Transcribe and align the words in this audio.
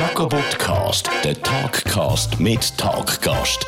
Jacobot 0.00 0.58
Cast, 0.58 1.10
der 1.22 1.34
Talkcast 1.42 2.40
mit 2.40 2.78
Talkgast. 2.78 3.66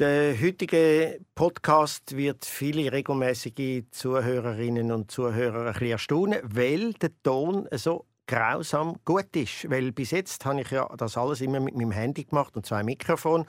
Der 0.00 0.34
heutige 0.36 1.20
Podcast 1.36 2.16
wird 2.16 2.44
viele 2.44 2.90
regelmäßige 2.90 3.84
Zuhörerinnen 3.92 4.90
und 4.90 5.12
Zuhörer 5.12 5.66
ein 5.66 5.72
bisschen 5.74 5.90
erstaunen, 5.92 6.40
weil 6.42 6.92
der 6.94 7.10
Ton 7.22 7.68
so 7.70 8.06
grausam 8.26 8.96
gut 9.04 9.36
ist. 9.36 9.70
Weil 9.70 9.92
bis 9.92 10.10
jetzt 10.10 10.44
habe 10.44 10.62
ich 10.62 10.72
ja 10.72 10.88
das 10.96 11.16
alles 11.16 11.40
immer 11.40 11.60
mit 11.60 11.76
meinem 11.76 11.92
Handy 11.92 12.24
gemacht 12.24 12.56
und 12.56 12.66
zwei 12.66 12.82
Mikrofone. 12.82 13.46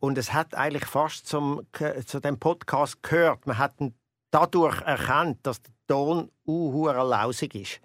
Und 0.00 0.16
es 0.16 0.32
hat 0.32 0.54
eigentlich 0.54 0.86
fast 0.86 1.26
zum, 1.26 1.60
zu 2.06 2.20
dem 2.20 2.38
Podcast 2.38 3.02
gehört. 3.02 3.46
Man 3.46 3.58
hat 3.58 3.74
dadurch 4.30 4.80
erkannt, 4.80 5.40
dass 5.42 5.60
der 5.60 5.74
Ton 5.88 6.30
uh, 6.46 6.86
lausig 6.86 7.54
ist. 7.54 7.82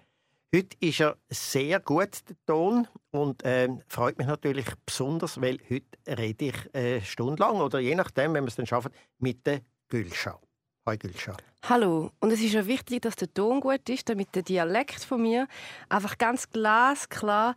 Heute 0.54 0.76
ist 0.78 1.00
er 1.00 1.16
sehr 1.28 1.80
gut, 1.80 2.20
der 2.28 2.36
Ton, 2.46 2.86
und 3.10 3.42
äh, 3.42 3.68
freut 3.88 4.18
mich 4.18 4.28
natürlich 4.28 4.66
besonders, 4.86 5.40
weil 5.40 5.58
heute 5.68 5.98
rede 6.06 6.44
ich 6.44 6.54
eine 6.72 7.00
Stunde 7.00 7.42
lang 7.42 7.56
oder 7.56 7.80
je 7.80 7.96
nachdem, 7.96 8.34
wenn 8.34 8.44
wir 8.44 8.48
es 8.50 8.54
dann 8.54 8.64
schaffen, 8.64 8.92
mit 9.18 9.44
der 9.48 9.62
Gülscha. 9.88 10.38
Hi 10.86 10.96
Gülscha. 10.96 11.36
Hallo. 11.68 12.12
Und 12.20 12.30
es 12.30 12.40
ist 12.40 12.52
ja 12.52 12.64
wichtig, 12.68 13.02
dass 13.02 13.16
der 13.16 13.34
Ton 13.34 13.58
gut 13.58 13.88
ist, 13.88 14.08
damit 14.08 14.32
der 14.36 14.44
Dialekt 14.44 15.02
von 15.02 15.22
mir 15.22 15.48
einfach 15.88 16.18
ganz 16.18 16.48
glasklar 16.48 17.56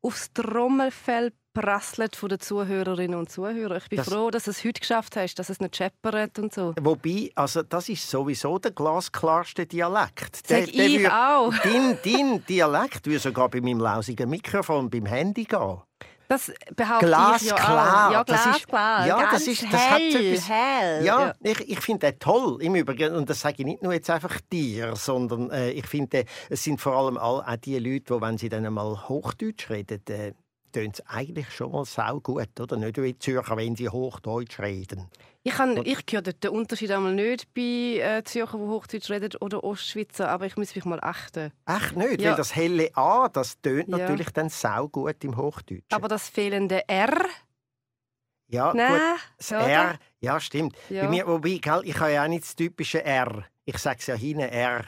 aufs 0.00 0.32
Trommelfell 0.32 1.34
prasselt 1.60 2.14
von 2.16 2.28
den 2.28 2.40
Zuhörerinnen 2.40 3.18
und 3.18 3.30
Zuhörern. 3.30 3.78
Ich 3.78 3.88
bin 3.88 3.96
das, 3.98 4.08
froh, 4.08 4.30
dass 4.30 4.44
du 4.44 4.50
es 4.52 4.64
heute 4.64 4.80
geschafft 4.80 5.16
hast, 5.16 5.34
dass 5.38 5.50
es 5.50 5.60
nicht 5.60 5.76
scheppert 5.76 6.38
und 6.38 6.52
so. 6.54 6.74
Wobei, 6.80 7.30
also 7.34 7.62
das 7.62 7.88
ist 7.88 8.08
sowieso 8.08 8.58
der 8.58 8.70
glasklarste 8.70 9.66
Dialekt. 9.66 10.46
Sag 10.46 10.64
der, 10.64 10.66
der 10.66 10.86
ich 10.86 10.98
würde, 11.00 11.14
auch. 11.14 11.52
Dein, 11.64 11.98
dein 12.04 12.46
Dialekt 12.46 13.06
würde 13.06 13.18
sogar 13.18 13.48
bei 13.48 13.60
meinem 13.60 13.80
lausigen 13.80 14.30
Mikrofon 14.30 14.88
beim 14.88 15.06
Handy 15.06 15.44
gehen. 15.44 15.78
Das 16.28 16.52
behaupte 16.76 17.06
Glas 17.06 17.42
ich 17.42 17.48
ja 17.48 17.54
klar. 17.56 18.08
auch. 18.08 18.12
Ja, 18.12 18.22
glasklar. 18.22 19.06
Ja, 19.06 19.18
Ganz 19.18 19.32
das 19.32 19.46
ist, 19.48 19.62
das 19.64 19.80
hell, 19.80 20.12
hat 20.12 20.20
etwas, 20.20 20.48
hell. 20.48 21.04
Ja, 21.04 21.26
Ja. 21.26 21.34
ich, 21.42 21.68
ich 21.70 21.80
finde 21.80 22.10
den 22.12 22.18
toll 22.18 22.58
im 22.60 22.74
Übrigen. 22.74 23.14
Und 23.14 23.30
das 23.30 23.40
sage 23.40 23.56
ich 23.60 23.64
nicht 23.64 23.82
nur 23.82 23.94
jetzt 23.94 24.10
einfach 24.10 24.38
dir, 24.52 24.94
sondern 24.94 25.50
äh, 25.50 25.70
ich 25.70 25.86
finde, 25.86 26.26
es 26.50 26.62
sind 26.62 26.80
vor 26.82 26.94
allem 26.94 27.16
all, 27.16 27.40
auch 27.40 27.56
die 27.56 27.78
Leute, 27.78 28.14
die, 28.14 28.20
wenn 28.20 28.36
sie 28.36 28.50
dann 28.50 28.66
einmal 28.66 29.08
Hochdeutsch 29.08 29.70
reden, 29.70 30.02
äh, 30.10 30.34
tönt 30.72 30.98
es 31.00 31.06
eigentlich 31.06 31.50
schon 31.50 31.72
mal 31.72 31.84
sau 31.84 32.20
gut, 32.20 32.60
oder? 32.60 32.76
Nicht 32.76 32.96
wie 32.96 33.12
die 33.12 33.18
Zürcher, 33.18 33.56
wenn 33.56 33.76
sie 33.76 33.88
Hochdeutsch 33.88 34.58
reden. 34.60 35.08
Ich, 35.42 35.54
kann, 35.54 35.80
ich 35.84 36.04
höre 36.10 36.22
den 36.22 36.50
Unterschied 36.50 36.90
einmal 36.90 37.14
nicht 37.14 37.52
bei 37.54 38.00
äh, 38.00 38.22
Zürcher, 38.24 38.58
die 38.58 38.64
Hochdeutsch 38.64 39.10
reden, 39.10 39.30
oder 39.40 39.64
Ostschweizer, 39.64 40.28
aber 40.28 40.46
ich 40.46 40.56
muss 40.56 40.74
mich 40.74 40.84
mal 40.84 41.00
achten. 41.00 41.52
Echt 41.66 41.96
nicht? 41.96 42.20
Ja. 42.20 42.30
Weil 42.30 42.36
das 42.36 42.54
helle 42.54 42.90
A, 42.96 43.28
das 43.28 43.60
tönt 43.60 43.88
Ja. 43.88 43.98
natürlich 43.98 44.30
dann 44.30 44.48
sau 44.48 44.88
gut 44.88 45.22
im 45.24 45.36
Hochdeutschen. 45.36 45.86
Aber 45.90 46.08
das 46.08 46.28
fehlende 46.28 46.88
R, 46.88 47.26
ja, 48.48 48.72
nein, 48.74 48.92
gut. 48.92 49.00
Das 49.36 49.52
oder? 49.52 49.68
R, 49.68 49.98
ja, 50.20 50.40
stimmt. 50.40 50.76
Ja. 50.88 51.04
Bei 51.04 51.10
mir, 51.10 51.26
wobei, 51.26 51.58
gell, 51.58 51.82
ich 51.84 51.98
habe 51.98 52.12
ja 52.12 52.24
auch 52.24 52.28
nicht 52.28 52.44
das 52.44 52.56
typische 52.56 53.04
R. 53.04 53.44
Ich 53.64 53.78
sage 53.78 53.98
es 54.00 54.06
ja 54.06 54.14
hinten 54.14 54.40
R. 54.48 54.84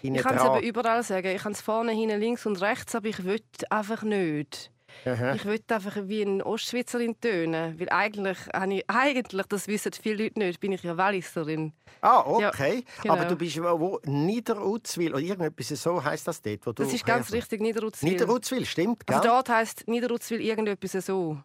Hinten 0.00 0.16
Ich 0.18 0.22
kann 0.22 0.36
es 0.36 0.44
eben 0.44 0.62
überall 0.62 1.02
sagen. 1.02 1.28
Ich 1.28 1.42
kann 1.42 1.52
es 1.52 1.60
vorne, 1.60 1.92
hinten, 1.92 2.18
links 2.18 2.46
und 2.46 2.60
rechts, 2.60 2.94
aber 2.94 3.08
ich 3.08 3.22
will 3.24 3.42
einfach 3.68 4.02
nicht. 4.02 4.70
Aha. 5.04 5.34
Ich 5.34 5.44
will 5.44 5.60
einfach 5.68 5.96
wie 6.04 6.22
eine 6.22 6.44
Ostschweizerin 6.44 7.18
tönen. 7.20 7.78
Weil 7.78 7.88
eigentlich, 7.90 8.38
habe 8.52 8.74
ich, 8.74 8.84
eigentlich, 8.88 9.46
das 9.46 9.68
wissen 9.68 9.92
viele 9.92 10.24
Leute 10.24 10.38
nicht, 10.38 10.60
bin 10.60 10.72
ich 10.72 10.82
ja 10.82 10.96
Walliserin. 10.96 11.72
Ah, 12.00 12.24
Ja, 12.38 12.48
okay. 12.48 12.84
genau. 13.02 13.14
Aber 13.14 13.24
du 13.26 13.36
bist 13.36 13.56
wo, 13.62 13.80
wo 13.80 14.00
Niederutzwil 14.04 15.12
oder 15.12 15.22
irgendetwas 15.22 15.68
so 15.68 16.02
heißt 16.02 16.26
das 16.26 16.40
dort, 16.42 16.66
wo 16.66 16.72
du 16.72 16.82
Das 16.82 16.92
ist 16.92 17.04
ganz 17.04 17.32
richtig, 17.32 17.60
Niederutzwil. 17.60 18.10
Niederutzwil, 18.10 18.64
stimmt, 18.66 19.06
gell? 19.06 19.16
Also 19.16 19.28
dort 19.28 19.48
heisst 19.48 19.86
Niederutzwil 19.88 20.40
irgendetwas 20.40 20.92
so. 21.04 21.38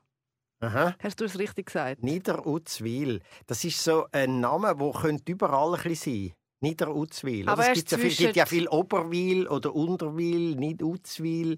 Aha. 0.61 0.95
Hast 1.01 1.19
du 1.19 1.25
es 1.25 1.37
richtig 1.37 1.67
gesagt? 1.67 2.03
Niederutzwil. 2.03 3.21
Das 3.45 3.63
ist 3.63 3.83
so 3.83 4.05
ein 4.11 4.39
Name, 4.39 4.75
der 4.75 4.91
könnte 4.93 5.31
überall 5.31 5.75
ein 5.75 5.83
bisschen 5.83 6.13
sein. 6.29 6.33
Niederutzwil. 6.61 7.47
Aber 7.47 7.69
es 7.69 7.73
gibt 7.73 7.91
ja, 7.91 7.97
viel, 7.97 8.15
gibt 8.15 8.35
ja 8.35 8.45
viel 8.45 8.67
Oberwil 8.67 9.47
oder 9.47 9.75
Unterwil, 9.75 10.55
Niederutzwil. 10.55 11.57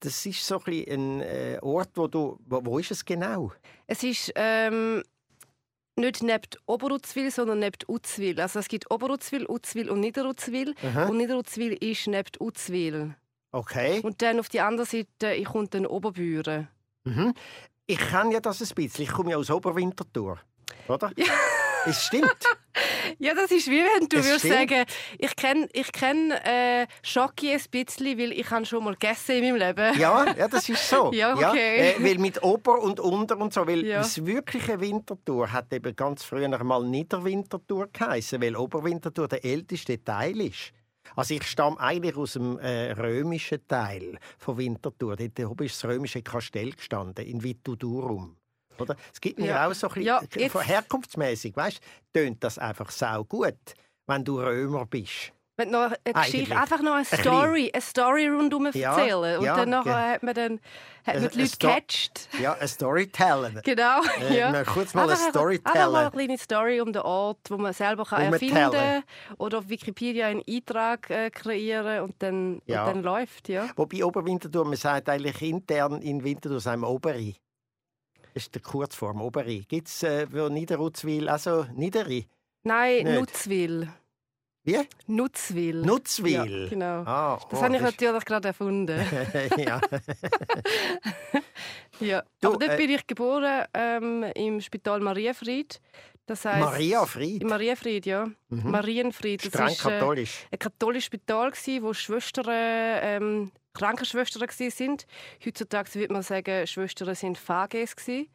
Das 0.00 0.26
ist 0.26 0.46
so 0.46 0.60
ein, 0.66 0.84
ein 0.88 1.20
äh, 1.20 1.58
Ort, 1.62 1.90
wo 1.94 2.06
du. 2.06 2.38
Wo, 2.46 2.64
wo 2.64 2.78
ist 2.78 2.90
es 2.90 3.04
genau? 3.04 3.52
Es 3.86 4.02
ist 4.02 4.32
ähm, 4.34 5.02
nicht 5.96 6.22
neben 6.22 6.48
Oberutzwil, 6.66 7.30
sondern 7.30 7.60
neben 7.60 7.78
Utzwil. 7.88 8.40
Also 8.40 8.58
es 8.58 8.68
gibt 8.68 8.90
Oberutzwil, 8.90 9.46
Utzwil 9.48 9.90
und 9.90 10.00
Niederutzwil. 10.00 10.74
Aha. 10.82 11.06
Und 11.06 11.16
Niederutzwil 11.18 11.72
ist 11.74 12.06
neben 12.06 12.30
Utzwil. 12.40 13.14
Okay. 13.52 14.00
Und 14.02 14.22
dann 14.22 14.40
auf 14.40 14.48
die 14.48 14.60
andere 14.60 14.86
Seite 14.86 15.34
ich 15.34 15.44
kommt 15.44 15.74
dann 15.74 15.86
Oberbüren. 15.86 16.68
Mhm. 17.04 17.34
Ich 17.86 17.98
kenne 17.98 18.32
ja 18.34 18.40
das 18.40 18.60
ein 18.62 18.74
bisschen. 18.74 19.04
Ich 19.04 19.12
komme 19.12 19.32
ja 19.32 19.36
aus 19.36 19.50
Oberwinterthur. 19.50 20.38
Oder? 20.88 21.12
Es 21.86 22.04
stimmt. 22.04 22.36
Ja, 23.18 23.34
das 23.34 23.50
ist 23.50 23.68
wie 23.68 23.82
wenn 23.82 24.08
du 24.08 24.16
Es 24.18 24.26
würdest 24.26 24.46
stimmt. 24.46 24.70
sagen, 24.70 24.84
ich 25.18 25.36
kenne 25.36 25.68
ich 25.72 25.92
kenn, 25.92 26.30
äh, 26.30 26.86
Schoki 27.02 27.52
ein 27.52 27.60
bisschen, 27.70 28.18
weil 28.18 28.32
ich 28.32 28.50
habe 28.50 28.64
schon 28.64 28.84
mal 28.84 28.92
gegessen 28.94 29.36
in 29.42 29.54
meinem 29.54 29.56
Leben. 29.68 29.98
Ja, 29.98 30.26
ja, 30.36 30.48
das 30.48 30.68
ist 30.68 30.88
so. 30.88 31.10
Ja, 31.14 31.34
okay. 31.34 31.92
äh, 31.92 31.94
weil 32.04 32.18
mit 32.18 32.42
Ober 32.42 32.80
und 32.82 33.00
Unter 33.00 33.36
und 33.38 33.52
so, 33.52 33.66
weil 33.66 33.84
Ja. 33.84 33.98
das 33.98 34.24
wirkliche 34.24 34.80
Winterthur 34.80 35.52
hat 35.52 35.72
eben 35.72 35.94
ganz 35.94 36.24
früher 36.24 36.48
mal 36.62 36.84
Niederwinterthur 36.84 37.88
geheißen, 37.92 38.40
weil 38.42 38.56
Oberwinterthur 38.56 39.28
der 39.28 39.44
älteste 39.44 40.02
Teil 40.02 40.40
ist. 40.40 40.72
Also 41.16 41.34
ich 41.34 41.42
stamme 41.44 41.78
eigentlich 41.80 42.16
aus 42.16 42.34
dem 42.34 42.58
äh, 42.58 42.92
römischen 42.92 43.66
Teil 43.66 44.18
von 44.38 44.56
Winterthur. 44.56 45.16
Dort 45.16 45.40
oben 45.40 45.66
ist 45.66 45.82
das 45.82 45.90
römische 45.90 46.22
Kastell 46.22 46.70
gestanden, 46.72 47.26
in 47.26 47.42
Vitudurum. 47.42 48.36
Oder? 48.82 48.96
Es 49.12 49.20
gibt 49.20 49.38
mir 49.38 49.46
Ja. 49.48 49.66
auch 49.68 49.72
so 49.74 49.88
ein 49.88 49.94
bisschen, 49.94 50.06
Ja, 50.06 50.20
äh, 50.20 50.40
jetzt- 50.40 50.66
herkunftsmäßig, 50.68 51.56
weißt, 51.56 51.80
tönt 52.12 52.42
das 52.44 52.58
einfach 52.58 52.90
sau 52.90 53.24
gut, 53.24 53.54
wenn 54.06 54.24
du 54.24 54.40
Römer 54.40 54.86
bist. 54.86 55.32
Wenn 55.58 55.70
noch 55.70 55.82
eine 55.82 56.14
Geschichte, 56.14 56.54
Eigentlich. 56.54 56.56
einfach 56.58 56.80
noch 56.80 56.94
eine. 56.94 57.04
Story, 57.04 57.70
eine 57.72 57.82
Story 57.82 58.26
rundum 58.26 58.70
Ja, 58.72 58.96
erzählen. 58.98 59.38
Und 59.38 59.44
ja, 59.44 59.54
dann 59.54 59.68
nachher 59.68 60.12
hat 60.12 60.22
man 60.22 60.34
dann 60.34 60.60
hat 61.06 61.20
man 61.20 61.28
die 61.28 61.40
Leute 61.42 61.56
gecatcht. 61.58 62.28
Ja, 62.40 62.54
ein 62.54 62.66
Storytelling. 62.68 63.60
Genau. 63.62 64.00
Äh, 64.30 64.38
ja. 64.38 64.50
mal 64.50 64.64
kurz 64.64 64.94
mal 64.94 65.02
ein 65.04 65.10
Einfach- 65.10 65.28
Storytelling. 65.28 65.76
Einfach 65.76 65.92
mal 65.92 66.00
eine 66.06 66.10
kleine 66.10 66.38
Story 66.38 66.80
um 66.80 66.90
den 66.90 67.02
Ort, 67.02 67.38
wo 67.50 67.58
man 67.58 67.74
selber 67.74 68.06
kann 68.06 68.32
Umtellen. 68.32 68.56
erfinden 68.56 68.72
kann. 68.72 69.36
Oder 69.36 69.58
auf 69.58 69.68
Wikipedia 69.68 70.28
einen 70.28 70.42
Eintrag 70.48 71.10
äh, 71.10 71.30
kreieren 71.30 72.04
und 72.04 72.14
dann, 72.22 72.62
Ja. 72.64 72.86
und 72.86 72.94
dann 72.96 73.02
läuft. 73.02 73.50
Ja. 73.50 73.68
Wobei 73.76 74.02
Oberwinterthur, 74.04 74.64
man 74.64 74.76
sagt 74.76 75.10
eigentlich 75.10 75.42
intern 75.42 76.00
in 76.00 76.24
Winterthur 76.24 76.60
sagen 76.60 76.80
wir 76.80 76.88
Oberi. 76.88 77.36
Das 78.34 78.44
ist 78.44 78.54
die 78.54 78.60
Kurzform, 78.60 79.20
Oberi. 79.20 79.64
Gibt 79.68 79.88
es 79.88 80.02
äh, 80.02 80.26
für 80.26 80.48
Niederutzwil 80.48 81.28
also 81.28 81.66
Nideri? 81.74 82.26
Nein, 82.62 83.04
Nicht. 83.04 83.20
Nutzwil. 83.20 83.88
Wie? 84.64 84.78
Nutzwil. 85.08 85.82
Nutzwil? 85.82 86.62
Ja, 86.62 86.68
genau. 86.68 87.02
Ah, 87.04 87.38
Das 87.50 87.60
oh, 87.60 87.64
habe 87.64 87.76
ich 87.76 87.82
das 87.82 87.90
ist- 87.92 88.00
natürlich 88.00 88.24
gerade 88.24 88.48
erfunden. 88.48 89.00
ja. 89.58 89.80
ja. 92.00 92.22
Du, 92.40 92.48
Aber 92.48 92.58
dort 92.58 92.72
äh, 92.72 92.76
bin 92.76 92.90
ich 92.90 93.06
geboren 93.06 93.64
ähm, 93.74 94.24
im 94.34 94.60
Spital 94.60 95.00
Marienfried. 95.00 95.80
Das 96.26 96.44
heisst, 96.44 96.60
Maria 96.60 97.04
Fried. 97.04 97.42
Im 97.42 97.48
Marienfried, 97.48 98.06
ja. 98.06 98.26
Mhm. 98.48 98.70
Marienfried. 98.70 99.44
Das 99.44 99.48
Streng 99.52 99.66
ist, 99.68 99.84
äh, 99.84 99.90
katholisch. 99.98 100.46
ein 100.52 100.58
katholisches 100.58 101.06
Spital, 101.06 101.50
gsi, 101.50 101.82
wo 101.82 101.92
Schwestern, 101.92 102.46
ähm, 102.48 103.52
Krankenschwestern 103.74 104.48
sind. 104.70 105.06
Heutzutage 105.44 105.94
würde 105.94 106.12
man 106.12 106.22
sagen, 106.22 106.66
Schwestern 106.66 107.14
sind 107.14 107.38
FAGs. 107.38 107.96
gsi. 107.96 108.30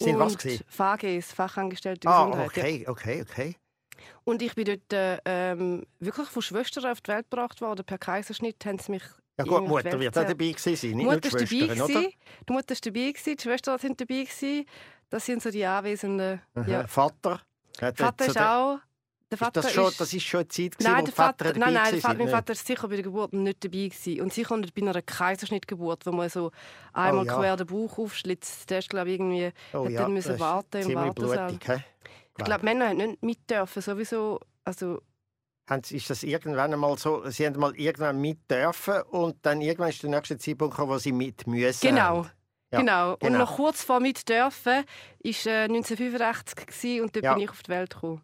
Sind 0.00 0.18
was 0.18 0.32
Und 0.34 0.38
gsi? 0.42 0.60
FAGs, 0.68 1.32
Fachangestellte 1.32 2.06
Ah, 2.08 2.26
Gesundheit. 2.26 2.56
ja. 2.56 2.62
okay, 2.62 2.84
okay, 2.88 3.22
okay. 3.28 3.56
Und 4.24 4.42
ich 4.42 4.54
bin 4.54 4.64
dort 4.66 4.92
äh, 4.92 5.18
ähm, 5.24 5.84
wirklich 5.98 6.28
von 6.28 6.42
Schwestern 6.42 6.84
auf 6.86 7.00
die 7.00 7.10
Welt 7.10 7.28
gebracht 7.30 7.60
worden. 7.60 7.84
Per 7.84 7.98
Kaiserschnitt 7.98 8.64
haben 8.64 8.78
sie 8.78 8.92
mich 8.92 9.02
Ja 9.38 9.44
gut, 9.44 9.64
die 9.64 9.68
Mutter 9.68 9.98
wird 9.98 10.16
auch 10.16 10.22
dabei 10.24 10.34
gewesen 10.52 10.76
sein, 10.76 10.90
Die 10.90 10.94
nicht 10.94 11.04
Mutter 11.04 11.14
nur 11.14 11.20
die 11.20 11.30
dabei, 11.30 11.46
Schwestern, 11.46 11.80
oder? 11.80 11.86
gewesen. 11.94 12.12
die 12.48 12.52
Mutter 12.52 12.74
war 12.74 12.80
dabei, 12.84 13.00
gewesen, 13.12 13.36
die 13.36 13.42
Schwestern 13.42 13.78
sind 13.78 14.00
dabei. 14.00 14.14
Gewesen. 14.22 14.66
Das 15.10 15.24
sind 15.26 15.42
so 15.42 15.50
die 15.50 15.64
Anwesenden. 15.64 16.40
Ja. 16.66 16.86
Vater? 16.86 17.40
Vater 17.94 18.26
ist 18.26 18.40
auch... 18.40 18.78
Der 19.30 19.36
Ist 19.36 19.44
Vater 19.44 19.60
das, 19.60 19.72
schon, 19.72 19.88
ist, 19.88 20.00
das 20.00 20.12
ist 20.14 20.22
schon 20.22 20.40
eine 20.40 20.48
Zeit, 20.48 20.78
gewesen, 20.78 20.90
Nein, 20.90 21.02
wo 21.02 21.04
der 21.04 21.14
Vater 21.14 21.44
Vater, 21.44 21.52
dabei 21.52 21.70
nein, 21.72 21.74
nein, 21.92 22.00
Vater, 22.00 22.18
mein 22.18 22.28
Vater 22.30 22.52
ist 22.54 22.66
sicher 22.66 22.88
bei 22.88 22.94
der 22.94 23.04
Geburt 23.04 23.34
nicht 23.34 23.62
dabei 23.62 23.88
gewesen. 23.88 24.20
Und 24.22 24.32
sicher 24.32 24.56
nicht 24.56 24.74
bei 24.74 24.80
einer 24.80 25.02
Kaiserschnittgeburt, 25.02 26.06
wo 26.06 26.12
man 26.12 26.30
so 26.30 26.50
einmal 26.94 27.24
Oh 27.24 27.26
ja. 27.26 27.36
quer 27.36 27.56
den 27.58 27.66
Bauch 27.66 27.98
aufschlitzt. 27.98 28.70
Der 28.70 28.78
ist, 28.78 28.88
glaube 28.88 29.10
ich, 29.10 29.16
irgendwie 29.16 29.52
Oh 29.74 29.84
hat 29.84 29.92
ja, 29.92 30.00
dann 30.00 30.14
müssen 30.14 30.32
ist 30.32 30.40
warten 30.40 30.78
im 30.78 30.94
Wartesaal. 30.94 31.48
blutig. 31.48 31.84
Ich 32.38 32.44
glaube, 32.44 32.64
Männer 32.64 32.88
haben 32.88 32.96
nicht 32.96 33.22
mit 33.22 33.50
dürfen, 33.50 33.82
sowieso. 33.82 34.40
Also, 34.64 35.02
ist 35.90 36.08
das 36.08 36.22
irgendwann 36.22 36.72
einmal 36.72 36.96
so, 36.96 37.28
Sie 37.28 37.44
haben 37.46 37.58
mal 37.60 37.76
irgendwann 37.76 38.18
mit 38.18 38.50
dürfen 38.50 39.02
und 39.10 39.44
dann 39.44 39.60
irgendwann 39.60 39.90
ist 39.90 40.02
der 40.02 40.08
nächste 40.08 40.38
Zeitpunkt 40.38 40.74
gekommen, 40.74 40.94
wo 40.94 40.98
Sie 40.98 41.12
mit 41.12 41.46
müssen. 41.46 41.86
genau. 41.86 42.24
haben. 42.24 42.30
Ja, 42.72 42.80
genau. 42.80 43.12
Und 43.12 43.20
genau. 43.20 43.38
noch 43.38 43.56
kurz 43.56 43.82
vor 43.82 44.00
mit 44.00 44.28
dürfen 44.28 44.84
war 44.84 45.46
äh, 45.46 45.64
1985 45.64 46.66
gewesen, 46.66 47.02
und 47.02 47.16
dort 47.16 47.24
Ja. 47.24 47.34
bin 47.34 47.44
ich 47.44 47.50
auf 47.50 47.62
die 47.62 47.70
Welt 47.70 47.94
gekommen. 47.94 48.22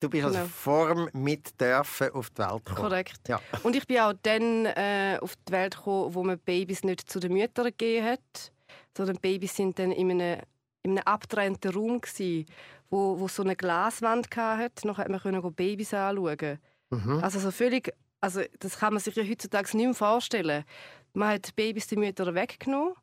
Du 0.00 0.10
bist 0.10 0.24
also 0.24 0.38
Genau. 0.38 0.48
vor 0.50 0.94
dem 0.94 1.08
Mitdürfen 1.22 2.10
auf 2.12 2.30
die 2.30 2.38
Welt 2.38 2.64
gekommen. 2.64 2.76
Korrekt. 2.88 3.28
Ja. 3.28 3.40
Und 3.62 3.76
ich 3.76 3.86
bin 3.86 3.98
auch 4.00 4.12
dann 4.22 4.66
äh, 4.66 5.18
auf 5.20 5.34
die 5.48 5.52
Welt 5.52 5.76
gekommen, 5.76 6.14
wo 6.14 6.22
man 6.24 6.38
Babys 6.38 6.84
nicht 6.84 7.08
zu 7.10 7.18
den 7.20 7.32
Müttern 7.32 7.66
gegeben 7.66 8.06
hat, 8.06 8.52
sondern 8.96 9.16
Babys 9.16 9.56
sind 9.56 9.78
dann 9.78 9.92
in 9.92 10.10
einem, 10.10 10.40
in 10.82 10.90
einem 10.92 11.02
abgetrennten 11.04 11.72
Raum 11.72 12.00
gsi, 12.00 12.44
wo, 12.90 13.18
wo 13.18 13.28
so 13.28 13.42
eine 13.42 13.56
Glaswand 13.56 14.28
hatte. 14.36 14.86
Noch 14.86 14.98
hat 14.98 15.08
man 15.08 15.20
können 15.20 15.54
Babys 15.54 15.94
anschauen. 15.94 16.58
Mhm. 16.90 17.20
Also 17.22 17.38
so 17.38 17.50
völlig, 17.50 17.92
also 18.20 18.42
das 18.58 18.78
kann 18.78 18.92
man 18.92 19.00
sich 19.00 19.14
ja 19.16 19.24
heutzutage 19.24 19.76
nicht 19.76 19.86
mehr 19.86 19.94
vorstellen. 19.94 20.64
Man 21.14 21.30
hat 21.30 21.56
Babys 21.56 21.86
den 21.86 22.00
Müttern 22.00 22.34
weggenommen 22.34 22.94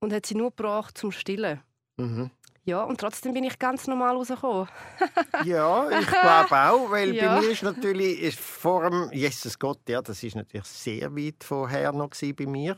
und 0.00 0.12
hat 0.12 0.26
sie 0.26 0.34
nur 0.34 0.50
gebracht 0.50 0.96
zum 0.98 1.12
Stillen. 1.12 1.60
Mhm. 1.96 2.30
Ja, 2.64 2.82
und 2.84 3.00
trotzdem 3.00 3.32
bin 3.32 3.44
ich 3.44 3.58
ganz 3.58 3.86
normal 3.86 4.14
rausgekommen. 4.16 4.68
Ja, 5.44 5.88
ich 5.90 6.06
glaube 6.06 6.54
auch, 6.54 6.90
weil 6.90 7.14
Ja. 7.14 7.36
bei 7.36 7.40
mir 7.40 7.50
ist 7.50 7.62
natürlich 7.62 8.20
ist 8.20 8.38
vor 8.38 8.90
dem 8.90 9.10
Jesus 9.12 9.58
Gott, 9.58 9.80
ja, 9.88 10.02
das 10.02 10.22
ist 10.22 10.36
natürlich 10.36 10.66
sehr 10.66 11.14
weit 11.16 11.42
vorher 11.44 11.92
noch 11.92 12.10
bei 12.36 12.46
mir. 12.46 12.76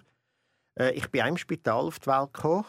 Äh, 0.79 0.93
ich 0.93 1.11
bin 1.11 1.27
im 1.27 1.37
Spital 1.37 1.81
auf 1.87 1.99
die 1.99 2.07
Welt 2.07 2.33
gekommen 2.33 2.67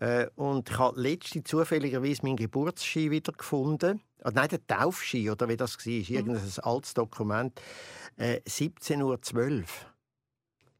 äh, 0.00 0.26
und 0.34 0.68
ich 0.68 0.78
habe 0.78 1.00
letzte 1.00 1.44
zufälligerweise 1.44 2.22
meinen 2.22 2.36
Geburtsschein 2.36 3.10
wieder 3.12 3.32
gefunden. 3.32 4.00
Ah, 4.24 4.30
nein, 4.32 4.48
der 4.48 4.66
Taufschein 4.66 5.30
oder 5.30 5.48
wie 5.48 5.56
das 5.56 5.76
war, 5.78 5.86
irgendein 5.92 6.50
altes 6.62 6.94
Dokument. 6.94 7.60
Äh, 8.16 8.40
17:12 8.46 9.02
Uhr. 9.02 9.64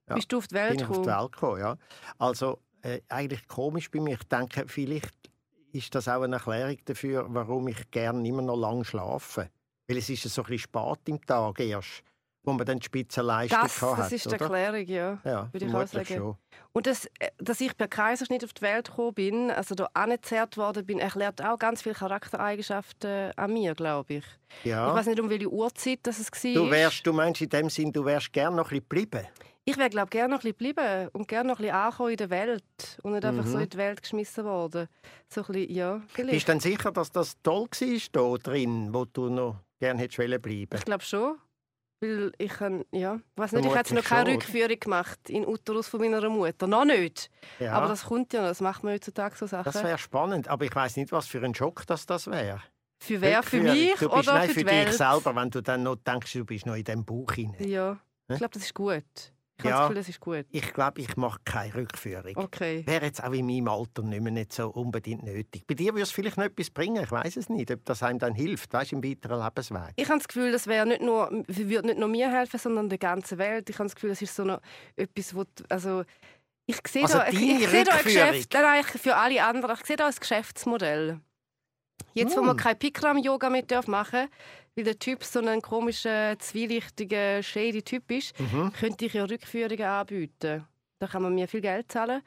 Ja, 0.08 0.14
Bist 0.16 0.32
du 0.32 0.38
auf 0.38 0.48
die 0.48 0.54
bin 0.54 0.62
Welt 0.64 0.80
ich 0.82 0.88
auf 0.88 0.96
die 1.00 1.02
gekommen? 1.02 1.20
Welt 1.22 1.32
gekommen, 1.32 1.60
ja. 1.60 1.76
Also 2.18 2.58
äh, 2.82 3.00
eigentlich 3.08 3.46
komisch 3.48 3.90
bei 3.90 4.00
mir. 4.00 4.14
Ich 4.14 4.24
denke, 4.24 4.64
vielleicht 4.66 5.30
ist 5.72 5.94
das 5.94 6.08
auch 6.08 6.22
eine 6.22 6.36
Erklärung 6.36 6.76
dafür, 6.84 7.26
warum 7.28 7.68
ich 7.68 7.90
gerne 7.90 8.26
immer 8.26 8.42
noch 8.42 8.56
lang 8.56 8.84
schlafe. 8.84 9.48
Weil 9.88 9.96
es 9.96 10.08
ist 10.10 10.24
ja 10.24 10.30
so 10.30 10.42
ein 10.42 10.46
bisschen 10.48 10.58
spät 10.70 10.98
im 11.08 11.24
Tag 11.24 11.58
erst, 11.60 12.02
wo 12.44 12.52
man 12.52 12.66
dann 12.66 12.78
die 12.78 12.84
Spitzenleistung 12.84 13.58
Das, 13.62 13.80
hat, 13.80 13.98
das 13.98 14.12
ist 14.12 14.26
die? 14.26 14.34
Erklärung, 14.34 14.86
ja. 14.86 15.20
Ja, 15.24 15.48
würde 15.52 15.66
ich 15.66 15.74
auch 15.74 15.86
sagen. 15.86 16.06
schon. 16.06 16.36
Und 16.72 16.86
das, 16.86 17.06
äh, 17.18 17.30
dass 17.38 17.60
ich 17.60 17.76
per 17.76 17.88
Kaiserschnitt 17.88 18.44
auf 18.44 18.52
die 18.52 18.62
Welt 18.62 18.88
gekommen 18.88 19.14
bin, 19.14 19.50
also 19.50 19.74
da 19.74 19.88
angezerrt 19.94 20.56
worden 20.56 20.84
bin, 20.84 20.98
erklärt 20.98 21.42
auch 21.42 21.58
ganz 21.58 21.82
viele 21.82 21.94
Charaktereigenschaften 21.94 23.32
an 23.36 23.52
mir, 23.52 23.74
glaube 23.74 24.14
ich. 24.14 24.24
Ich 24.64 24.70
Ja. 24.70 24.94
weiß 24.94 25.06
nicht, 25.06 25.20
um 25.20 25.30
welche 25.30 25.50
Uhrzeit 25.50 26.00
das 26.02 26.18
es 26.18 26.30
war. 26.32 26.52
Du, 26.54 26.70
wärst, 26.70 27.06
du 27.06 27.12
meinst 27.12 27.40
in 27.40 27.48
dem 27.48 27.70
Sinn, 27.70 27.92
du 27.92 28.04
wärst 28.04 28.32
gerne 28.32 28.56
noch 28.56 28.70
ein 28.72 28.82
bisschen 28.82 29.10
geblieben? 29.10 29.26
Ich 29.64 29.76
wäre, 29.78 29.90
glaube 29.90 30.10
gerne 30.10 30.34
noch 30.34 30.42
ein 30.42 30.52
bisschen 30.52 30.74
geblieben 30.74 31.08
und 31.12 31.28
gerne 31.28 31.48
noch 31.50 31.58
ein 31.58 31.62
bisschen 31.62 31.76
angekommen 31.76 32.10
in 32.10 32.16
der 32.16 32.30
Welt 32.30 32.98
und 33.02 33.12
nicht 33.12 33.24
einfach 33.24 33.46
so 33.46 33.56
Mhm. 33.56 33.62
in 33.62 33.68
die 33.68 33.76
Welt 33.76 34.02
geschmissen 34.02 34.44
worden. 34.44 34.88
So 35.28 35.42
ein 35.42 35.46
bisschen, 35.52 35.70
ja, 35.74 35.94
Bist 35.98 36.10
vielleicht. 36.14 36.48
du 36.48 36.52
denn 36.52 36.60
sicher, 36.60 36.90
dass 36.90 37.12
das 37.12 37.40
toll 37.42 37.68
war 37.70 38.36
da 38.38 38.42
drin, 38.50 38.92
wo 38.92 39.04
du 39.04 39.28
noch 39.28 39.56
gerne 39.78 40.00
hättest 40.00 40.16
bleiben 40.42 40.68
Ich 40.74 40.84
glaube 40.84 41.04
schon. 41.04 41.36
Weil 42.00 42.32
ich 42.38 42.50
kann, 42.52 42.84
ja, 42.90 43.20
weiß 43.36 43.52
nicht, 43.52 43.60
ich 43.64 43.68
habe 43.70 43.78
jetzt 43.78 43.92
noch 43.92 44.02
keine 44.02 44.24
schon. 44.30 44.34
Rückführung 44.34 44.80
gemacht 44.80 45.30
in 45.30 45.46
Uterus 45.46 45.86
von 45.86 46.00
meiner 46.00 46.28
Mutter. 46.28 46.66
Noch 46.66 46.84
nicht. 46.84 47.30
Ja, 47.60 47.74
Aber 47.74 47.86
das 47.86 48.06
kommt 48.06 48.32
ja 48.32 48.40
noch. 48.40 48.48
Das 48.48 48.60
macht 48.60 48.82
man 48.82 48.94
heutzutage 48.94 49.36
so 49.36 49.46
Sachen. 49.46 49.70
das 49.72 49.84
wäre 49.84 49.98
spannend, 49.98 50.48
aber 50.48 50.64
ich 50.64 50.74
weiß 50.74 50.96
nicht, 50.96 51.12
was 51.12 51.28
für 51.28 51.40
ein 51.44 51.54
Schock 51.54 51.86
das, 51.86 52.04
das 52.06 52.26
wäre. 52.26 52.60
für 53.00 53.20
wer? 53.20 53.44
Für 53.44 53.60
mich 53.62 53.94
du 54.00 54.08
bist, 54.08 54.28
oder 54.28 54.34
nein, 54.34 54.48
für 54.48 54.54
für 54.54 54.60
die 54.64 54.66
Welt? 54.66 54.88
dich 54.88 54.96
selber, 54.96 55.36
wenn 55.36 55.50
du 55.50 55.60
dann 55.62 55.84
noch 55.84 55.94
denkst, 55.94 56.32
du 56.32 56.44
bist 56.44 56.66
noch 56.66 56.74
in 56.74 56.82
diesem 56.82 57.04
Buch 57.04 57.30
hinein. 57.34 57.68
Ja, 57.68 58.00
ich 58.28 58.38
glaube, 58.38 58.54
das 58.54 58.64
ist 58.64 58.74
gut. 58.74 59.04
Ich 59.58 59.64
habe 59.64 59.68
Ja. 59.70 59.76
das 59.76 59.88
Gefühl, 59.88 59.96
das 59.96 60.08
ist 60.08 60.20
gut. 60.20 60.46
Ich 60.50 60.72
glaube, 60.72 61.00
ich 61.00 61.16
mache 61.16 61.38
keine 61.44 61.74
Rückführung. 61.74 62.36
Okay. 62.36 62.82
Wäre 62.86 63.04
jetzt 63.06 63.22
auch 63.22 63.32
in 63.32 63.46
meinem 63.46 63.68
Alter 63.68 64.02
nicht 64.02 64.20
mehr 64.22 64.32
nicht 64.32 64.52
so 64.52 64.68
unbedingt 64.70 65.22
nötig. 65.22 65.66
Bei 65.66 65.74
dir 65.74 65.92
würde 65.92 66.02
es 66.02 66.10
vielleicht 66.10 66.36
noch 66.36 66.44
etwas 66.44 66.70
bringen. 66.70 67.02
Ich 67.04 67.10
weiß 67.12 67.36
es 67.36 67.48
nicht, 67.48 67.70
ob 67.70 67.84
das 67.84 68.02
einem 68.02 68.18
dann 68.18 68.34
hilft, 68.34 68.72
weißt, 68.72 68.92
im 68.92 69.04
weiteren 69.04 69.42
Lebensweg. 69.44 69.92
Ich 69.96 70.08
habe 70.08 70.18
das 70.18 70.26
Gefühl, 70.26 70.50
das 70.52 70.66
wäre 70.66 70.86
nicht 70.86 71.02
nur, 71.02 71.30
würde 71.46 71.86
nicht 71.86 71.98
nur 71.98 72.08
mir 72.08 72.30
helfen, 72.32 72.58
sondern 72.58 72.88
der 72.88 72.98
ganzen 72.98 73.38
Welt. 73.38 73.68
Ich 73.70 73.76
habe 73.78 73.84
das 73.86 73.94
Gefühl, 73.94 74.10
das 74.10 74.22
ist 74.22 74.34
so 74.34 74.44
noch 74.44 74.60
etwas, 74.96 75.34
wo, 75.34 75.44
also 75.68 76.02
ich 76.66 76.78
sehe 76.88 77.02
Also 77.02 77.18
da, 77.18 77.28
ich, 77.28 77.34
ich 77.40 77.68
sehe 77.68 77.84
da 77.84 77.92
ein? 77.92 78.04
Geschäft, 78.04 78.54
nein, 78.54 78.84
für 78.84 79.16
alle 79.16 79.44
anderen, 79.44 79.76
ich 79.78 79.86
sehe 79.86 79.96
da 79.96 80.06
ein 80.08 80.14
Geschäftsmodell. 80.18 81.20
Jetzt, 82.14 82.36
wo 82.36 82.40
Hm. 82.40 82.46
man 82.48 82.56
kein 82.56 82.78
Bikram-Yoga 82.78 83.48
mehr 83.50 83.62
darf 83.62 83.86
machen 83.86 84.28
weil 84.74 84.84
der 84.84 84.98
Typ 84.98 85.24
so 85.24 85.40
ein 85.40 85.60
komischer, 85.62 86.38
zwielichtiger, 86.38 87.42
shady 87.42 87.82
Typ 87.82 88.10
ist, 88.10 88.38
Mhm. 88.40 88.72
könnte 88.72 89.04
ich 89.06 89.14
ja 89.14 89.24
Rückführungen 89.24 89.82
anbieten. 89.84 90.66
Da 90.98 91.06
kann 91.06 91.22
man 91.22 91.34
mir 91.34 91.48
viel 91.48 91.60
Geld 91.60 91.90
zahlen 91.90 92.22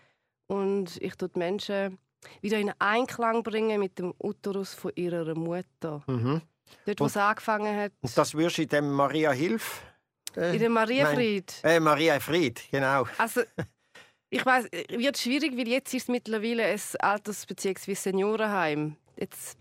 und 0.48 0.98
ich 1.02 1.16
tue 1.16 1.30
die 1.30 1.40
Menschen 1.40 1.98
wieder 2.42 2.58
in 2.60 2.72
Einklang 2.80 3.44
bringen 3.44 3.80
mit 3.80 3.98
dem 4.00 4.14
Uterus 4.22 4.74
von 4.74 4.92
ihrer 4.96 5.34
Mutter. 5.36 6.04
Mhm. 6.08 6.42
Dort, 6.86 7.00
wo 7.00 7.06
es 7.06 7.16
angefangen 7.18 7.76
hat. 7.76 7.92
Und 8.02 8.18
das 8.18 8.34
würdest 8.34 8.58
du 8.58 8.62
in 8.64 8.70
dem 8.70 8.92
Maria 8.92 9.32
Hilf? 9.32 9.84
Äh, 10.36 10.54
In 10.56 10.60
dem 10.60 10.74
Marienfried. 10.74 11.62
Äh, 11.64 11.80
Maria 11.80 12.20
Fried, 12.20 12.64
genau. 12.72 13.06
Also, 13.18 13.42
ich 14.30 14.46
weiß, 14.46 14.66
wird 14.90 15.18
schwierig, 15.18 15.56
weil 15.56 15.68
jetzt 15.68 15.94
ist 15.94 16.04
es 16.04 16.08
mittlerweile 16.10 16.66
ein 16.66 16.80
Alters- 17.00 17.46
bzw. 17.46 17.94
Seniorenheim. 17.94 18.98
Jetzt, 19.18 19.58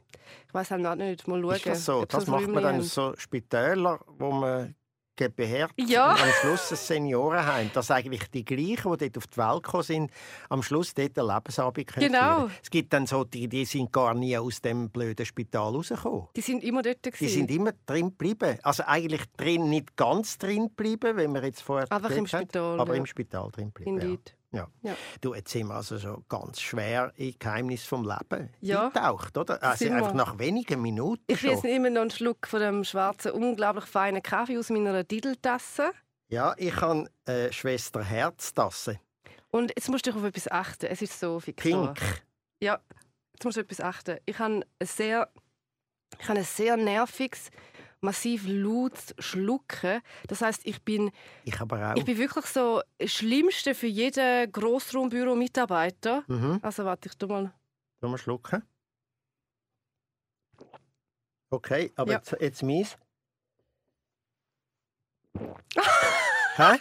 ich 0.48 0.54
weiß 0.54 0.70
halt 0.70 0.82
noch 0.82 0.94
nicht, 0.94 1.26
mal 1.28 1.40
schauen. 1.40 1.54
Ist 1.54 1.66
das 1.66 1.84
so? 1.84 2.04
Das 2.04 2.26
macht 2.26 2.46
man 2.48 2.62
dann 2.62 2.74
haben. 2.76 2.82
so 2.82 3.14
Spitäler, 3.16 4.00
wo 4.18 4.30
man 4.32 4.74
gebärt. 5.16 5.70
Ja. 5.76 6.12
Und 6.14 6.22
am 6.22 6.28
Schluss 6.40 6.70
ein 6.72 6.76
Seniorenheim. 6.76 7.70
Dass 7.72 7.90
eigentlich 7.90 8.28
die 8.30 8.44
gleichen, 8.44 8.90
die 8.92 9.08
dort 9.08 9.16
auf 9.18 9.26
die 9.28 9.36
Welt 9.36 9.62
gekommen 9.62 9.82
sind, 9.84 10.10
am 10.48 10.62
Schluss 10.62 10.92
dort 10.94 11.16
eine 11.18 11.32
Lebensabend 11.34 11.86
können 11.86 12.06
Genau. 12.12 12.36
führen. 12.40 12.52
Es 12.62 12.70
gibt 12.70 12.92
dann 12.92 13.06
so, 13.06 13.24
die, 13.24 13.48
die 13.48 13.64
sind 13.64 13.92
gar 13.92 14.14
nie 14.14 14.36
aus 14.36 14.60
dem 14.60 14.90
blöden 14.90 15.24
Spital 15.24 15.72
rausgekommen. 15.72 16.28
Die 16.34 16.40
sind 16.40 16.64
immer 16.64 16.82
dort. 16.82 17.04
Die 17.04 17.10
gewesen. 17.10 17.32
sind 17.32 17.50
immer 17.50 17.70
drin 17.86 18.08
geblieben. 18.10 18.58
Also 18.62 18.82
eigentlich 18.86 19.22
drin, 19.36 19.68
nicht 19.70 19.96
ganz 19.96 20.38
drin 20.38 20.68
geblieben, 20.68 21.16
wenn 21.16 21.32
wir 21.32 21.44
jetzt 21.44 21.62
vorher 21.62 21.90
Einfach 21.92 22.10
im 22.10 22.16
haben, 22.18 22.26
Spital, 22.26 22.80
aber 22.80 22.94
ja. 22.94 22.98
im 23.00 23.06
Spital 23.06 23.50
drin 23.52 23.72
geblieben. 23.72 24.00
Indeed. 24.00 24.30
Ja. 24.30 24.43
Ja. 24.54 24.68
Du, 25.20 25.34
jetzt 25.34 25.50
sind 25.50 25.66
wir 25.68 25.74
also 25.74 25.98
schon 25.98 26.24
ganz 26.28 26.60
schwer 26.60 27.12
in 27.16 27.34
Geheimnis 27.38 27.84
vom 27.84 28.04
Leben 28.08 28.50
Ja. 28.60 28.88
getaucht, 28.88 29.36
oder? 29.36 29.62
Also 29.62 29.84
sind 29.84 29.94
wir. 29.94 29.98
einfach 29.98 30.14
nach 30.14 30.38
wenigen 30.38 30.80
Minuten 30.80 31.22
Ich 31.26 31.40
schon. 31.40 31.50
jetzt 31.50 31.64
immer 31.64 31.90
noch 31.90 32.02
einen 32.02 32.10
Schluck 32.10 32.46
von 32.46 32.60
dem 32.60 32.84
schwarzen, 32.84 33.32
unglaublich 33.32 33.84
feinen 33.84 34.22
Kaffee 34.22 34.56
aus 34.58 34.70
meiner 34.70 35.04
Dideltasse. 35.04 35.92
Ja, 36.28 36.54
ich 36.56 36.80
habe 36.80 37.08
äh, 37.26 37.52
Schwester 37.52 38.02
Herztasse. 38.02 38.98
Und 39.50 39.72
jetzt 39.76 39.88
musst 39.88 40.06
du 40.06 40.10
auf 40.12 40.24
etwas 40.24 40.50
achten. 40.50 40.86
Es 40.86 41.00
ist 41.02 41.18
so 41.20 41.38
fix. 41.38 41.62
Pink. 41.62 41.98
Ja, 42.60 42.80
jetzt 43.34 43.44
musst 43.44 43.56
du 43.56 43.60
auf 43.60 43.64
etwas 43.66 43.80
achten. 43.80 44.18
Ich 44.26 44.38
habe 44.38 44.54
ein 44.78 44.86
sehr, 44.86 45.28
ich 46.18 46.28
habe 46.28 46.38
ein 46.38 46.44
sehr 46.44 46.76
nerviges, 46.76 47.50
massiv 48.04 48.44
lautes 48.46 49.14
Schlucken. 49.18 50.00
Das 50.28 50.40
heißt, 50.42 50.62
ich 50.64 50.82
bin, 50.82 51.10
Ich 51.44 51.60
aber 51.60 51.90
auch. 51.92 51.96
ich 51.96 52.04
bin 52.04 52.16
wirklich 52.18 52.46
so 52.46 52.82
Schlimmste 53.04 53.74
für 53.74 53.86
jeden 53.88 54.52
Grossraumbüro-Mitarbeiter. 54.52 56.22
Mhm. 56.28 56.60
Also 56.62 56.84
warte, 56.84 57.08
ich 57.08 57.16
tu 57.16 57.26
mal. 57.26 57.52
Sollen 58.00 58.12
wir 58.12 58.18
schlucken? 58.18 58.62
Okay, 61.50 61.92
aber 61.96 62.12
Ja. 62.12 62.18
jetzt, 62.18 62.36
jetzt 62.40 62.62
meins. 62.62 62.96
Hä? 66.56 66.78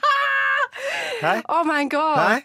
Hä? 1.20 1.42
Oh 1.48 1.64
mein 1.66 1.90
Gott! 1.90 2.18
Hä? 2.18 2.44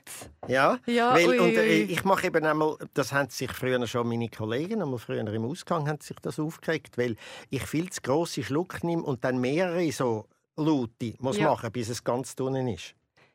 Ja. 0.49 0.78
Ja, 0.87 1.14
Weil, 1.14 1.28
ui, 1.28 1.38
und, 1.38 1.50
äh, 1.57 1.61
ui. 1.61 1.93
ich 1.93 2.05
mache 2.05 2.26
eben 2.26 2.45
einmal, 2.45 2.76
das 2.95 3.12
haben 3.12 3.28
sich 3.31 3.50
früher 3.52 3.87
schon 3.87 4.09
meine 4.09 4.28
Kollegen, 4.28 4.83
einmal 4.83 4.99
früher 4.99 5.21
im 5.21 5.45
Ausgang, 5.45 5.88
haben 5.88 6.00
sich 6.00 6.17
das 6.21 6.38
aufgeregt, 6.40 6.97
weil 6.99 7.17
ich 7.50 7.62
viel 7.67 7.90
zu 7.90 8.00
grosse 8.00 8.43
Schluck 8.43 8.83
nehme 8.83 9.02
und 9.02 9.25
dann 9.25 9.38
mehrere 9.40 9.90
so 9.93 10.26
Laute 10.57 11.14
muss 11.21 11.38
Ja. 11.38 11.50
machen, 11.50 11.71
bis 11.71 11.88
es 11.88 12.02
ganz 12.02 12.35
drinnen 12.35 12.67
ist. 12.69 12.95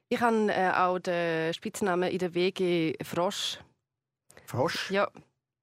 Ich 0.09 0.19
habe 0.19 0.51
äh, 0.51 0.71
auch 0.71 0.99
den 0.99 1.53
Spitznamen 1.53 2.09
in 2.11 2.19
der 2.19 2.33
WG 2.33 2.93
Frosch. 3.03 3.59
Frosch? 4.45 4.91
Ja, 4.91 5.09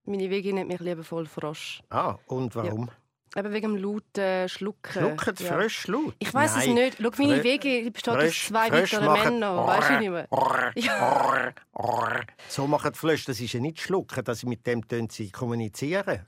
meine 0.04 0.30
WG 0.30 0.52
nennt 0.52 0.68
mich 0.68 0.80
liebevoll 0.80 1.26
Frosch. 1.26 1.82
Ah, 1.90 2.16
und 2.26 2.54
warum? 2.56 2.90
Eben 3.36 3.52
wegen 3.52 3.74
dem 3.74 3.82
lauten 3.82 4.48
Schlucken. 4.48 4.92
Schlucken 4.92 5.34
ja. 5.38 5.52
frisch 5.52 5.86
laut? 5.86 6.14
Ich 6.18 6.34
weiß 6.34 6.56
es 6.56 6.66
nicht. 6.66 6.98
Schau, 7.00 7.10
meine 7.18 7.44
WG 7.44 7.88
besteht 7.90 8.14
aus 8.14 8.46
zwei 8.46 8.70
weiteren 8.72 9.04
machen 9.04 9.34
Männern. 9.34 9.66
Weißt 9.66 9.90
du 9.90 9.98
nicht 9.98 10.10
mehr? 10.10 10.26
Orr, 10.30 10.72
orr, 11.00 11.54
orr. 11.72 12.20
So 12.48 12.66
machen 12.66 12.92
die 12.92 12.98
Frösche, 12.98 13.26
das 13.26 13.40
ist 13.40 13.52
ja 13.52 13.60
nicht 13.60 13.80
schlucken, 13.80 14.24
dass 14.24 14.40
sie 14.40 14.46
mit 14.46 14.66
dem 14.66 14.82
sie 15.10 15.30
kommunizieren. 15.30 16.26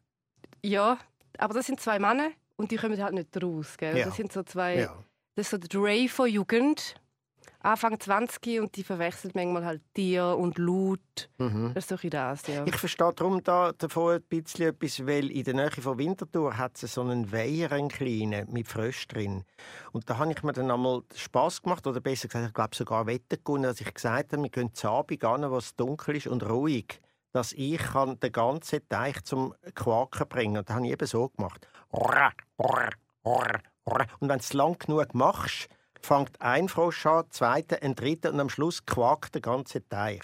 Ja, 0.63 0.99
aber 1.39 1.55
das 1.55 1.67
sind 1.67 1.81
zwei 1.81 1.99
Männer 1.99 2.31
und 2.57 2.71
die 2.71 2.77
kommen 2.77 3.03
halt 3.03 3.15
nicht 3.15 3.43
raus. 3.43 3.75
Gell? 3.77 3.99
Ja. 3.99 4.05
Das 4.05 4.17
sind 4.17 4.33
so 4.33 4.45
zwei. 4.45 4.81
Ja. 4.81 4.97
Das 5.35 5.47
ist 5.47 5.51
so 5.51 5.59
der 5.59 5.69
Dre 5.69 6.09
von 6.09 6.29
Jugend. 6.29 6.95
Anfang 7.61 7.99
20 7.99 8.61
und 8.61 8.77
die 8.77 8.83
verwechseln 8.83 9.33
manchmal 9.35 9.65
halt 9.65 9.83
Tier 9.95 10.37
und 10.37 10.59
Laut. 10.59 11.31
Mhm. 11.39 11.73
Das 11.75 11.91
ist 11.91 12.01
so 12.01 12.09
das, 12.09 12.47
ja. 12.47 12.65
Ich 12.67 12.77
verstehe 12.77 13.13
darum 13.15 13.43
da, 13.43 13.73
davon 13.73 14.17
ein 14.17 14.23
bisschen 14.23 14.69
etwas, 14.69 15.07
weil 15.07 15.31
in 15.31 15.45
der 15.45 15.55
Nähe 15.55 15.71
von 15.71 15.99
Winterthur 15.99 16.57
hat 16.57 16.83
es 16.83 16.95
so 16.95 17.03
einen 17.03 17.31
Weiher, 17.31 17.73
einen 17.73 17.89
kleinen, 17.89 18.53
mit 18.53 18.67
Fröschen 18.67 19.09
drin. 19.09 19.45
Und 19.93 20.11
da 20.11 20.19
habe 20.19 20.33
ich 20.33 20.43
mir 20.43 20.53
dann 20.53 20.71
einmal 20.71 21.03
Spass 21.15 21.63
gemacht, 21.63 21.87
oder 21.87 22.01
besser 22.01 22.29
gesagt, 22.29 22.47
ich 22.47 22.55
glaube 22.55 22.75
sogar 22.75 23.07
Wetten 23.07 23.39
gewonnen, 23.45 23.65
dass 23.65 23.81
ich 23.81 23.95
gesagt 23.95 24.33
habe, 24.33 24.43
wir 24.43 24.51
gehen 24.51 24.75
zu 24.75 24.89
Abend 24.89 25.25
an, 25.25 25.51
wo 25.51 25.59
es 25.59 25.77
dunkel 25.77 26.17
ist 26.17 26.27
und 26.27 26.49
ruhig. 26.49 27.01
dass 27.33 27.53
ich 27.55 27.79
kann 27.79 28.21
den 28.21 28.33
ganzen 28.33 28.87
Teich 28.89 29.25
zum 29.25 29.55
Quaken 29.75 30.29
bringen 30.29 30.55
kann. 30.55 30.65
Das 30.65 30.77
habe 30.77 30.87
ich 30.87 30.93
eben 30.93 31.07
so 31.07 31.29
gemacht. 31.31 31.67
Und 31.91 32.15
wenn 34.29 34.29
du 34.29 34.35
es 34.37 34.53
lang 34.53 34.79
genug 34.79 35.15
machst, 35.15 35.69
fängt 36.03 36.41
ein 36.41 36.69
Frosch 36.69 37.07
an, 37.07 37.25
zweiter, 37.31 37.83
ein 37.83 37.95
dritter 37.95 38.33
und 38.33 38.41
am 38.41 38.49
Schluss 38.49 38.85
quakt 38.85 39.35
der 39.35 39.43
ganze 39.43 39.87
Teich. 39.89 40.23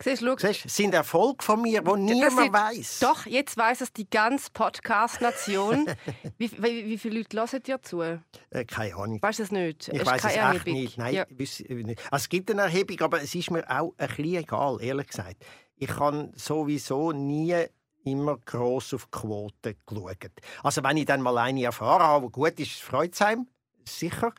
Siehst, 0.00 0.22
schau, 0.22 0.36
Siehst, 0.36 0.70
sind 0.70 0.94
Erfolge 0.94 1.42
von 1.42 1.60
mir, 1.60 1.82
die 1.82 1.92
niemand 1.96 2.52
weiß. 2.52 3.00
Doch, 3.00 3.26
jetzt 3.26 3.56
weiß 3.56 3.80
es 3.80 3.92
die 3.92 4.08
ganze 4.08 4.48
Podcast-Nation. 4.52 5.86
wie, 6.38 6.52
wie, 6.52 6.86
wie 6.86 6.98
viele 6.98 7.18
Leute 7.18 7.36
hören 7.36 7.62
dir 7.64 7.82
zu? 7.82 8.02
Äh, 8.02 8.20
keine 8.64 8.94
Ahnung. 8.94 9.20
Weißt 9.20 9.40
du 9.40 9.42
es 9.42 9.50
nicht? 9.50 9.88
Ich 9.88 10.06
weiß 10.06 10.22
es 10.22 10.30
echt 10.30 10.36
Erhebung. 10.36 10.72
nicht. 10.74 10.98
Nein, 10.98 11.14
Ja. 11.14 11.22
äh. 11.24 11.96
Also, 12.12 12.22
es 12.22 12.28
gibt 12.28 12.48
eine 12.50 12.62
Erhebung, 12.62 13.00
aber 13.00 13.22
es 13.22 13.34
ist 13.34 13.50
mir 13.50 13.68
auch 13.68 13.92
ein 13.98 14.06
bisschen 14.06 14.36
egal, 14.36 14.78
ehrlich 14.80 15.08
gesagt. 15.08 15.44
Ich 15.74 15.90
habe 15.98 16.30
sowieso 16.36 17.10
nie 17.10 17.56
immer 18.04 18.38
gross 18.38 18.94
auf 18.94 19.06
die 19.06 19.10
Quote 19.10 19.74
geschaut. 19.74 20.30
Also 20.62 20.82
wenn 20.82 20.96
ich 20.96 21.06
dann 21.06 21.20
mal 21.20 21.36
eine 21.38 21.64
erfahren 21.64 22.02
habe, 22.02 22.26
die 22.26 22.32
gut 22.32 22.58
ist, 22.60 22.80
freut 22.80 23.14
es 23.14 23.22
einem, 23.22 23.48
sicher. 23.84 24.32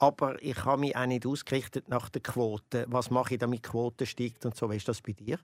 Aber 0.00 0.42
ich 0.42 0.64
habe 0.64 0.80
mich 0.80 0.96
auch 0.96 1.06
nicht 1.06 1.26
ausgerichtet 1.26 1.88
nach 1.88 2.08
der 2.08 2.22
Quote. 2.22 2.86
Was 2.88 3.10
mache 3.10 3.34
ich, 3.34 3.38
damit 3.40 3.64
die 3.64 3.68
Quote 3.70 4.06
steigt 4.06 4.44
und 4.46 4.56
so. 4.56 4.70
Wie 4.70 4.76
ist 4.76 4.88
das 4.88 5.00
bei 5.02 5.12
dir? 5.12 5.38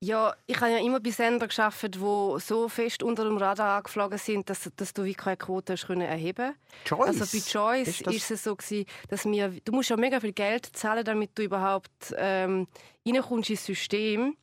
Ja, 0.00 0.32
ich 0.46 0.60
habe 0.60 0.70
ja 0.70 0.78
immer 0.78 1.00
bei 1.00 1.10
Sendern 1.10 1.48
gearbeitet, 1.48 1.96
die 1.96 2.40
so 2.40 2.68
fest 2.68 3.02
unter 3.02 3.24
dem 3.24 3.36
Radar 3.36 3.78
angeflogen 3.78 4.16
sind, 4.16 4.48
dass, 4.48 4.70
dass 4.76 4.94
du 4.94 5.02
wie 5.02 5.14
keine 5.14 5.36
Quote 5.36 5.72
hast 5.72 5.88
können 5.88 6.02
erheben 6.02 6.54
Choice. 6.84 7.08
Also 7.20 7.36
bei 7.36 7.42
Choice 7.44 7.88
Ist 7.88 8.06
das- 8.06 8.14
ist 8.14 8.30
es 8.30 8.44
so 8.44 8.54
gewesen, 8.54 8.86
dass 9.08 9.24
wir, 9.24 9.48
du 9.64 9.72
musst 9.72 9.90
ja 9.90 9.96
mega 9.96 10.20
viel 10.20 10.32
Geld 10.32 10.66
zahlen, 10.66 11.04
damit 11.04 11.36
du 11.36 11.42
überhaupt 11.42 12.14
ähm, 12.16 12.68
reinkommst 13.04 13.50
ins 13.50 13.66
System. 13.66 14.36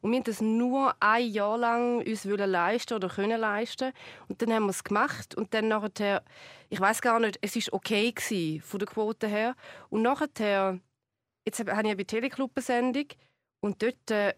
Und 0.00 0.12
wir 0.12 0.18
haben 0.18 0.24
das 0.24 0.40
nur 0.40 0.94
ein 1.00 1.28
Jahr 1.28 1.58
lang 1.58 2.06
uns 2.06 2.24
leisten 2.24 2.94
oder 2.94 3.08
können 3.08 3.40
leisten. 3.40 3.92
Und 4.28 4.40
dann 4.40 4.52
haben 4.52 4.64
wir 4.66 4.70
es 4.70 4.84
gemacht 4.84 5.34
und 5.34 5.52
dann 5.54 5.66
nachher, 5.68 6.22
ich 6.70 6.80
weiß 6.80 7.02
gar 7.02 7.18
nicht, 7.20 7.38
es 7.42 7.56
ist 7.56 7.72
okay 7.72 8.12
gewesen, 8.12 8.62
von 8.62 8.78
der 8.78 8.86
Quote 8.88 9.26
her. 9.26 9.54
Und 9.90 10.02
nachher, 10.02 10.78
jetzt 11.44 11.58
habe 11.58 11.70
ich 11.72 11.76
eine 11.76 11.96
Teleclub 12.06 12.52
eine 12.54 12.62
Sendung 12.62 13.06
und 13.60 13.82
dort 13.82 14.10
äh, 14.10 14.34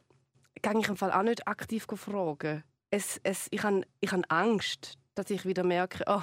gehe 0.60 0.80
ich 0.80 0.88
im 0.88 0.96
Fall 0.96 1.12
auch 1.12 1.22
nicht 1.22 1.46
aktiv 1.46 1.86
fragen. 1.94 2.64
Es, 2.90 3.20
es, 3.22 3.48
ich 3.50 3.62
habe 3.62 3.82
ich 4.00 4.12
habe 4.12 4.22
Angst, 4.28 4.98
dass 5.14 5.30
ich 5.30 5.44
wieder 5.44 5.62
merke, 5.62 6.04
oh, 6.06 6.22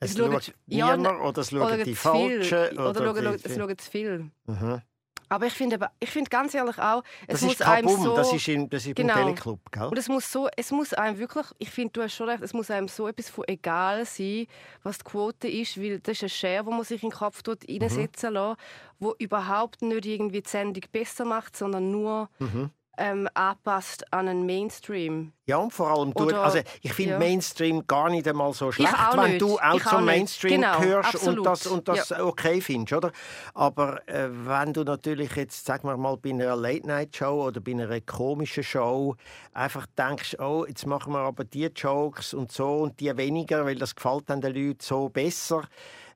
Es 0.00 0.12
Es 0.12 0.18
schaut 0.18 0.54
ja, 0.66 0.96
niemand 0.96 1.20
oder 1.22 1.40
es 1.42 1.50
schauen 1.50 1.84
die. 1.84 1.94
Falschen. 1.94 2.78
Oder, 2.78 3.12
die- 3.12 3.22
schauen, 3.24 3.40
es 3.42 3.54
schauen 3.56 3.78
zu 3.78 3.90
viel. 3.90 4.30
Mhm. 4.46 4.82
Aber 5.28 5.46
ich 5.46 5.52
finde, 5.54 5.76
aber- 5.76 5.90
ich 5.98 6.08
finde 6.10 6.28
ganz 6.30 6.54
ehrlich 6.54 6.78
auch, 6.78 7.02
es 7.26 7.40
Das 7.40 7.42
muss 7.42 7.52
ist 7.54 7.62
einem 7.62 7.88
so... 7.88 8.14
das 8.16 8.32
ist, 8.32 8.46
in, 8.48 8.68
das 8.70 8.86
ist 8.86 8.94
Genau. 8.96 9.14
Teleclub, 9.14 9.60
gell? 9.72 9.84
Und 9.86 9.98
es 9.98 10.08
muss, 10.08 10.30
so, 10.30 10.48
es 10.56 10.70
muss 10.70 10.94
einem 10.94 11.18
wirklich, 11.18 11.46
ich 11.58 11.70
finde, 11.70 11.90
du 11.92 12.02
hast 12.02 12.14
schon 12.14 12.28
recht, 12.28 12.42
es 12.42 12.52
muss 12.52 12.70
einem 12.70 12.88
so 12.88 13.08
etwas 13.08 13.28
von 13.30 13.44
egal 13.48 14.04
sein, 14.04 14.46
was 14.82 14.98
die 14.98 15.04
Quote 15.04 15.48
ist, 15.48 15.80
weil 15.80 15.98
das 16.00 16.16
ist 16.18 16.22
ein 16.22 16.28
Share, 16.28 16.66
wo 16.66 16.70
man 16.70 16.84
sich 16.84 17.02
in 17.02 17.10
den 17.10 17.16
Kopf 17.16 17.42
tut, 17.42 17.68
Mhm. 17.68 17.78
reinsetzen 17.82 18.32
lässt, 18.34 18.56
wo 19.00 19.14
überhaupt 19.18 19.82
nicht 19.82 20.06
irgendwie 20.06 20.42
die 20.42 20.48
Sendung 20.48 20.82
besser 20.92 21.24
macht, 21.24 21.56
sondern 21.56 21.90
nur 21.90 22.28
Mhm. 22.38 22.70
Ähm, 22.96 23.28
anpasst 23.34 24.12
an 24.12 24.28
einen 24.28 24.46
Mainstream. 24.46 25.32
Ja, 25.46 25.58
und 25.58 25.72
vor 25.72 25.88
allem, 25.90 26.12
du, 26.12 26.24
Oder- 26.24 26.42
also 26.42 26.58
ich 26.82 26.92
finde 26.92 27.12
ja. 27.12 27.18
Mainstream 27.18 27.86
gar 27.86 28.10
nicht 28.10 28.26
einmal 28.26 28.52
so 28.52 28.72
schlecht, 28.72 28.92
wenn 29.14 29.30
nicht. 29.30 29.40
du 29.40 29.58
auch 29.58 29.74
Ich 29.76 29.84
zum. 29.84 30.04
Mainstream 30.04 30.60
Genau, 30.62 30.80
gehörst 30.80 31.14
und 31.14 31.20
absolut. 31.20 31.46
das, 31.46 31.66
und 31.66 31.88
das 31.88 32.12
okay 32.12 32.60
findest, 32.60 32.94
oder? 32.94 33.12
Aber 33.54 34.06
äh, 34.08 34.28
wenn 34.30 34.72
du 34.72 34.82
natürlich 34.82 35.36
jetzt, 35.36 35.64
sagen 35.64 35.86
wir 35.88 35.96
mal, 35.96 36.16
bei 36.16 36.30
einer 36.30 36.56
Late-Night-Show 36.56 37.46
oder 37.46 37.60
bei 37.60 37.72
einer 37.72 38.00
komischen 38.00 38.64
Show 38.64 39.14
einfach 39.52 39.86
denkst, 39.96 40.36
oh, 40.40 40.64
jetzt 40.66 40.86
machen 40.86 41.12
wir 41.12 41.20
aber 41.20 41.44
die 41.44 41.66
Jokes 41.66 42.34
und 42.34 42.50
so 42.50 42.78
und 42.78 42.98
die 43.00 43.16
weniger, 43.16 43.64
weil 43.64 43.76
das 43.76 43.94
gefällt 43.94 44.28
dann 44.30 44.40
den 44.40 44.54
Leuten 44.54 44.80
so 44.80 45.08
besser, 45.08 45.62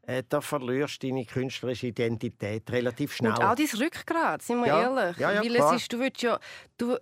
äh, 0.02 0.23
da 0.28 0.40
verlierst 0.40 1.02
du 1.02 1.09
deine 1.09 1.25
künstlerische 1.25 1.88
Identität 1.88 2.71
relativ 2.71 3.14
schnell. 3.14 3.33
Und 3.33 3.42
auch 3.42 3.54
dein 3.54 3.66
Rückgrat, 3.66 4.42
sind 4.42 4.61
wir 4.61 4.66
Ja. 4.69 4.83
ehrlich. 4.83 5.16
Ja, 5.19 5.33
ja, 5.33 5.42
Weil 5.42 5.54
klar. 5.54 5.75
es 5.75 5.83
ist, 5.83 5.92
du 5.92 5.99
willst 6.00 6.23
ja, 6.23 6.38
du, 6.78 6.97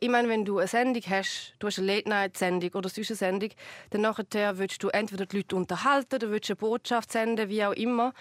ich 0.00 0.08
meine, 0.08 0.28
wenn 0.28 0.44
du 0.44 0.58
eine 0.58 0.68
Sendung 0.68 1.02
hast, 1.08 1.54
du 1.58 1.66
hast 1.66 1.78
eine 1.78 1.88
Late-Night-Sendung 1.88 2.70
oder 2.74 2.88
sonst 2.88 3.10
eine 3.10 3.16
Sendung, 3.16 3.50
dann 3.90 4.00
nachher 4.02 4.58
willst 4.58 4.82
du 4.82 4.88
entweder 4.88 5.26
die 5.26 5.38
Leute 5.38 5.56
unterhalten, 5.56 6.18
du 6.20 6.30
willst 6.30 6.50
eine 6.50 6.56
Botschaft 6.56 7.10
senden, 7.10 7.48
wie 7.48 7.64
auch 7.64 7.72
immer. 7.72 8.12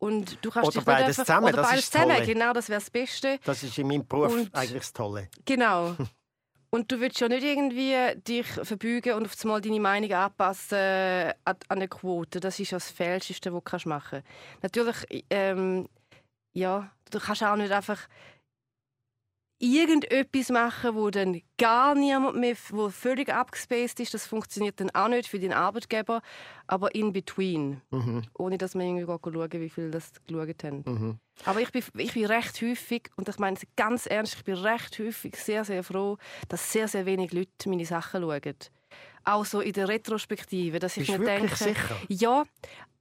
Und 0.00 0.38
du 0.44 0.50
kannst 0.50 0.68
Oder 0.68 0.78
dich 0.78 0.84
beides 0.84 1.18
einfach, 1.18 1.24
zusammen, 1.24 1.46
Oder 1.46 1.56
das 1.58 1.68
beides 1.68 1.84
ist 1.84 1.92
zusammen, 1.92 2.14
Tolle. 2.16 2.26
genau, 2.26 2.52
das 2.52 2.68
wäre 2.68 2.80
das 2.80 2.90
Beste. 2.90 3.38
das 3.44 3.62
ist 3.62 3.78
in 3.78 3.86
meinem 3.86 4.06
Beruf 4.06 4.32
Und- 4.34 4.54
eigentlich 4.54 4.80
das 4.82 4.92
Tolle. 4.92 5.28
Genau. 5.44 5.94
Und 6.74 6.90
du 6.90 6.98
willst 6.98 7.20
ja 7.20 7.28
nicht 7.28 7.44
irgendwie 7.44 7.94
dich 8.26 8.48
verbeugen 8.48 9.14
und 9.14 9.26
auf 9.26 9.36
einmal 9.44 9.60
deine 9.60 9.78
Meinung 9.78 10.10
anpassen 10.10 10.76
äh, 10.76 11.32
an 11.44 11.56
eine 11.68 11.86
Quote. 11.86 12.40
Das 12.40 12.58
ist 12.58 12.72
ja 12.72 12.78
das 12.78 12.90
Falscheste, 12.90 13.54
was 13.54 13.82
du 13.84 13.88
machen 13.88 14.24
kannst. 14.24 14.74
Natürlich, 14.76 15.24
ähm, 15.30 15.88
ja, 16.52 16.90
du 17.12 17.20
kannst 17.20 17.44
auch 17.44 17.54
nicht 17.54 17.70
einfach 17.70 18.08
irgendetwas 19.62 20.48
machen, 20.48 20.96
wo 20.96 21.10
dann 21.10 21.40
gar 21.58 21.94
niemand 21.94 22.38
mehr, 22.38 22.56
wo 22.70 22.90
völlig 22.90 23.32
abgespaced 23.32 24.00
ist. 24.00 24.12
Das 24.12 24.26
funktioniert 24.26 24.80
dann 24.80 24.90
auch 24.96 25.06
nicht 25.06 25.28
für 25.28 25.38
den 25.38 25.52
Arbeitgeber, 25.52 26.22
aber 26.66 26.92
in 26.92 27.12
between, 27.12 27.82
Mhm. 27.92 28.24
ohne 28.36 28.58
dass 28.58 28.74
man 28.74 28.86
irgendwie 28.86 29.06
schauen 29.06 29.52
wie 29.52 29.70
viele 29.70 29.90
das 29.92 30.10
geschaut 30.26 30.64
haben. 30.64 30.82
Mhm. 30.84 31.18
Aber 31.44 31.60
ich 31.60 31.72
bin, 31.72 31.82
ich 31.98 32.14
bin 32.14 32.26
recht 32.26 32.60
häufig, 32.62 33.10
und 33.16 33.28
ich 33.28 33.38
meine 33.38 33.56
es 33.56 33.66
ganz 33.76 34.06
ernst, 34.06 34.34
ich 34.34 34.44
bin 34.44 34.54
recht 34.56 34.98
häufig 34.98 35.36
sehr, 35.36 35.64
sehr 35.64 35.82
froh, 35.82 36.16
dass 36.48 36.72
sehr, 36.72 36.88
sehr 36.88 37.06
wenig 37.06 37.32
Leute 37.32 37.68
meine 37.68 37.84
Sachen 37.84 38.22
schauen. 38.22 38.54
Auch 39.24 39.44
so 39.44 39.60
in 39.60 39.72
der 39.72 39.88
Retrospektive, 39.88 40.78
dass 40.78 40.96
ich 40.96 41.06
Bist 41.06 41.18
mir 41.18 41.24
denke, 41.24 41.56
sicher? 41.56 41.96
ja, 42.08 42.44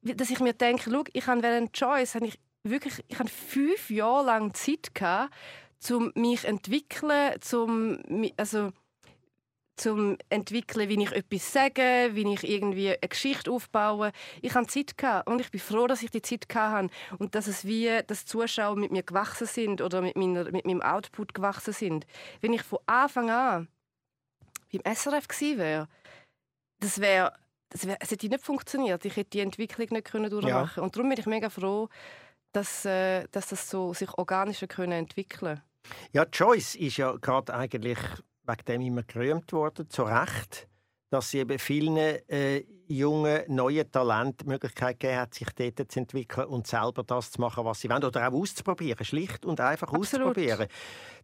dass 0.02 0.30
ich 0.30 0.40
mir 0.40 0.54
denke, 0.54 0.90
schau, 0.90 1.04
ich 1.12 1.28
habe 1.28 1.44
während 1.44 1.74
Choice 1.74 2.16
habe 2.16 2.28
ich 2.28 2.40
wirklich, 2.64 3.04
ich 3.08 3.20
habe 3.20 3.30
fünf 3.30 3.90
Jahre 3.90 4.26
lang 4.26 4.54
Zeit 4.54 4.96
gehabt, 4.96 5.34
um 5.92 6.12
mich 6.16 6.42
zu 6.42 6.48
entwickeln, 6.48 7.42
zum, 7.42 8.00
also 8.38 8.72
zum 9.76 10.18
entwickeln, 10.30 10.90
wie 10.90 11.04
ich 11.04 11.12
etwas 11.12 11.52
sage, 11.52 12.12
wie 12.14 12.34
ich 12.34 12.48
irgendwie 12.48 12.90
eine 12.90 13.10
Geschichte 13.10 13.52
aufbaue. 13.52 14.12
Ich 14.42 14.54
hatte 14.54 14.68
Zeit 14.68 14.98
gehabt 14.98 15.28
und 15.28 15.42
ich 15.42 15.52
bin 15.52 15.60
froh, 15.60 15.88
dass 15.88 16.04
ich 16.04 16.12
die 16.12 16.22
Zeit 16.22 16.46
hatte 16.54 16.90
und 17.18 17.36
dass 17.36 17.48
es 17.48 17.66
wie 17.66 18.02
die 18.08 18.26
Zuschauer 18.26 18.76
mit 18.76 18.92
mir 18.92 19.04
gewachsen 19.04 19.48
sind 19.48 19.82
oder 19.82 20.02
mit, 20.02 20.16
meiner, 20.16 20.52
mit 20.52 20.66
meinem 20.66 20.82
Output 20.82 21.34
gewachsen 21.34 21.74
sind. 21.74 22.06
Wenn 22.42 22.54
ich 22.54 22.62
von 22.62 22.80
Anfang 22.86 23.30
an 23.32 23.68
beim 24.72 24.96
SRF 24.96 25.28
gewesen 25.28 25.58
wäre, 25.58 25.88
das 26.80 27.00
wäre 27.00 27.34
das 27.74 27.88
wär, 27.88 27.98
es 28.00 28.12
hätte 28.12 28.28
nicht 28.28 28.44
funktioniert. 28.44 29.04
Ich 29.04 29.16
hätte 29.16 29.32
die 29.32 29.40
Entwicklung 29.40 29.88
nicht 29.90 30.06
können 30.06 30.30
durchmachen 30.30 30.84
Und 30.84 30.96
darum 30.96 31.10
bin 31.10 31.18
ich 31.18 31.26
mega 31.26 31.50
froh, 31.50 31.90
dass, 32.52 32.86
äh, 32.86 33.26
dass 33.32 33.48
das 33.48 33.68
so 33.68 33.94
sich 33.94 34.14
organisch 34.16 34.62
hat 34.62 34.70
können 34.70 34.92
entwickeln 34.92 35.62
Ja, 36.12 36.24
Joyce 36.32 36.76
ist 36.76 36.98
ja 36.98 37.14
gerade 37.14 37.52
eigentlich 37.52 37.98
wegen 38.46 38.66
dem 38.68 38.82
immer 38.82 39.04
gerühmt 39.04 39.52
worden, 39.54 39.90
zu 39.90 40.04
Recht, 40.04 40.68
dass 41.10 41.32
sie 41.32 41.40
eben 41.40 41.60
vielen 41.60 41.98
äh, 41.98 42.64
jungen, 42.98 43.42
neuen 43.48 43.92
Talenten 43.92 44.46
die 44.46 44.48
Möglichkeit 44.48 45.00
gegeben 45.00 45.20
hat, 45.22 45.34
sich 45.34 45.48
dort 45.56 45.92
zu 45.92 46.00
entwickeln 46.00 46.48
und 46.48 46.68
selber 46.68 47.04
das 47.04 47.32
zu 47.32 47.42
machen, 47.42 47.66
was 47.66 47.82
sie 47.82 47.90
wollen. 47.90 48.04
Oder 48.04 48.28
auch 48.28 48.34
auszuprobieren, 48.34 49.06
schlicht 49.06 49.46
und 49.46 49.60
einfach 49.60 49.88
Absolut. 49.88 50.28
auszuprobieren. 50.28 50.68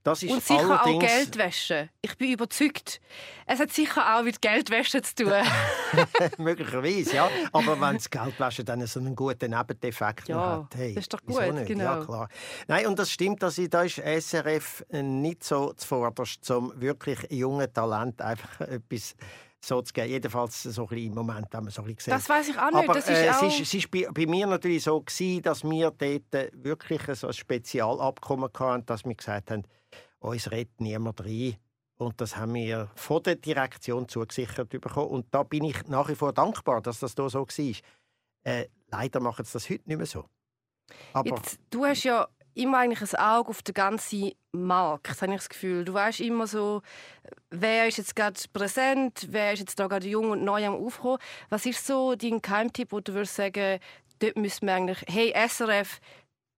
Das 0.04 0.24
ist 0.24 0.32
Und 0.32 0.42
sicher 0.44 0.82
auch. 0.86 1.00
Geldwäsche. 1.00 1.90
Ich 2.02 2.18
bin 2.18 2.32
überzeugt. 2.32 3.02
Es 3.46 3.60
hat 3.60 3.72
sicher 3.72 4.16
auch 4.18 4.24
mit 4.24 4.42
Geldwäsche 4.42 5.02
zu 5.02 5.14
tun. 5.16 5.34
Möglicherweise, 6.38 7.16
ja. 7.16 7.30
Aber 7.52 7.80
wenn 7.82 7.96
das 7.96 8.10
Geldwäsche 8.10 8.64
dann 8.64 8.86
so 8.88 9.00
einen 9.00 9.16
guten 9.16 9.52
Nebendefekt 9.52 10.30
Ja, 10.30 10.64
hat, 10.64 10.76
hey, 10.76 10.94
das 10.94 11.04
ist 11.04 11.14
doch 11.14 11.22
gut, 11.26 11.54
nicht? 11.54 11.68
genau. 11.68 11.84
Ja, 11.84 12.06
klar. 12.06 12.30
Nein, 12.68 12.88
und 12.88 12.98
das 12.98 13.12
stimmt, 13.12 13.44
dass 13.44 13.58
ich, 13.58 13.70
da 13.70 13.84
ist 13.84 13.98
SRF 14.00 14.86
nicht 14.92 15.44
so 15.44 15.74
zuvorderst, 15.74 16.50
um 16.52 16.72
wirklich 16.80 17.20
jungen 17.30 17.72
Talent 17.74 18.22
einfach 18.22 18.62
etwas 18.62 19.16
so 19.64 19.82
zu 19.82 19.94
geben. 19.94 20.10
Jedenfalls 20.10 20.64
so 20.64 20.84
ein 20.84 20.88
bisschen 20.88 21.08
im 21.08 21.16
Moment 21.16 21.54
haben 21.54 21.66
wir 21.66 21.72
so 21.72 21.82
ein 21.82 21.86
bisschen 21.86 21.98
gesehen. 21.98 22.14
Das 22.14 22.30
weiß 22.30 22.50
ich 22.50 22.58
auch 22.58 22.72
nicht. 22.72 22.90
Aber 22.90 22.94
das 22.94 23.10
ist 23.10 23.18
äh, 23.18 23.30
auch... 23.30 23.44
es 23.44 23.54
ist, 23.54 23.62
es 23.62 23.74
ist 23.74 23.92
bei, 23.92 24.08
bei 24.12 24.26
mir 24.26 24.48
natürlich 24.48 24.84
so 24.84 25.02
gewesen, 25.02 25.42
dass 25.42 25.64
wir 25.64 25.92
dort 25.92 26.34
äh, 26.34 26.50
wirklich 26.54 27.02
so 27.18 27.28
ein 27.28 27.34
Spezialabkommen 27.34 28.50
hatten, 28.54 28.86
dass 28.86 29.06
wir 29.06 29.16
gesagt 29.16 29.52
haben, 29.52 29.64
uns 30.20 30.52
redet 30.52 30.80
niemand 30.80 31.24
rein. 31.24 31.58
Und 31.98 32.22
das 32.22 32.38
haben 32.38 32.54
wir 32.54 32.90
von 32.96 33.22
der 33.24 33.36
Direktion 33.36 34.08
zugesichert 34.08 34.70
bekommen. 34.70 35.10
Und 35.10 35.28
da 35.32 35.44
bin 35.44 35.66
ich 35.66 35.86
nach 35.88 36.08
wie 36.08 36.16
vor 36.16 36.32
dankbar, 36.32 36.82
dass 36.82 37.00
das 37.00 37.14
da 37.14 37.30
so 37.30 37.46
war. 37.46 37.76
Äh, 38.44 38.68
leider 38.88 39.20
machen 39.20 39.44
sie 39.44 39.54
das 39.54 39.70
heute 39.70 39.84
nicht 39.86 39.98
mehr 39.98 40.06
so. 40.06 40.26
Aber 41.12 41.36
Jetzt, 41.36 41.60
du 41.70 41.86
hast 41.86 42.04
ja 42.04 42.28
immer 42.60 42.80
eigentlich 42.80 43.14
ein 43.14 43.20
Auge 43.20 43.50
auf 43.50 43.62
den 43.62 43.74
ganzen 43.74 44.32
Markt, 44.52 45.22
habe 45.22 45.32
ich 45.32 45.38
das 45.40 45.50
Gefühl. 45.50 45.86
Du 45.86 45.94
weißt 45.94 46.20
immer 46.22 46.48
so, 46.48 46.82
wer 47.50 47.88
ist 47.88 47.98
jetzt 47.98 48.16
gerade 48.16 48.40
präsent, 48.52 49.28
wer 49.30 49.54
ist 49.54 49.60
jetzt 49.60 49.80
da 49.80 49.88
gerade 49.88 50.08
jung 50.08 50.32
und 50.32 50.44
neu 50.44 50.66
am 50.66 50.76
Aufkommen. 50.76 51.20
Was 51.50 51.66
ist 51.66 51.86
so 51.86 52.16
dein 52.16 52.42
Geheimtipp, 52.42 52.92
wo 52.92 53.00
du 53.00 53.14
würdest 53.14 53.36
sagen, 53.36 53.80
dort 54.20 54.38
müssen 54.38 54.68
wir 54.68 54.76
eigentlich, 54.76 55.04
hey 55.08 55.34
SRF, 55.48 56.00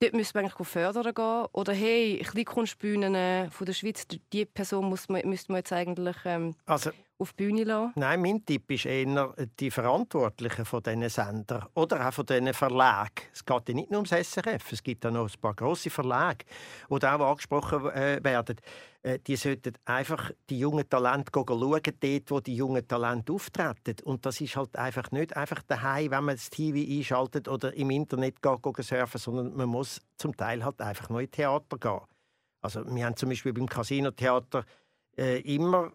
dort 0.02 0.14
müssen 0.14 0.34
wir 0.34 0.42
eigentlich 0.42 0.68
fördern 0.68 1.14
gehen. 1.14 1.46
Oder 1.54 1.74
hey, 1.74 2.22
Kleinkunstbühnen 2.24 3.52
von 3.52 3.66
der 3.66 3.74
Schweiz, 3.74 4.06
die 4.34 4.46
Person 4.46 4.86
muss 4.86 5.08
man, 5.10 5.28
müsste 5.28 5.52
man 5.52 5.60
jetzt 5.60 5.72
eigentlich 5.72 6.18
ähm, 6.26 6.56
also, 6.66 6.92
auf 7.20 7.34
die 7.34 7.44
Bühne 7.46 7.64
lassen. 7.64 7.94
Nein, 7.96 8.22
mein 8.22 8.46
Tipp 8.46 8.70
ist 8.72 8.86
eher 8.86 9.34
die 9.60 9.72
Verantwortlichen 9.72 10.66
von 10.66 10.82
diesen 10.82 11.08
Sender 11.08 11.70
oder 11.76 12.08
auch 12.08 12.14
von 12.14 12.26
diesen 12.26 12.54
Verlagen. 12.54 13.22
Es 13.32 13.46
geht 13.46 13.70
ja 13.70 13.76
nicht 13.76 13.92
nur 13.92 14.00
ums 14.00 14.10
SRF, 14.10 14.72
es 14.72 14.84
gibt 14.84 15.06
auch 15.06 15.12
noch 15.12 15.30
ein 15.30 15.42
paar 15.42 15.54
grosse 15.54 15.90
Verlage, 15.90 16.46
die 16.90 16.96
auch 16.96 17.30
angesprochen 17.30 17.90
äh, 17.92 18.20
werden. 18.24 18.58
Äh, 19.04 19.20
die 19.20 19.36
sollten 19.36 19.74
einfach 19.86 20.32
die 20.50 20.60
jungen 20.60 20.88
Talente 20.88 21.32
schauen, 21.34 21.82
dort, 21.82 22.32
wo 22.32 22.40
die 22.40 22.56
jungen 22.56 22.88
Talente 22.88 23.34
auftreten. 23.34 23.96
Und 24.04 24.26
das 24.26 24.42
ist 24.42 24.56
halt 24.56 24.76
einfach 24.76 25.12
nicht 25.12 25.36
einfach 25.36 25.64
daheim, 25.64 26.12
wenn 26.12 26.24
man 26.26 26.36
das 26.36 26.50
TV 26.50 26.78
einschaltet 26.78 27.48
oder 27.48 27.74
im 27.74 27.90
Internet 27.90 28.42
geht, 28.42 28.86
surfen, 28.86 29.20
sondern 29.20 29.56
man 29.56 29.70
muss 29.70 30.02
zum 30.18 30.36
Teil 30.36 30.64
halt 30.64 30.82
einfach 30.82 31.10
noch 31.10 31.20
in 31.20 31.32
Theater 31.32 31.78
gehen. 31.78 32.02
Also 32.62 32.86
wir 32.86 33.06
haben 33.06 33.16
zum 33.16 33.30
Beispiel 33.30 33.54
beim 33.54 33.68
Casino-Theater 33.68 34.66
äh, 35.18 35.40
immer 35.42 35.92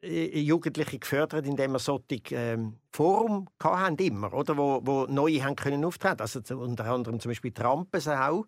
Jugendliche 0.00 0.98
gefördert, 0.98 1.46
indem 1.46 1.72
wir 1.72 1.78
solche 1.80 2.20
ähm, 2.30 2.78
Forum 2.92 3.48
hatten, 3.60 3.96
immer, 3.96 4.32
oder? 4.32 4.56
Wo, 4.56 4.80
wo 4.84 5.06
neue 5.06 5.42
haben 5.42 5.56
können 5.56 5.84
auftreten 5.84 6.20
Also 6.20 6.40
unter 6.56 6.86
anderem 6.86 7.18
zum 7.18 7.30
Beispiel 7.30 7.52
Trampensau, 7.52 8.44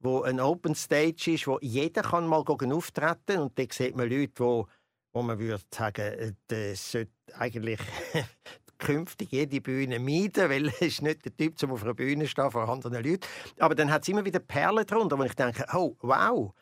wo 0.00 0.22
ein 0.22 0.40
Open 0.40 0.74
Stage 0.74 1.32
ist, 1.32 1.46
wo 1.46 1.58
jeder 1.62 2.02
kann 2.02 2.26
mal 2.26 2.44
auftreten 2.46 3.38
und 3.38 3.58
da 3.58 3.64
sieht 3.70 3.96
man 3.96 4.10
Leute, 4.10 4.32
wo, 4.36 4.66
wo 5.12 5.22
man 5.22 5.38
würde 5.38 5.64
sagen, 5.74 6.02
äh, 6.02 6.32
das 6.48 6.92
sollte 6.92 7.12
eigentlich 7.34 7.80
künftig 8.80 9.30
jede 9.30 9.60
Bühne 9.60 10.00
meiden, 10.00 10.50
weil 10.50 10.68
er 10.68 10.82
ist 10.82 11.02
nicht 11.02 11.24
der 11.24 11.36
Typ, 11.36 11.62
um 11.62 11.72
auf 11.72 11.84
einer 11.84 11.94
Bühne 11.94 12.26
stehen 12.26 12.50
vor 12.50 12.68
anderen 12.68 13.04
Leuten. 13.04 13.20
Aber 13.58 13.74
dann 13.74 13.90
hat 13.90 14.02
es 14.02 14.08
immer 14.08 14.24
wieder 14.24 14.40
Perlen 14.40 14.86
drunter, 14.86 15.18
wo 15.18 15.22
ich 15.22 15.34
denke, 15.34 15.64
oh, 15.72 15.96
wow. 16.00 16.52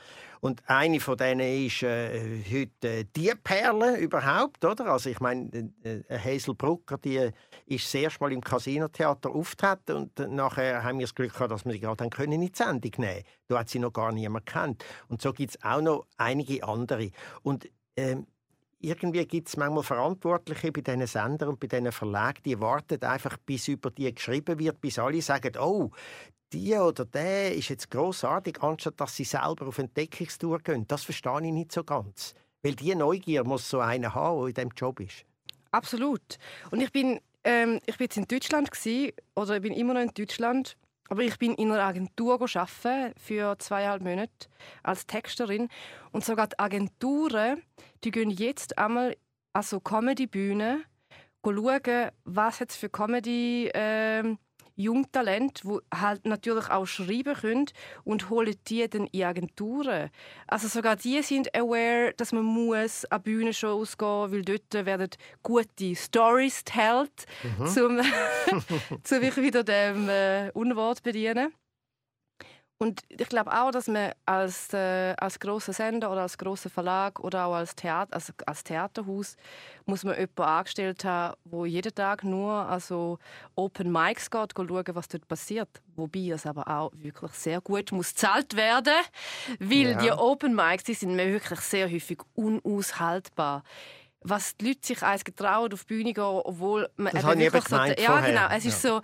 Und 0.40 0.62
eine 0.66 1.00
von 1.00 1.16
denen 1.16 1.66
ist 1.66 1.82
äh, 1.82 2.42
heute 2.50 2.88
äh, 2.88 3.04
die 3.16 3.32
Perle 3.42 3.96
überhaupt, 3.96 4.64
oder? 4.64 4.86
Also 4.86 5.10
ich 5.10 5.18
meine, 5.20 5.70
äh, 5.82 6.02
äh 6.08 6.18
Hazel 6.18 6.54
Brucker, 6.54 6.98
die 6.98 7.30
ist 7.66 7.90
sehr 7.90 8.10
mal 8.20 8.32
im 8.32 8.40
Casino-Theater 8.40 9.30
auftreten 9.30 9.96
und 9.96 10.20
äh, 10.20 10.28
nachher 10.28 10.84
haben 10.84 10.98
wir 10.98 11.06
das 11.06 11.14
Glück 11.14 11.32
gehabt, 11.32 11.50
dass 11.50 11.64
wir 11.64 11.72
sie 11.72 11.80
gerade 11.80 12.08
können 12.08 12.32
in 12.32 12.40
die 12.42 12.52
Sendung 12.54 12.92
nehmen. 12.98 13.24
Da 13.48 13.58
hat 13.58 13.68
sie 13.68 13.80
noch 13.80 13.92
gar 13.92 14.12
niemand 14.12 14.46
kennt. 14.46 14.84
Und 15.08 15.22
so 15.22 15.32
gibt 15.32 15.50
es 15.50 15.62
auch 15.64 15.80
noch 15.80 16.06
einige 16.16 16.62
andere. 16.62 17.10
Und 17.42 17.68
ähm, 17.96 18.26
irgendwie 18.80 19.26
gibt 19.26 19.48
es 19.48 19.56
manchmal 19.56 19.82
Verantwortliche 19.82 20.70
bei 20.72 20.80
diesen 20.80 21.06
Sendern 21.06 21.50
und 21.50 21.60
bei 21.60 21.66
diesen 21.66 21.90
Verlagen, 21.90 22.42
die 22.44 22.60
warten 22.60 23.02
einfach, 23.02 23.36
bis 23.38 23.68
über 23.68 23.90
die 23.90 24.14
geschrieben 24.14 24.58
wird, 24.58 24.80
bis 24.80 24.98
alle 24.98 25.20
sagen, 25.20 25.56
oh, 25.58 25.90
die 26.52 26.74
oder 26.74 27.04
der 27.04 27.54
ist 27.54 27.68
jetzt 27.68 27.90
großartig, 27.90 28.62
anstatt 28.62 29.00
dass 29.00 29.16
sie 29.16 29.24
selber 29.24 29.66
auf 29.66 29.78
Entdeckungstour 29.78 30.60
gehen. 30.60 30.86
Das 30.86 31.04
verstehe 31.04 31.44
ich 31.44 31.52
nicht 31.52 31.72
so 31.72 31.84
ganz. 31.84 32.34
Weil 32.62 32.74
die 32.74 32.94
Neugier 32.94 33.44
muss 33.44 33.68
so 33.68 33.80
einer 33.80 34.14
haben, 34.14 34.38
der 34.38 34.48
in 34.48 34.54
diesem 34.54 34.70
Job 34.76 35.00
ist. 35.00 35.24
Absolut. 35.70 36.38
Und 36.70 36.80
ich 36.80 36.90
bin, 36.90 37.20
ähm, 37.44 37.80
ich 37.86 37.98
bin 37.98 38.06
jetzt 38.06 38.16
in 38.16 38.26
Deutschland 38.26 38.70
gewesen, 38.70 39.12
oder 39.34 39.56
ich 39.56 39.62
bin 39.62 39.72
immer 39.74 39.94
noch 39.94 40.00
in 40.00 40.14
Deutschland. 40.14 40.76
Aber 41.08 41.22
ich 41.22 41.38
bin 41.38 41.54
in 41.54 41.72
einer 41.72 41.82
Agentur 41.82 42.40
arbeiten 42.40 43.14
für 43.18 43.58
zweieinhalb 43.58 44.02
Monate 44.02 44.48
als 44.82 45.06
Texterin. 45.06 45.68
Und 46.12 46.24
sogar 46.24 46.48
die 46.48 46.58
Agenturen, 46.58 47.62
die 48.04 48.10
gehen 48.10 48.30
jetzt 48.30 48.78
einmal 48.78 49.16
an 49.52 49.62
so 49.62 49.80
Comedy-Bühnen 49.80 50.84
schauen, 51.44 52.10
was 52.24 52.58
jetzt 52.58 52.76
für 52.76 52.90
Comedy 52.90 53.68
äh, 53.68 54.36
Jungtalent, 54.78 55.60
wo 55.64 55.80
halt 55.92 56.24
natürlich 56.24 56.70
auch 56.70 56.86
schreiben 56.86 57.34
können 57.34 57.66
und 58.04 58.30
holen 58.30 58.54
die 58.68 58.88
dann 58.88 59.08
in 59.08 59.24
Agenturen. 59.24 60.10
Also 60.46 60.68
sogar 60.68 60.96
die 60.96 61.20
sind 61.22 61.54
aware, 61.54 62.14
dass 62.16 62.32
man 62.32 62.44
muss 62.44 63.04
an 63.06 63.22
Bühnenshows 63.22 63.98
gehen, 63.98 64.32
weil 64.32 64.42
dort 64.42 64.86
werden 64.86 65.10
gute 65.42 65.96
Stories 65.96 66.62
told, 66.64 67.10
mhm. 67.42 67.66
zum, 67.66 68.00
zum 69.02 69.22
wieder 69.22 69.64
dem 69.64 70.08
äh, 70.08 70.50
Unwort 70.54 71.02
bedienen. 71.02 71.52
Und 72.80 73.02
ich 73.08 73.28
glaube 73.28 73.52
auch, 73.52 73.72
dass 73.72 73.88
man 73.88 74.12
als, 74.24 74.72
äh, 74.72 75.12
als 75.18 75.40
grosser 75.40 75.72
Sender 75.72 76.12
oder 76.12 76.22
als 76.22 76.38
grosser 76.38 76.70
Verlag 76.70 77.18
oder 77.18 77.46
auch 77.46 77.54
als, 77.54 77.74
Theater, 77.74 78.14
also 78.14 78.32
als 78.46 78.62
Theaterhaus 78.62 79.36
muss 79.84 80.04
man 80.04 80.14
jemanden 80.14 80.42
angestellt 80.42 81.04
haben, 81.04 81.36
wo 81.44 81.64
jeden 81.64 81.92
Tag 81.92 82.22
nur 82.22 82.52
also 82.52 83.18
Open 83.56 83.90
Mics 83.90 84.30
geht, 84.30 84.52
schauen, 84.56 84.84
was 84.92 85.08
dort 85.08 85.26
passiert. 85.26 85.68
Wobei 85.96 86.30
es 86.30 86.46
aber 86.46 86.68
auch 86.68 86.92
wirklich 86.94 87.32
sehr 87.32 87.60
gut 87.60 87.90
muss 87.90 88.10
gezahlt 88.10 88.54
werden, 88.54 88.94
weil 89.58 89.90
ja. 89.90 89.98
die 89.98 90.12
Open 90.12 90.54
Mics 90.54 90.84
die 90.84 90.94
sind 90.94 91.16
mir 91.16 91.32
wirklich 91.32 91.60
sehr 91.60 91.90
häufig 91.90 92.18
unaushaltbar 92.34 93.64
was 94.20 94.56
die 94.56 94.68
Leute 94.68 94.80
sich 94.82 95.02
eins 95.02 95.24
getrauen 95.24 95.72
auf 95.72 95.84
die 95.84 95.94
Bühne 95.94 96.12
gehen, 96.12 96.24
obwohl 96.24 96.88
man 96.96 97.12
das 97.12 97.24
eben 97.24 97.40
wirklich 97.40 97.64
so, 97.64 97.76
ja 97.76 98.20
genau, 98.20 98.48
es 98.50 98.64
ist 98.64 98.82
so 98.82 99.00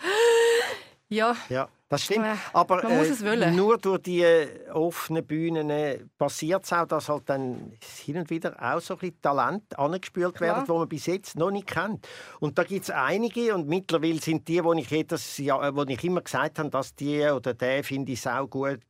ja. 1.08 1.37
ja. 1.48 1.68
Das 1.94 2.04
stimmt. 2.04 2.26
Aber 2.52 2.83
äh, 2.83 3.50
nur 3.52 3.78
durch 3.78 4.02
die 4.02 4.22
äh, 4.22 4.68
offenen 4.72 5.24
Bühnen 5.24 5.70
äh, 5.70 6.00
passiert 6.18 6.64
es 6.64 6.72
auch, 6.72 6.87
dass 6.87 7.09
halt 7.09 7.22
dann 7.26 7.72
hin 8.04 8.16
und 8.16 8.30
wieder 8.30 8.57
auch 8.61 8.80
so 8.80 8.94
ein 8.94 8.98
bisschen 8.98 9.22
Talent 9.22 9.78
angespült 9.78 10.40
werden, 10.40 10.64
wo 10.66 10.78
man 10.78 10.88
bis 10.88 11.07
jetzt 11.07 11.37
noch 11.37 11.52
nicht 11.52 11.68
kennt. 11.68 12.09
Und 12.40 12.59
da 12.59 12.64
gibt 12.64 12.83
es 12.85 12.90
einige 12.90 13.54
und 13.54 13.68
mittlerweile 13.68 14.18
sind 14.20 14.48
die, 14.48 14.62
wo 14.64 14.72
ich, 14.72 14.90
jedes 14.90 15.38
Jahr, 15.38 15.74
wo 15.76 15.85
ich 15.85 16.02
immer 16.02 16.20
gesagt 16.20 16.59
habe, 16.59 16.70
dass 16.70 16.96
die 16.96 17.22
oder 17.26 17.54
der 17.54 17.85
finde 17.85 18.11
ich 18.11 18.28
auch 18.28 18.48
gut, 18.48 18.80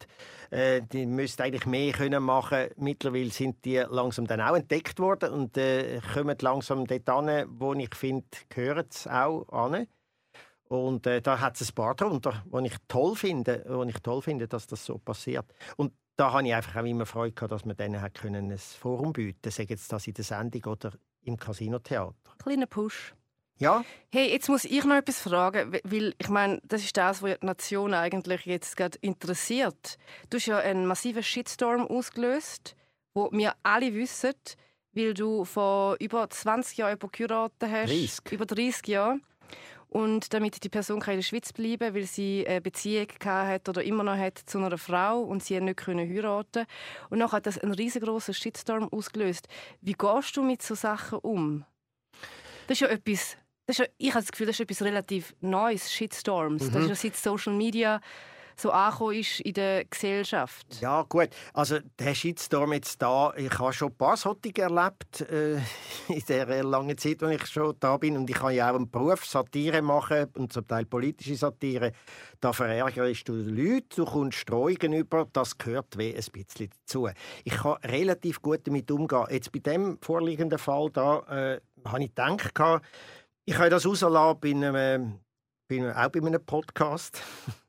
äh, 0.50 0.80
die 0.80 1.04
müsste 1.04 1.44
eigentlich 1.44 1.66
mehr 1.66 1.92
können 1.92 2.22
machen. 2.22 2.68
Mittlerweile 2.76 3.30
sind 3.30 3.64
die 3.66 3.84
langsam 3.90 4.26
dann 4.26 4.40
auch 4.40 4.56
entdeckt 4.56 4.98
worden 4.98 5.30
und 5.30 5.58
äh, 5.58 6.00
kommen 6.14 6.36
langsam 6.40 6.86
dort 6.86 7.08
an, 7.10 7.44
wo 7.48 7.74
ich 7.74 7.94
finde, 7.94 8.24
gehören 8.48 8.86
sie 8.88 9.12
auch 9.12 9.46
an. 9.50 9.86
Und 10.68 11.06
äh, 11.06 11.20
da 11.20 11.40
hat 11.40 11.60
es 11.60 11.70
ein 11.70 11.74
paar 11.74 11.94
darunter, 11.94 12.42
die 12.46 12.66
ich 12.66 12.76
toll 12.88 13.16
finde, 13.16 13.64
wo 13.68 13.84
ich 13.84 13.98
toll 14.00 14.22
finde, 14.22 14.48
dass 14.48 14.66
das 14.66 14.84
so 14.84 14.98
passiert. 14.98 15.46
Und 15.76 15.92
da 16.16 16.32
habe 16.32 16.46
ich 16.46 16.54
einfach 16.54 16.80
auch 16.80 16.86
immer 16.86 17.06
Freude 17.06 17.32
gehabt, 17.32 17.52
dass 17.52 17.64
man 17.64 17.76
denen 17.76 18.00
hat 18.00 18.14
können 18.14 18.50
ein 18.50 18.58
Forum 18.58 19.12
bieten, 19.12 19.50
sei 19.50 19.66
jetzt 19.68 19.92
das 19.92 20.06
in 20.06 20.14
der 20.14 20.24
Sendung 20.24 20.64
oder 20.64 20.92
im 21.22 21.36
Casino-Theater. 21.36 22.14
Kleiner 22.38 22.66
Push. 22.66 23.14
Ja. 23.58 23.84
Hey, 24.10 24.32
jetzt 24.32 24.48
muss 24.48 24.64
ich 24.64 24.84
noch 24.84 24.96
etwas 24.96 25.20
fragen, 25.20 25.78
weil 25.84 26.14
ich 26.18 26.28
meine, 26.28 26.60
das 26.64 26.82
ist 26.82 26.96
das, 26.96 27.22
was 27.22 27.38
die 27.38 27.46
Nation 27.46 27.94
eigentlich 27.94 28.46
jetzt 28.46 28.76
gerade 28.76 28.98
interessiert. 29.00 29.96
Du 30.28 30.38
hast 30.38 30.46
ja 30.46 30.58
einen 30.58 30.86
massiven 30.86 31.22
Shitstorm 31.22 31.86
ausgelöst, 31.86 32.74
wo 33.14 33.30
wir 33.32 33.54
alle 33.62 33.94
wissen, 33.94 34.34
weil 34.92 35.14
du 35.14 35.44
vor 35.44 35.96
über 36.00 36.28
20 36.28 36.78
Jahren 36.78 36.98
jemanden 36.98 37.12
geheiratet 37.12 37.70
hast. 37.70 37.90
30. 37.90 38.32
Über 38.32 38.46
30 38.46 38.88
Jahre. 38.88 39.20
Und 39.94 40.34
damit 40.34 40.64
die 40.64 40.68
Person 40.68 41.00
in 41.00 41.14
der 41.14 41.22
Schweiz 41.22 41.52
bleiben 41.52 41.94
weil 41.94 42.02
sie 42.02 42.44
eine 42.48 42.60
Beziehung 42.60 43.06
hat 43.24 43.68
oder 43.68 43.84
immer 43.84 44.02
noch 44.02 44.16
hat 44.16 44.38
zu 44.38 44.58
einer 44.58 44.76
Frau 44.76 45.20
und 45.20 45.40
sie 45.40 45.60
nicht 45.60 45.76
können 45.76 46.12
heiraten 46.12 46.66
Und 47.10 47.20
dann 47.20 47.30
hat 47.30 47.46
das 47.46 47.58
einen 47.58 47.74
riesengroßen 47.74 48.34
Shitstorm 48.34 48.88
ausgelöst. 48.88 49.46
Wie 49.82 49.92
gehst 49.92 50.36
du 50.36 50.42
mit 50.42 50.62
so 50.62 50.74
Sachen 50.74 51.20
um? 51.20 51.64
Das 52.66 52.74
ist 52.74 52.80
ja 52.80 52.88
etwas, 52.88 53.36
das 53.66 53.78
ist 53.78 53.86
ja, 53.86 53.86
ich 53.98 54.10
habe 54.10 54.24
das 54.24 54.32
Gefühl, 54.32 54.48
das 54.48 54.56
ist 54.56 54.60
etwas 54.62 54.82
relativ 54.82 55.32
Neues, 55.40 55.92
Shitstorms. 55.92 56.64
Mhm. 56.64 56.72
Das 56.72 56.82
ist 56.82 56.88
ja 56.88 56.94
seit 56.96 57.16
Social 57.16 57.52
Media 57.52 58.00
so 58.60 58.70
angekommen 58.70 59.14
ist 59.14 59.40
in 59.40 59.54
der 59.54 59.84
Gesellschaft. 59.84 60.66
Ja, 60.80 61.02
gut. 61.02 61.28
Also 61.52 61.78
der 61.98 62.14
Shitstorm 62.14 62.72
jetzt 62.72 63.00
da, 63.00 63.32
ich 63.36 63.58
habe 63.58 63.72
schon 63.72 63.88
ein 63.88 63.96
paar 63.96 64.16
solche 64.16 64.62
erlebt 64.62 65.20
äh, 65.22 65.56
in 66.08 66.22
der 66.28 66.64
langen 66.64 66.96
Zeit, 66.96 67.22
als 67.22 67.42
ich 67.42 67.46
schon 67.46 67.74
da 67.80 67.96
bin. 67.96 68.16
Und 68.16 68.28
ich 68.28 68.36
kann 68.36 68.54
ja 68.54 68.70
auch 68.70 68.76
einen 68.76 68.90
Beruf 68.90 69.24
Satire 69.24 69.82
machen 69.82 70.26
und 70.36 70.52
zum 70.52 70.66
Teil 70.66 70.84
politische 70.86 71.36
Satire. 71.36 71.92
Da 72.40 72.52
verärgerst 72.52 73.28
du 73.28 73.34
Leute, 73.34 73.96
du 73.96 74.04
kommst 74.04 74.38
Streugen 74.38 74.92
über, 74.92 75.26
das 75.32 75.56
gehört 75.56 75.96
wie 75.98 76.14
ein 76.14 76.24
bisschen 76.32 76.70
dazu. 76.70 77.08
Ich 77.44 77.54
kann 77.54 77.76
relativ 77.84 78.42
gut 78.42 78.66
damit 78.66 78.90
umgehen. 78.90 79.26
Jetzt 79.30 79.52
bei 79.52 79.60
dem 79.60 79.98
vorliegenden 80.00 80.58
Fall 80.58 80.90
da 80.90 81.18
äh, 81.28 81.60
habe 81.84 82.02
ich 82.02 82.14
gedacht, 82.14 82.82
ich 83.46 83.58
habe 83.58 83.70
das 83.70 83.86
rauslassen 83.86 84.40
bei 84.40 84.50
einem, 84.50 85.20
bei 85.68 85.76
einem, 85.76 85.90
auch 85.92 86.08
bei 86.08 86.20
einem 86.20 86.44
Podcast. 86.44 87.22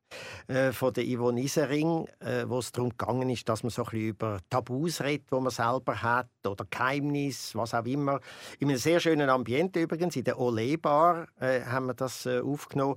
Äh, 0.48 0.72
von 0.72 0.94
der 0.94 1.06
Yvonne 1.06 1.42
Isering, 1.42 2.08
äh, 2.20 2.44
wo 2.48 2.60
es 2.60 2.72
darum 2.72 2.92
gegangen 2.92 3.30
ist, 3.30 3.50
dass 3.50 3.64
man 3.64 3.72
so 3.72 3.84
ein 3.84 3.90
bisschen 3.90 4.08
über 4.10 4.40
Tabus 4.50 5.02
redet, 5.02 5.32
die 5.32 5.40
man 5.40 5.50
selber 5.50 6.02
hat, 6.02 6.30
oder 6.46 6.66
Geheimnis, 6.70 7.56
was 7.56 7.74
auch 7.74 7.86
immer. 7.86 8.20
In 8.60 8.70
einem 8.70 8.78
sehr 8.78 9.00
schönen 9.00 9.30
Ambiente 9.30 9.82
übrigens, 9.82 10.16
in 10.16 10.24
der 10.24 10.40
Ole 10.40 10.78
Bar 10.78 11.28
äh, 11.40 11.62
haben 11.62 11.88
wir 11.88 11.96
das 11.96 12.26
äh, 12.26 12.42
aufgenommen. 12.42 12.96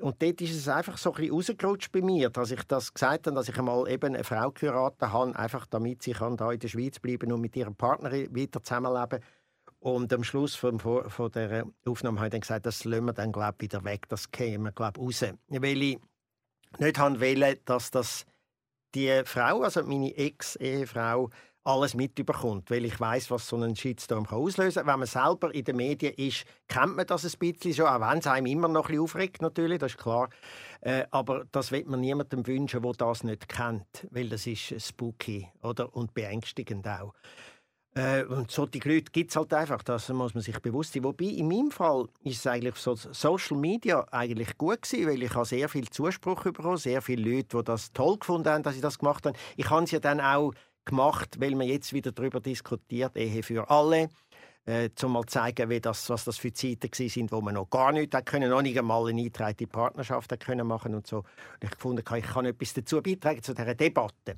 Und 0.00 0.22
dort 0.22 0.40
ist 0.40 0.54
es 0.54 0.68
einfach 0.68 0.96
so 0.98 1.12
ein 1.12 1.16
bisschen 1.16 1.34
rausgerutscht 1.34 1.92
bei 1.92 2.00
mir, 2.00 2.30
dass 2.30 2.50
ich 2.50 2.62
das 2.64 2.94
gesagt 2.94 3.26
habe, 3.26 3.34
dass 3.34 3.48
ich 3.48 3.58
einmal 3.58 3.88
eben 3.88 4.14
eine 4.14 4.24
Frau 4.24 4.50
geheiratet 4.50 5.02
habe, 5.02 5.36
einfach 5.36 5.66
damit 5.66 6.02
sie 6.02 6.12
kann 6.12 6.36
da 6.36 6.52
in 6.52 6.60
der 6.60 6.68
Schweiz 6.68 6.98
bleiben 6.98 7.32
und 7.32 7.40
mit 7.40 7.56
ihrem 7.56 7.74
Partner 7.74 8.12
weiter 8.12 8.62
zusammenleben 8.62 9.20
und 9.84 10.10
am 10.14 10.24
Schluss 10.24 10.54
von, 10.54 10.80
von 10.80 11.30
der 11.32 11.66
Aufnahme 11.84 12.18
habe 12.18 12.28
ich 12.28 12.32
dann 12.32 12.40
gesagt, 12.40 12.64
das 12.64 12.84
lassen 12.84 13.04
wir 13.04 13.12
dann 13.12 13.32
glaub, 13.32 13.60
wieder 13.60 13.84
weg, 13.84 14.08
das 14.08 14.30
käme 14.30 14.72
glaub, 14.72 14.98
raus. 14.98 15.22
Weil 15.48 15.82
ich 15.82 15.98
nicht 16.80 16.98
haben 16.98 17.20
wollen, 17.20 17.56
dass 17.64 17.90
das 17.90 18.26
die 18.94 19.22
Frau, 19.24 19.62
also 19.62 19.82
meine 19.82 20.16
Ex-Ehefrau, 20.16 21.30
alles 21.64 21.94
mitbekommt, 21.94 22.70
weil 22.70 22.84
ich 22.84 23.00
weiß, 23.00 23.30
was 23.30 23.48
so 23.48 23.56
ein 23.56 23.74
Shitstorm 23.74 24.26
auslösen 24.26 24.80
kann. 24.80 24.92
Wenn 24.92 24.98
man 25.00 25.08
selber 25.08 25.54
in 25.54 25.64
den 25.64 25.76
Medien 25.76 26.12
ist, 26.14 26.44
kennt 26.68 26.94
man 26.94 27.06
das 27.06 27.24
ein 27.24 27.38
bisschen 27.38 27.72
schon, 27.72 27.86
auch 27.86 28.00
wenn 28.00 28.18
es 28.18 28.26
einem 28.26 28.46
immer 28.46 28.68
noch 28.68 28.84
ein 28.84 28.88
bisschen 28.88 29.02
aufregt, 29.02 29.42
natürlich, 29.42 29.78
das 29.78 29.92
ist 29.92 29.98
klar. 29.98 30.28
Äh, 30.82 31.06
aber 31.10 31.46
das 31.52 31.72
wird 31.72 31.88
man 31.88 32.00
niemandem 32.00 32.46
wünschen, 32.46 32.82
der 32.82 32.92
das 32.92 33.24
nicht 33.24 33.48
kennt, 33.48 34.06
weil 34.10 34.28
das 34.28 34.46
ist 34.46 34.78
spooky 34.78 35.48
oder? 35.62 35.94
und 35.96 36.12
beängstigend 36.12 36.86
auch. 36.86 37.14
Äh, 37.96 38.24
und 38.24 38.50
solche 38.50 38.80
Leute 38.88 39.12
gibt 39.12 39.30
es 39.30 39.36
halt 39.36 39.54
einfach, 39.54 39.82
das 39.84 40.08
muss 40.08 40.34
man 40.34 40.42
sich 40.42 40.58
bewusst 40.60 40.94
sein. 40.94 41.04
Wobei, 41.04 41.26
in 41.26 41.46
meinem 41.46 41.70
Fall 41.70 42.08
ist 42.24 42.38
es 42.38 42.46
eigentlich 42.46 42.74
so 42.74 42.96
Social 42.96 43.56
Media 43.56 44.04
eigentlich 44.10 44.58
gut 44.58 44.82
gewesen, 44.82 45.08
weil 45.08 45.22
ich 45.22 45.34
habe 45.34 45.44
sehr 45.44 45.68
viel 45.68 45.88
Zuspruch 45.88 46.42
bekommen, 46.42 46.76
sehr 46.76 47.02
viele 47.02 47.30
Leute, 47.30 47.58
die 47.58 47.64
das 47.64 47.92
toll 47.92 48.18
gefunden 48.18 48.48
haben, 48.48 48.62
dass 48.64 48.74
ich 48.74 48.80
das 48.80 48.98
gemacht 48.98 49.24
habe. 49.26 49.38
Ich 49.56 49.70
habe 49.70 49.84
es 49.84 49.92
ja 49.92 50.00
dann 50.00 50.20
auch 50.20 50.52
gemacht, 50.84 51.40
weil 51.40 51.54
man 51.54 51.68
jetzt 51.68 51.92
wieder 51.92 52.10
darüber 52.10 52.40
diskutiert, 52.40 53.16
Ehe 53.16 53.42
für 53.42 53.70
alle. 53.70 54.08
Äh, 54.66 54.88
um 55.02 55.12
mal 55.12 55.26
zu 55.26 55.34
zeigen, 55.34 55.68
wie 55.68 55.78
das, 55.78 56.08
was 56.08 56.24
das 56.24 56.38
für 56.38 56.50
Zeiten 56.50 56.88
sind, 56.90 57.30
wo 57.30 57.42
man 57.42 57.52
noch 57.52 57.68
gar 57.68 57.92
nichts 57.92 58.16
können, 58.24 58.48
noch 58.48 58.62
nicht 58.62 58.78
einmal 58.78 59.06
eine 59.06 59.20
eingetragene 59.20 59.68
Partnerschaft 59.68 60.40
können 60.40 60.66
machen 60.66 60.94
und 60.94 61.06
so. 61.06 61.18
Und 61.18 61.24
ich 61.64 61.70
gefunden, 61.70 62.02
ich 62.16 62.24
kann 62.24 62.46
etwas 62.46 62.72
dazu 62.72 63.02
beitragen 63.02 63.42
zu 63.42 63.52
dieser 63.52 63.74
Debatte. 63.74 64.36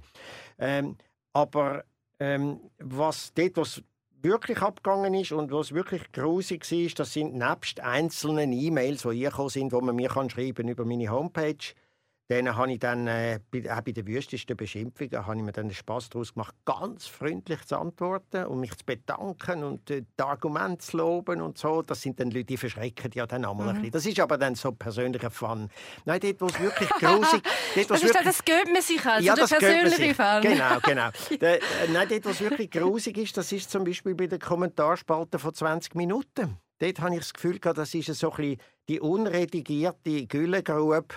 Ähm, 0.58 0.96
aber 1.32 1.84
ähm, 2.20 2.61
was 2.79 3.33
dort, 3.35 3.57
was 3.57 3.83
wirklich 4.22 4.59
abgegangen 4.61 5.14
ist 5.14 5.33
und 5.33 5.52
was 5.52 5.72
wirklich 5.72 6.11
grusig 6.12 6.70
war, 6.70 6.90
das 6.96 7.12
sind 7.12 7.35
nebst 7.35 7.81
einzelnen 7.81 8.52
E-Mails, 8.52 9.02
die 9.02 9.16
hier 9.16 9.33
sind, 9.48 9.72
wo 9.72 9.81
man 9.81 9.96
mir 9.96 10.09
kann 10.09 10.31
schreiben 10.31 10.68
über 10.68 10.85
meine 10.85 11.11
Homepage 11.11 11.74
dann 12.28 12.56
habe 12.56 12.72
ich 12.72 12.80
dann 12.80 13.06
äh, 13.06 13.38
bei, 13.50 13.72
auch 13.72 13.82
bei 13.82 13.92
den 13.92 14.06
wüstesten 14.06 14.56
Beschimpfungen 14.56 15.26
habe 15.26 15.36
ich 15.36 15.42
mir 15.42 15.52
dann 15.52 15.68
den 15.68 15.74
Spaß 15.74 16.10
daraus 16.10 16.34
gemacht, 16.34 16.54
ganz 16.64 17.06
freundlich 17.06 17.64
zu 17.66 17.78
antworten 17.78 18.46
und 18.46 18.60
mich 18.60 18.74
zu 18.76 18.84
bedanken 18.84 19.62
und 19.62 19.88
äh, 19.90 20.02
die 20.02 20.22
Argumente 20.22 20.84
zu 20.84 20.96
loben 20.96 21.40
und 21.40 21.56
so. 21.56 21.82
Das 21.82 22.02
sind 22.02 22.18
dann 22.18 22.30
Leute, 22.32 22.46
die 22.46 22.56
verschrecken 22.56 23.12
ja 23.14 23.26
dann 23.26 23.44
einmal 23.44 23.66
mhm. 23.66 23.68
ein 23.68 23.74
bisschen. 23.76 23.92
Das 23.92 24.06
ist 24.06 24.20
aber 24.20 24.38
dann 24.38 24.56
so 24.56 24.72
persönlicher 24.72 25.30
Fun. 25.30 25.70
Nein, 26.04 26.20
dort, 26.20 26.40
wo 26.40 26.46
es 26.46 26.60
wirklich 26.60 26.88
grusig... 26.98 27.42
Dort, 27.74 27.90
das, 27.90 28.02
ist 28.02 28.08
wirklich, 28.08 28.24
das 28.24 28.44
gehört 28.44 28.72
man 28.72 28.82
sich 28.82 29.06
also, 29.06 29.26
ja, 29.26 29.34
der 29.34 29.46
persönliche 29.46 30.14
Fun. 30.14 30.42
Genau, 30.42 30.80
genau. 30.82 31.10
der, 31.40 31.56
äh, 31.56 31.60
nein, 31.92 32.08
dort, 32.08 32.24
wo 32.24 32.30
es 32.30 32.40
wirklich 32.40 32.70
grusig 32.72 33.18
ist, 33.18 33.36
das 33.36 33.52
ist 33.52 33.70
zum 33.70 33.84
Beispiel 33.84 34.16
bei 34.16 34.26
den 34.26 34.40
Kommentarspalte 34.40 35.38
von 35.38 35.54
20 35.54 35.94
Minuten. 35.94 36.58
Dort 36.78 37.00
habe 37.00 37.14
ich 37.14 37.20
das 37.20 37.32
Gefühl, 37.32 37.58
das 37.58 37.94
ist 37.94 38.12
so 38.14 38.30
ein 38.32 38.36
bisschen 38.36 38.60
die 38.88 39.00
unredigierte 39.00 40.26
Güllegrube 40.26 41.14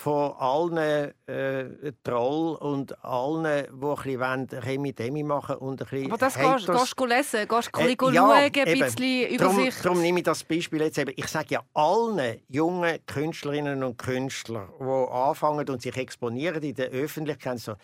von 0.00 0.32
allen 0.38 1.12
äh, 1.26 1.92
Troll 2.04 2.54
und 2.56 3.04
allen, 3.04 3.66
die 3.66 3.86
ein 3.86 4.18
bisschen 4.18 4.60
Remi 4.60 4.92
Demi 4.92 5.24
machen 5.24 5.56
und 5.56 5.82
ein 5.82 5.88
bisschen 5.88 6.12
Aber 6.12 6.18
das 6.18 6.36
Haters. 6.36 6.66
gehst 6.66 7.00
du 7.00 7.06
lesen, 7.06 7.48
gehst 7.48 7.70
du 7.74 7.80
äh, 7.80 8.12
ja, 8.12 8.22
schauen, 8.22 8.32
ein 8.32 8.52
bisschen 8.52 9.28
Übersicht. 9.28 9.84
Darum 9.84 10.00
nehme 10.00 10.20
ich 10.20 10.24
das 10.24 10.44
Beispiel 10.44 10.82
jetzt 10.82 10.98
eben. 10.98 11.12
Ich 11.16 11.26
sage 11.26 11.48
ja 11.50 11.62
allen 11.74 12.40
jungen 12.48 13.04
Künstlerinnen 13.06 13.82
und 13.82 13.98
Künstlern, 13.98 14.68
die 14.78 15.10
anfangen 15.10 15.68
und 15.68 15.82
sich 15.82 15.96
exponieren 15.96 16.62
in 16.62 16.74
der 16.74 16.90
Öffentlichkeit, 16.90 17.58
so, 17.58 17.74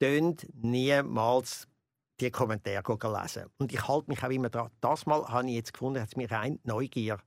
tönt 0.00 0.46
niemals 0.54 1.68
die 2.20 2.30
Kommentare 2.30 2.82
lesen. 3.22 3.44
Und 3.58 3.72
ich 3.72 3.86
halte 3.86 4.08
mich 4.08 4.22
auch 4.24 4.30
immer 4.30 4.48
daran. 4.48 4.70
Das 4.80 5.06
Mal 5.06 5.26
habe 5.28 5.48
ich 5.48 5.54
jetzt 5.54 5.72
gefunden, 5.74 6.00
hat 6.00 6.08
es 6.08 6.16
mir 6.16 6.30
rein 6.30 6.58
Neugier. 6.64 7.18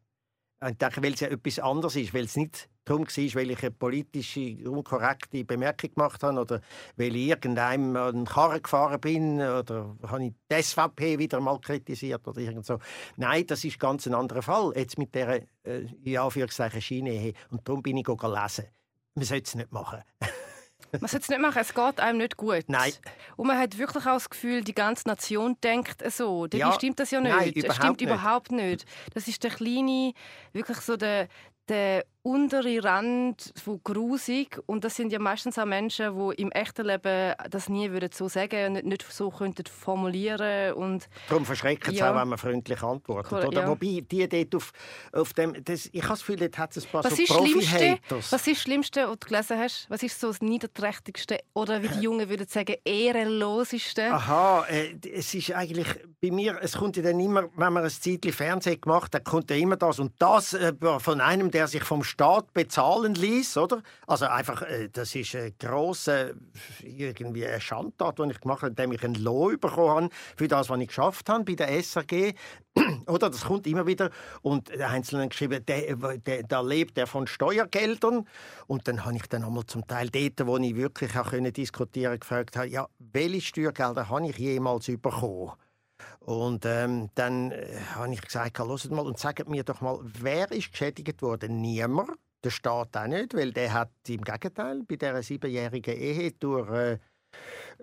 Ich 0.63 0.77
denke, 0.77 1.01
weil 1.01 1.13
es 1.13 1.19
ja 1.21 1.27
etwas 1.29 1.57
anderes 1.57 1.95
ist, 1.95 2.13
weil 2.13 2.25
es 2.25 2.35
nicht 2.35 2.69
darum 2.85 3.07
war, 3.07 3.35
weil 3.35 3.51
ich 3.51 3.63
eine 3.63 3.71
politische, 3.71 4.69
unkorrekte 4.69 5.43
Bemerkung 5.43 5.93
gemacht 5.95 6.21
habe 6.21 6.39
oder 6.39 6.61
weil 6.97 7.15
ich 7.15 7.29
irgendeinem 7.29 7.95
einen 7.95 8.25
Karren 8.25 8.61
gefahren 8.61 9.01
bin 9.01 9.41
oder 9.41 9.97
habe 10.07 10.25
ich 10.25 10.33
die 10.51 10.61
SVP 10.61 11.17
wieder 11.17 11.39
mal 11.39 11.59
kritisiert 11.59 12.27
oder 12.27 12.39
irgend 12.39 12.65
so. 12.67 12.77
Nein, 13.17 13.47
das 13.47 13.63
ist 13.63 13.79
ganz 13.79 14.05
ein 14.05 14.13
anderer 14.13 14.43
Fall, 14.43 14.71
jetzt 14.75 14.99
mit 14.99 15.15
dieser, 15.15 15.39
äh, 15.63 15.87
in 16.03 16.17
Anführungszeichen, 16.17 16.81
Schiene. 16.81 17.33
Und 17.49 17.67
darum 17.67 17.81
bin 17.81 17.97
ich 17.97 18.07
lesen. 18.07 18.65
Man 19.15 19.25
sollte 19.25 19.43
es 19.43 19.55
nicht 19.55 19.71
machen. 19.71 20.03
Man 20.99 21.07
sollte 21.07 21.23
es 21.23 21.29
nicht 21.29 21.41
machen, 21.41 21.59
es 21.59 21.73
geht 21.73 21.99
einem 21.99 22.17
nicht 22.17 22.37
gut. 22.37 22.63
Nein. 22.67 22.91
Und 23.37 23.47
man 23.47 23.57
hat 23.57 23.77
wirklich 23.77 24.05
auch 24.05 24.13
das 24.13 24.29
Gefühl, 24.29 24.63
die 24.63 24.75
ganze 24.75 25.07
Nation 25.07 25.55
denkt 25.63 26.03
so. 26.11 26.47
Dabei 26.47 26.59
ja, 26.59 26.73
stimmt 26.73 26.99
das 26.99 27.11
ja 27.11 27.21
nicht. 27.21 27.35
Nein, 27.35 27.53
es 27.55 27.75
stimmt 27.75 28.01
nicht. 28.01 28.09
überhaupt 28.09 28.51
nicht. 28.51 28.85
Das 29.13 29.27
ist 29.27 29.43
der 29.43 29.51
kleine, 29.51 30.13
wirklich 30.51 30.79
so 30.79 30.97
der, 30.97 31.27
der 31.69 32.05
untere 32.23 32.83
Rand 32.83 33.53
von 33.63 33.81
grusig 33.83 34.59
und 34.67 34.83
das 34.83 34.95
sind 34.95 35.11
ja 35.11 35.19
meistens 35.19 35.57
auch 35.57 35.65
Menschen, 35.65 36.15
die 36.15 36.41
im 36.41 36.51
echten 36.51 36.85
Leben 36.85 37.33
das 37.49 37.67
nie 37.67 37.91
würden 37.91 38.09
so 38.13 38.27
sagen 38.27 38.67
und 38.67 38.73
nicht, 38.73 38.85
nicht 38.85 39.11
so 39.11 39.31
könnten 39.31 39.65
formulieren 39.65 40.73
und 40.73 41.09
darum 41.29 41.45
verschrecken 41.45 41.93
ja. 41.93 42.05
sie 42.05 42.11
auch, 42.11 42.21
wenn 42.21 42.27
man 42.27 42.37
freundlich 42.37 42.83
antwortet. 42.83 43.31
Cool, 43.31 43.47
Oder 43.47 43.61
ja. 43.61 43.67
wobei 43.67 44.03
die 44.09 44.27
dort 44.27 44.55
auf, 44.55 44.71
auf 45.13 45.33
dem, 45.33 45.63
das, 45.63 45.89
ich 45.91 46.01
habe 46.03 46.13
das 46.13 46.19
Gefühl, 46.19 46.35
dort 46.37 46.57
hat 46.57 46.77
es 46.77 46.85
ein 46.85 46.91
paar 46.91 47.03
was 47.03 47.15
so 47.15 47.23
Profi-Haters. 47.23 48.31
Was 48.31 48.47
ist 48.47 48.57
das 48.57 48.61
Schlimmste, 48.61 49.07
was 49.07 49.19
du 49.19 49.27
gelesen 49.27 49.57
hast? 49.57 49.89
Was 49.89 50.03
ist 50.03 50.19
so 50.19 50.27
das 50.27 50.41
Niederträchtigste 50.41 51.39
oder 51.53 51.81
wie 51.81 51.87
die 51.87 52.01
Jungen 52.01 52.29
würden 52.29 52.47
sagen, 52.47 52.75
ehrenloseste? 52.85 54.13
Aha, 54.13 54.65
äh, 54.69 54.95
es 55.11 55.33
ist 55.33 55.51
eigentlich 55.51 55.87
bei 56.21 56.29
mir, 56.29 56.59
es 56.61 56.73
kommt 56.73 56.97
ja 56.97 57.03
dann 57.03 57.19
immer, 57.19 57.49
wenn 57.55 57.73
man 57.73 57.83
ein 57.83 57.89
Zeitchen 57.89 58.31
Fernsehen 58.31 58.79
gemacht 58.79 59.15
hat, 59.15 59.25
kommt 59.25 59.49
ja 59.49 59.55
immer 59.55 59.75
das 59.75 59.99
und 59.99 60.13
das 60.19 60.53
äh, 60.53 60.73
von 60.99 61.19
einem, 61.19 61.49
der 61.49 61.67
sich 61.67 61.83
vom 61.83 62.03
Staat 62.11 62.53
bezahlen 62.53 63.15
ließ, 63.15 63.55
oder? 63.55 63.81
Also 64.05 64.25
einfach, 64.25 64.63
äh, 64.63 64.89
das 64.91 65.15
ist 65.15 65.33
ein 65.33 65.53
grosser 65.57 66.31
irgendwie 66.83 67.47
eine 67.47 67.61
Schandtat, 67.61 68.19
die 68.19 68.31
ich 68.31 68.41
gemacht 68.41 68.63
habe, 68.63 68.71
indem 68.71 68.91
ich 68.91 69.03
einen 69.03 69.15
Lohn 69.15 69.57
bekommen 69.57 69.89
habe 69.89 70.09
für 70.35 70.49
das, 70.49 70.69
was 70.69 70.79
ich 70.81 70.89
geschafft 70.89 71.29
habe 71.29 71.45
bei 71.45 71.55
der 71.55 71.69
SRG. 71.81 72.33
oder 73.07 73.29
das 73.29 73.45
kommt 73.45 73.65
immer 73.65 73.87
wieder 73.87 74.09
und 74.41 74.69
der 74.69 74.89
Einzelne 74.89 75.29
geschrieben, 75.29 75.65
der, 75.65 75.95
der, 75.95 76.43
da 76.43 76.59
lebt 76.59 76.97
er 76.97 77.07
von 77.07 77.27
Steuergeldern 77.27 78.27
und 78.67 78.87
dann 78.89 79.05
habe 79.05 79.15
ich 79.15 79.27
dann 79.27 79.45
einmal 79.45 79.65
zum 79.65 79.87
Teil 79.87 80.09
dort, 80.09 80.45
wo 80.45 80.57
ich 80.57 80.75
wirklich 80.75 81.17
auch 81.17 81.31
diskutieren, 81.31 82.19
gefragt 82.19 82.57
habe, 82.57 82.67
ja, 82.67 82.87
welche 82.99 83.41
Steuergelder 83.41 84.09
habe 84.09 84.27
ich 84.27 84.37
jemals 84.37 84.87
bekommen? 84.87 85.53
Und 86.19 86.65
ähm, 86.65 87.09
dann 87.15 87.51
äh, 87.51 87.77
habe 87.95 88.13
ich 88.13 88.21
gesagt, 88.21 88.59
hört 88.59 88.91
mal 88.91 89.05
und 89.05 89.17
sagt 89.17 89.49
mir 89.49 89.63
doch 89.63 89.81
mal, 89.81 89.99
wer 90.03 90.51
ist 90.51 90.71
geschädigt 90.71 91.21
worden? 91.21 91.61
Niemand. 91.61 92.11
Der 92.43 92.49
Staat 92.49 92.97
auch 92.97 93.07
nicht, 93.07 93.35
weil 93.35 93.51
der 93.53 93.71
hat 93.71 93.91
im 94.07 94.21
Gegenteil 94.21 94.81
bei 94.87 94.95
dieser 94.95 95.21
siebenjährigen 95.21 95.95
Ehe 95.95 96.31
durch, 96.31 96.69
äh, 96.71 96.97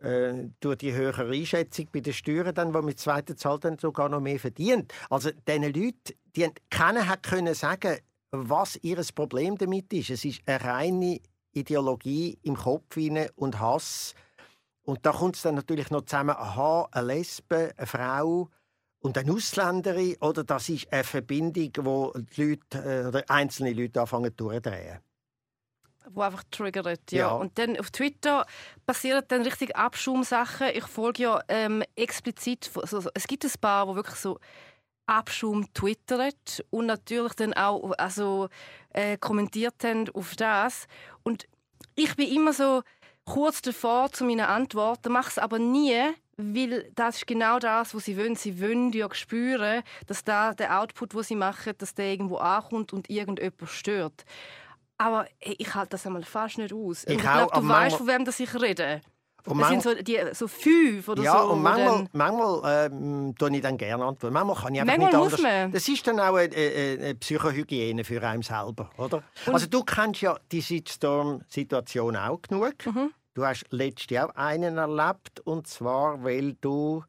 äh, 0.01 0.51
durch 0.59 0.79
die 0.79 0.93
höhere 0.93 1.31
Einschätzung 1.31 1.89
bei 1.93 2.01
den 2.01 2.13
Steuern, 2.13 2.55
dann, 2.55 2.73
die 2.73 2.83
mit 2.83 2.99
zweiter 2.99 3.37
Zahl 3.37 3.61
dann 3.61 3.79
sogar 3.79 4.09
noch 4.09 4.21
mehr 4.21 4.41
verdient. 4.41 4.93
Also 5.11 5.31
diesen 5.31 5.63
Leuten, 5.63 6.15
die 6.35 6.49
keiner 6.71 7.07
hat 7.07 7.23
können 7.23 7.55
sagen, 7.55 7.99
was 8.33 8.77
ihr 8.83 9.01
Problem 9.15 9.57
damit 9.57 9.93
ist. 9.93 10.11
Es 10.11 10.25
ist 10.25 10.43
eine 10.47 10.63
reine 10.63 11.21
Ideologie 11.53 12.39
im 12.43 12.57
Kopf 12.57 12.97
und 13.37 13.61
Hass 13.61 14.15
und 14.89 15.05
da 15.05 15.13
kommt 15.13 15.37
es 15.37 15.43
dann 15.43 15.55
natürlich 15.55 15.91
noch 15.91 16.07
zusammen, 16.07 16.35
aha, 16.35 16.89
eine 16.93 17.07
Lesbe, 17.09 17.75
eine 17.77 17.87
Frau 17.87 18.49
und 19.01 19.19
eine 19.19 19.31
Ausländerin, 19.31 20.17
oder 20.23 20.45
das 20.45 20.71
ist 20.71 20.91
eine 20.91 21.05
Verbindung, 21.05 21.71
wo 21.81 22.15
die 22.17 22.43
Leute, 22.43 22.79
äh, 22.79 23.07
oder 23.07 23.23
einzelne 23.29 23.75
Leute 23.75 24.01
anfangen 24.01 24.35
durchdrehen 24.35 25.01
wo 26.11 26.23
einfach 26.23 26.43
triggert. 26.51 27.13
Ja. 27.13 27.19
ja. 27.19 27.29
Und 27.33 27.59
dann 27.59 27.79
auf 27.79 27.91
Twitter 27.91 28.47
passieren 28.87 29.23
dann 29.29 29.43
richtig 29.43 29.77
Abschumsachen. 29.77 30.69
Ich 30.73 30.85
folge 30.85 31.25
ja 31.25 31.43
ähm, 31.49 31.85
explizit, 31.95 32.71
also, 32.75 33.11
es 33.13 33.27
gibt 33.27 33.45
ein 33.45 33.53
paar, 33.61 33.89
wo 33.89 33.95
wirklich 33.95 34.17
so 34.17 34.39
Abschum 35.05 35.71
twittert 35.75 36.65
und 36.71 36.87
natürlich 36.87 37.35
dann 37.35 37.53
auch 37.53 37.93
also, 37.99 38.49
äh, 38.95 39.19
kommentiert 39.19 39.85
haben 39.85 40.09
auf 40.15 40.35
das. 40.35 40.87
Und 41.25 41.47
ich 41.95 42.17
bin 42.17 42.33
immer 42.33 42.55
so, 42.55 42.83
kurz 43.29 43.63
davor 43.63 44.11
zu 44.11 44.25
meinen 44.25 44.47
Antworten, 44.47 45.13
mache 45.13 45.29
es 45.29 45.39
aber 45.39 45.59
nie, 45.59 45.97
weil 46.37 46.91
das 46.95 47.17
ist 47.17 47.27
genau 47.27 47.59
das, 47.59 47.95
was 47.95 48.05
sie 48.05 48.17
wollen. 48.17 48.37
Sie 48.37 48.61
wollen 48.61 48.93
ja 48.93 49.13
spüren, 49.13 49.83
dass 50.07 50.25
da 50.25 50.55
der 50.55 50.81
Output, 50.81 51.15
wo 51.15 51.23
sie 51.23 51.37
machen, 51.37 51.75
dass 51.79 51.95
der 51.95 52.07
irgendwo 52.07 52.37
ankommt 52.37 52.93
und 52.93 53.11
irgendjemand 53.11 53.69
stört. 53.69 54.25
Aber 54.97 55.27
ich 55.41 55.75
halte 55.75 55.91
das 55.91 56.07
einmal 56.07 56.25
fast 56.25 56.59
nicht 56.59 56.73
aus. 56.73 57.05
Ich, 57.05 57.15
ich 57.15 57.21
glaube, 57.21 57.53
du 57.55 57.69
weißt, 57.69 57.97
von 57.97 58.07
wem 58.07 58.25
das 58.25 58.41
ich 58.41 58.53
rede. 58.61 59.01
Und 59.51 59.59
das 59.61 59.69
sind 59.69 59.83
so, 59.83 59.95
die, 59.95 60.19
so 60.33 60.49
fünf 60.49 61.09
oder 61.09 61.23
ja, 61.23 61.43
so. 61.43 61.51
und 61.51 61.63
manchmal, 61.63 62.07
manchmal 62.13 62.91
ähm, 62.93 63.35
tue 63.39 63.57
ich 63.57 63.63
dann 63.63 63.77
gerne 63.77 64.05
antworten. 64.05 64.35
Manchmal 64.35 64.57
kann 64.57 64.75
ich 64.75 64.81
einfach 64.81 64.97
nicht 64.97 65.15
anders. 65.15 65.73
Das 65.73 65.89
ist 65.89 66.07
dann 66.07 66.21
auch 66.21 66.35
eine, 66.35 66.55
eine, 66.55 67.15
Psychohygiene 67.15 68.05
für 68.05 68.23
einen 68.23 68.43
selber, 68.43 68.91
oder? 68.97 69.23
Und 69.47 69.55
also 69.55 69.67
du 69.67 69.83
kennst 69.85 70.21
ja 70.21 70.37
die 70.53 70.63
Shitstorm-Situation 70.63 72.17
auch 72.17 72.41
genug. 72.43 72.75
Mhm. 72.87 73.11
Du 73.35 73.47
hast 73.47 73.67
letztes 73.71 74.11
Jahr 74.11 74.31
auch 74.31 74.35
einen 74.35 74.79
erlebt, 74.79 75.41
und 75.45 75.67
zwar, 75.67 76.23
weil 76.25 76.55
du 76.61 77.05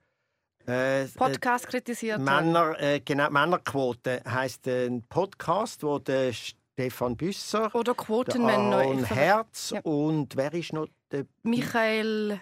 äh, 0.67 1.08
Podcast 1.08 1.67
kritisiert 1.67 2.19
Männer, 2.19 2.80
äh, 2.80 2.99
genau, 2.99 3.32
Männerquote 3.32 4.21
heisst 4.30 4.67
ein 4.67 5.02
Podcast, 5.10 5.82
wo 5.82 5.97
der 5.97 6.32
Stefan 6.79 7.17
Büsser, 7.17 7.75
Oder 7.75 7.93
der 7.93 7.95
Quotenmänner. 7.95 8.77
Aaron 8.77 9.03
Herz 9.03 9.71
Ja. 9.71 9.81
und 9.81 10.37
wer 10.37 10.53
ist 10.53 10.71
noch 10.71 10.87
der 11.11 11.25
Michael 11.43 12.39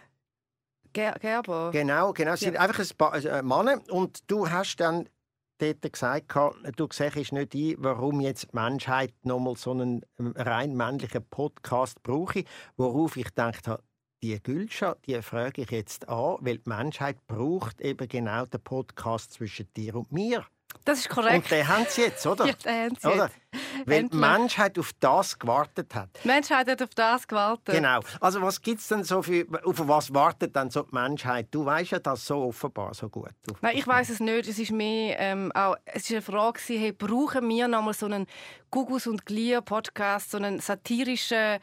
Ger 0.93 1.13
Gerber. 1.19 1.71
Genau, 1.71 2.13
genau. 2.13 2.33
Es 2.33 2.41
sind 2.41 2.55
einfach 2.55 2.79
ein 2.79 2.97
paar 2.99 3.15
äh, 3.15 3.41
Männer. 3.41 3.81
Und 3.89 4.29
du 4.29 4.47
hast 4.47 4.75
dann 4.77 5.09
dort 5.57 5.91
gesagt, 5.91 6.35
du 6.35 6.87
siehst 6.91 7.31
nicht 7.31 7.55
ein, 7.55 7.75
warum 7.79 8.21
jetzt 8.21 8.43
die 8.51 8.55
Menschheit 8.55 9.11
nochmal 9.23 9.55
so 9.55 9.71
einen 9.71 10.05
ähm, 10.19 10.33
rein 10.37 10.75
männlichen 10.75 11.25
Podcast 11.27 12.03
brauche. 12.03 12.43
Worauf 12.75 13.17
ich 13.17 13.25
gedacht 13.25 13.67
habe, 13.67 13.81
die 14.21 14.39
Gülscha, 14.41 14.97
die 15.07 15.19
frage 15.23 15.63
ich 15.63 15.71
jetzt 15.71 16.07
an, 16.09 16.37
weil 16.41 16.59
die 16.59 16.69
Menschheit 16.69 17.25
braucht 17.25 17.81
eben 17.81 18.07
genau 18.07 18.45
den 18.45 18.61
Podcast 18.61 19.33
zwischen 19.33 19.67
dir 19.75 19.95
und 19.95 20.11
mir. 20.11 20.45
Das 20.87 20.99
ist 20.99 21.09
Und 21.09 21.15
korrekt. 21.15 21.51
den 21.51 21.67
haben 21.67 21.85
sie 21.89 22.03
jetzt, 22.03 22.25
oder? 22.25 22.45
Ja, 22.45 22.53
den 22.53 22.85
haben 22.85 22.97
sie 22.97 23.07
oder? 23.07 23.23
jetzt. 23.25 23.87
Weil 23.87 24.07
die 24.07 24.15
Menschheit 24.15 24.79
auf 24.79 24.91
das 25.01 25.37
gewartet 25.37 25.93
hat. 25.93 26.09
Die 26.23 26.27
Menschheit 26.27 26.65
hat 26.69 26.81
auf 26.81 26.95
das 26.95 27.27
gewartet. 27.27 27.75
Genau. 27.75 27.99
Also 28.21 28.41
was 28.41 28.61
gibt's 28.61 28.87
denn 28.87 29.03
so 29.03 29.21
für, 29.21 29.45
auf 29.65 29.85
was 29.85 30.13
wartet 30.13 30.55
dann 30.55 30.69
so 30.69 30.83
die 30.83 30.95
Menschheit? 30.95 31.47
Du 31.51 31.65
weißt 31.65 31.91
ja 31.91 31.99
das 31.99 32.25
so 32.25 32.37
offenbar 32.43 32.93
so 32.93 33.09
gut. 33.09 33.31
Nein, 33.61 33.75
ich 33.75 33.85
weiß 33.85 34.09
es 34.09 34.21
nicht. 34.21 34.47
Es 34.47 34.59
ist 34.59 34.71
mehr 34.71 35.19
ähm, 35.19 35.51
auch, 35.53 35.75
es 35.83 36.03
ist 36.03 36.11
eine 36.11 36.21
Frage 36.21 36.59
hey, 36.67 36.93
brauchen 36.93 37.49
wir 37.49 37.67
noch 37.67 37.81
mal 37.81 37.93
so 37.93 38.05
einen 38.05 38.25
Gugus 38.71 39.07
und 39.07 39.25
Glier 39.25 39.59
Podcast, 39.59 40.31
so 40.31 40.37
einen 40.37 40.61
satirischen 40.61 41.59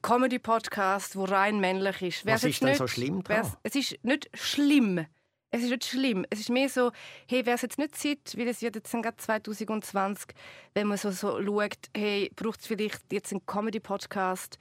Comedy 0.00 0.38
Podcast, 0.38 1.16
wo 1.16 1.24
rein 1.24 1.58
männlich 1.58 2.02
ist? 2.02 2.24
Wär's 2.24 2.44
Was 2.44 2.50
ist 2.50 2.60
denn 2.60 2.68
nicht, 2.68 2.78
so 2.78 2.86
schlimm 2.86 3.24
daran? 3.24 3.52
Es 3.64 3.74
ist 3.74 3.98
nicht 4.04 4.30
schlimm. 4.34 5.06
Es 5.50 5.62
ist 5.62 5.70
nicht 5.70 5.84
schlimm. 5.84 6.26
Es 6.30 6.40
ist 6.40 6.50
mehr 6.50 6.68
so, 6.68 6.92
hey, 7.26 7.46
wäre 7.46 7.56
es 7.56 7.62
jetzt 7.62 7.78
nicht 7.78 7.96
Zeit, 7.96 8.36
weil 8.36 8.48
es 8.48 8.60
wird 8.60 8.76
jetzt 8.76 8.92
gerade 8.92 9.16
2020, 9.16 10.34
wenn 10.74 10.86
man 10.86 10.98
so, 10.98 11.10
so 11.10 11.42
schaut, 11.42 11.78
hey, 11.96 12.30
braucht 12.36 12.60
es 12.60 12.66
vielleicht 12.66 13.12
jetzt 13.12 13.32
einen 13.32 13.46
Comedy-Podcast, 13.46 14.58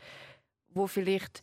wo 0.69 0.87
vielleicht 0.87 1.41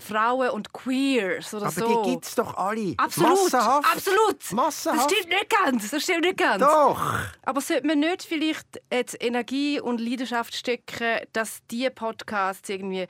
Frauen 0.00 0.50
und 0.50 0.72
Queers 0.72 1.54
oder 1.54 1.66
Aber 1.66 1.72
so... 1.72 2.02
die 2.04 2.10
gibt's 2.10 2.34
doch 2.34 2.56
alle. 2.56 2.94
Absolut, 2.96 3.30
Massenhaft. 3.30 3.96
absolut. 3.96 4.40
Das 4.40 4.52
Massenhaft. 4.52 5.10
stimmt 5.10 5.28
nicht 5.28 5.50
ganz. 5.50 5.90
Das 5.90 6.02
stimmt 6.02 6.20
nicht 6.20 6.36
ganz. 6.36 6.60
Doch. 6.62 7.00
Aber 7.42 7.60
sollte 7.60 7.86
man 7.86 8.00
nicht 8.00 8.22
vielleicht 8.22 8.80
jetzt 8.92 9.16
Energie 9.20 9.80
und 9.80 10.00
Leidenschaft 10.00 10.54
stecken, 10.54 11.26
dass 11.32 11.60
die 11.70 11.90
Podcasts 11.90 12.68
irgendwie 12.68 13.06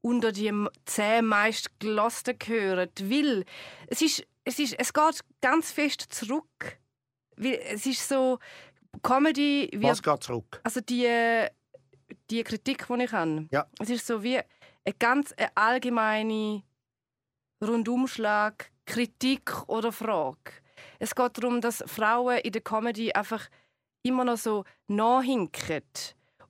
unter 0.00 0.30
die 0.30 0.52
zehn 0.84 1.26
meist 1.26 1.80
gelassen 1.80 2.38
gehören? 2.38 2.88
Weil 3.00 3.44
es 3.88 4.02
ist, 4.02 4.24
es 4.46 4.58
ist, 4.58 4.74
es 4.78 4.92
geht 4.92 5.20
ganz 5.42 5.70
fest 5.72 6.00
zurück. 6.10 6.78
Weil 7.36 7.60
es 7.64 7.84
ist 7.84 8.08
so 8.08 8.38
Comedy 9.02 9.68
Was 9.74 9.98
wird 9.98 10.02
geht 10.04 10.22
zurück? 10.22 10.60
also 10.64 10.80
die, 10.80 11.46
die 12.30 12.42
Kritik, 12.44 12.86
die 12.88 13.02
ich 13.04 13.12
habe, 13.12 13.46
Ja. 13.52 13.66
es 13.78 13.90
ist 13.90 14.06
so 14.06 14.22
wie 14.22 14.38
eine 14.38 14.94
ganz 14.98 15.32
eine 15.36 15.54
allgemeine 15.54 16.62
Rundumschlag, 17.62 18.70
Kritik 18.86 19.68
oder 19.68 19.92
Frage. 19.92 20.52
Es 20.98 21.14
geht 21.14 21.36
darum, 21.38 21.60
dass 21.60 21.82
Frauen 21.86 22.38
in 22.38 22.52
der 22.52 22.62
Comedy 22.62 23.12
einfach 23.12 23.48
immer 24.02 24.24
noch 24.24 24.38
so 24.38 24.64
nachhinken 24.86 25.82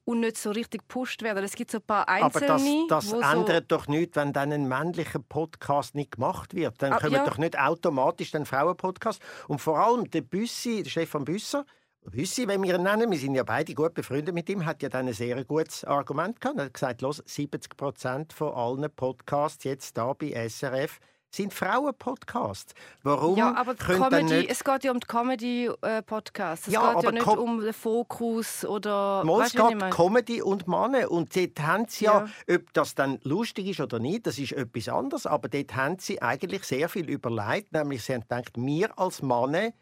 und 0.07 0.21
nicht 0.21 0.39
so 0.39 0.51
richtig 0.53 0.83
gepusht 0.83 1.23
werden. 1.23 1.45
Es 1.45 1.55
gibt 1.55 1.71
so 1.71 1.79
ein 1.79 1.83
paar 1.83 2.09
Aber 2.09 2.25
Einzelne, 2.27 2.87
das, 2.89 3.05
das 3.05 3.13
wo 3.13 3.21
so 3.21 3.21
ändert 3.21 3.71
doch 3.73 3.89
nichts, 3.89 4.17
wenn 4.17 4.33
dann 4.33 4.53
ein 4.53 4.67
männlicher 4.69 5.19
Podcast 5.19 5.95
nicht 5.97 6.13
gemacht 6.13 6.55
wird. 6.55 6.81
Dann 6.81 6.95
Ah, 6.95 6.99
kommen 6.99 7.13
ja. 7.13 7.25
doch 7.25 7.39
nicht 7.39 7.59
automatisch 7.59 8.31
den 8.31 8.47
Frauenpodcast. 8.47 9.21
Und 9.49 9.61
vor 9.61 9.79
allem 9.79 10.09
der 10.11 10.21
Büssi, 10.23 10.85
der 10.85 10.91
Stefan 10.91 11.25
Büsser, 11.25 11.67
Büssi, 12.05 12.47
wenn 12.47 12.63
wir 12.63 12.77
ihn 12.77 12.85
nennen, 12.85 13.11
wir 13.11 13.19
sind 13.19 13.35
ja 13.35 13.43
beide 13.43 13.75
gut 13.75 13.95
befreundet 13.95 14.33
mit 14.33 14.49
ihm, 14.49 14.65
hat 14.65 14.81
ja 14.81 14.89
dann 14.89 15.09
ein 15.09 15.13
sehr 15.13 15.45
gutes 15.45 15.85
Argument 15.85 16.41
gehabt. 16.41 16.59
Er 16.59 16.67
hat 16.67 16.75
gesagt, 16.75 17.03
los, 17.03 17.21
70 17.27 17.77
Prozent 17.77 18.33
von 18.33 18.55
allen 18.55 18.89
Podcasts 18.95 19.65
jetzt 19.65 19.99
da 19.99 20.13
bei 20.13 20.31
SRF 20.49 21.01
sind 21.37 21.55
Frauenpodcasts. 21.55 22.75
Warum 23.03 23.37
ja, 23.37 23.55
aber 23.55 23.75
die 23.75 23.85
Comedy, 23.85 24.25
nicht 24.25 24.51
es 24.51 24.65
geht 24.65 24.85
ja 24.85 24.91
um 24.91 25.01
die 25.01 25.07
Comedy-Podcasts. 25.07 26.67
Es 26.67 26.73
Ja, 26.73 26.95
geht 26.95 27.05
ja 27.05 27.13
nicht 27.13 27.25
Com- 27.25 27.39
um 27.39 27.61
den 27.61 27.73
Fokus 27.73 28.65
oder... 28.65 29.23
Mal, 29.25 29.47
es 29.47 29.53
geht 29.53 29.61
meine? 29.63 29.91
Comedy 29.91 30.43
und 30.43 30.67
Männer. 30.67 31.11
Und 31.11 31.37
dort 31.37 31.61
haben 31.61 31.87
sie 31.89 32.07
ja, 32.07 32.27
ob 32.51 32.73
das 32.73 32.95
dann 32.95 33.19
lustig 33.23 33.69
ist 33.69 33.81
oder 33.81 33.99
nicht, 33.99 34.27
das 34.27 34.39
ist 34.39 34.53
etwas 34.53 34.89
anderes. 34.89 35.27
Aber 35.27 35.49
dort 35.49 35.75
haben 35.77 35.99
sie 35.99 36.21
eigentlich 36.21 36.65
sehr 36.65 36.89
viel 36.89 37.09
überlegt. 37.09 37.73
Nämlich, 37.73 38.03
sie 38.05 38.15
haben 38.15 38.23
gedacht, 38.23 38.53
wir 38.57 38.99
als 38.99 39.23
Männer 39.23 39.73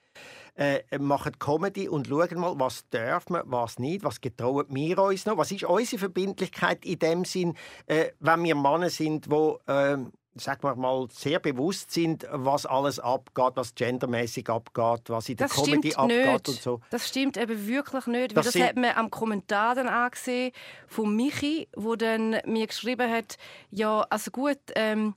äh, 0.57 0.99
machen 0.99 1.39
Comedy 1.39 1.89
und 1.89 2.07
schauen 2.07 2.39
mal, 2.39 2.55
was 2.59 2.89
dürfen 2.89 3.35
wir, 3.35 3.43
was 3.47 3.79
nicht, 3.79 4.05
was 4.05 4.21
getrauen 4.21 4.67
wir 4.69 4.99
uns 4.99 5.27
noch, 5.27 5.37
was 5.37 5.51
ist 5.51 5.65
unsere 5.65 5.99
Verbindlichkeit 5.99 6.85
in 6.85 6.99
dem 6.99 7.25
Sinn, 7.25 7.57
äh, 7.87 8.11
wenn 8.21 8.45
wir 8.45 8.55
Männer 8.55 8.91
sind, 8.91 9.31
wo 9.31 9.59
ähm, 9.67 10.13
sagen 10.37 10.63
wir 10.63 10.75
mal, 10.77 11.07
sehr 11.11 11.39
bewusst 11.39 11.91
sind, 11.93 12.27
was 12.31 12.67
alles 12.67 12.99
abgeht, 12.99 13.53
was 13.55 13.75
gendermäßig 13.75 14.49
abgeht, 14.49 15.03
was 15.09 15.29
in 15.29 15.37
der 15.37 15.49
Das 15.49 15.57
Comedy 15.57 15.95
abgeht 15.95 16.27
nicht. 16.27 16.49
und 16.49 16.61
so. 16.61 16.81
Das 16.91 17.09
stimmt 17.09 17.37
eben 17.37 17.67
wirklich 17.67 18.07
nicht. 18.07 18.35
Weil 18.35 18.43
Das 18.43 18.53
das 18.53 18.63
hat 18.63 18.77
man 18.77 18.97
am 18.97 19.11
Kommentar 19.11 19.75
dann 19.75 19.89
angesehen 19.89 20.53
von 20.89 21.15
Michi, 21.15 21.69
wo 21.77 21.95
dann 21.97 22.37
mir 22.47 22.67
geschrieben 22.67 23.11
hat, 23.11 23.37
ja, 23.71 24.05
also 24.11 24.31
gut, 24.31 24.59
ähm, 24.75 25.15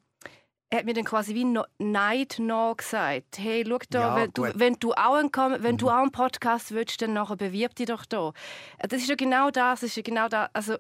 er 0.70 0.80
hat 0.80 0.86
mir 0.86 0.94
dann 0.94 1.06
quasi 1.06 1.34
wie 1.34 1.46
no, 1.46 1.64
Neid 1.80 2.40
noch 2.40 2.76
gesagt. 2.76 3.38
Hey, 3.38 3.64
schau 3.66 3.78
da, 3.90 4.00
Ja, 4.02 4.16
wenn, 4.18 4.32
du. 4.34 4.44
Mhm. 4.44 4.52
wenn, 4.56 4.74
du 4.74 4.92
auch 4.94 5.14
einen, 5.16 5.32
wenn 5.64 5.78
du 5.78 5.90
auch 5.90 5.94
einen 6.02 6.12
Podcast 6.12 6.74
willst, 6.74 7.02
dann 7.02 7.14
nachher 7.14 7.38
bewirb 7.38 7.74
dich 7.76 7.86
doch 7.86 8.04
da. 8.06 8.34
Äh, 8.78 8.90
Das 8.90 9.02
ist 9.02 9.08
ja 9.08 9.16
genau 9.16 9.50
das, 9.50 9.80
das 9.80 9.92
ist 9.92 9.96
ja 9.96 10.02
genau 10.04 10.28
das. 10.28 10.50
Also, 10.52 10.76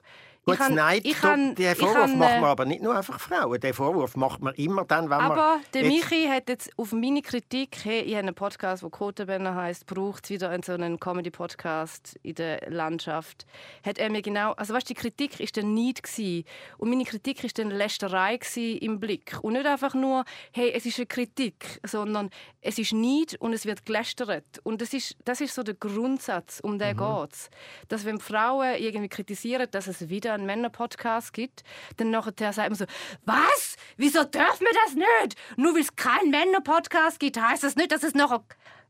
Gut, 0.48 0.60
ich 0.62 0.70
nein, 0.70 1.02
ich 1.04 1.22
han- 1.24 1.56
den 1.56 1.76
Vorwurf 1.76 1.98
han, 1.98 2.18
macht 2.18 2.32
äh, 2.32 2.40
man 2.40 2.50
aber 2.50 2.64
nicht 2.64 2.82
nur 2.82 2.96
einfach 2.96 3.20
Frauen. 3.20 3.60
Den 3.60 3.74
Vorwurf 3.74 4.16
macht 4.16 4.42
man 4.42 4.54
immer 4.56 4.86
dann, 4.86 5.10
wenn 5.10 5.18
man... 5.18 5.32
Aber 5.32 5.60
der 5.74 5.84
Michi 5.84 6.26
hat 6.28 6.48
jetzt 6.48 6.72
auf 6.78 6.94
meine 6.94 7.22
Kritik, 7.22 7.80
hey, 7.84 8.00
ich 8.00 8.14
habe 8.14 8.20
einen 8.20 8.34
Podcast, 8.34 8.82
der 8.82 8.90
Quotenbänner 8.90 9.56
heißt, 9.56 9.86
braucht 9.86 10.24
es 10.24 10.30
wieder 10.30 10.50
einen 10.50 10.64
so 10.64 10.72
einen 10.72 11.02
Comedy-Podcast 11.02 12.18
in 12.24 12.36
der 12.36 12.62
Landschaft, 12.70 13.46
hat 13.86 13.98
er 13.98 14.10
mir 14.10 14.22
genau, 14.22 14.54
also 14.54 14.74
weißt, 14.74 14.90
die 14.90 14.94
Kritik 14.94 15.38
ist 15.42 15.58
dann 15.58 15.76
gsi 15.76 16.46
und 16.78 16.92
meine 16.92 17.04
Kritik 17.04 17.44
ist 17.44 17.60
dann 17.60 17.70
Lästerei 17.70 18.40
im 18.80 19.02
Blick. 19.02 19.38
Und 19.42 19.54
nicht 19.54 19.66
einfach 19.66 19.96
nur, 19.96 20.24
hey, 20.54 20.72
es 20.74 20.86
ist 20.86 20.98
eine 20.98 21.08
Kritik, 21.08 21.82
sondern 21.86 22.30
es 22.62 22.80
ist 22.80 22.94
nicht 22.94 23.36
und 23.42 23.52
es 23.52 23.66
wird 23.66 23.86
gelästert. 23.86 24.46
Und 24.64 24.82
das 24.82 24.94
ist, 24.94 25.18
das 25.26 25.42
ist 25.42 25.54
so 25.54 25.64
der 25.64 25.74
Grundsatz, 25.74 26.62
um 26.62 26.80
den 26.80 26.96
geht's, 26.96 27.50
dass 27.90 28.06
wenn 28.06 28.20
Frauen 28.20 28.76
irgendwie 28.78 29.10
kritisieren, 29.10 29.68
dass 29.72 29.88
es 29.88 30.08
wieder 30.08 30.37
einen 30.38 30.46
Männer-Podcast 30.48 31.34
gibt, 31.34 31.64
dann 31.98 32.12
nachher 32.12 32.54
sagt 32.54 32.70
man 32.70 32.76
so, 32.76 32.86
was? 33.26 33.76
Wieso 33.98 34.24
dürfen 34.24 34.66
wir 34.66 34.80
das 34.86 34.96
nicht? 34.96 35.38
Nur 35.58 35.74
weil 35.74 35.82
es 35.82 35.96
keinen 35.96 36.32
Männer-Podcast 36.32 37.20
gibt, 37.20 37.40
heißt 37.42 37.64
das 37.64 37.76
nicht, 37.76 37.92
dass 37.92 38.04
es 38.04 38.14
noch 38.14 38.44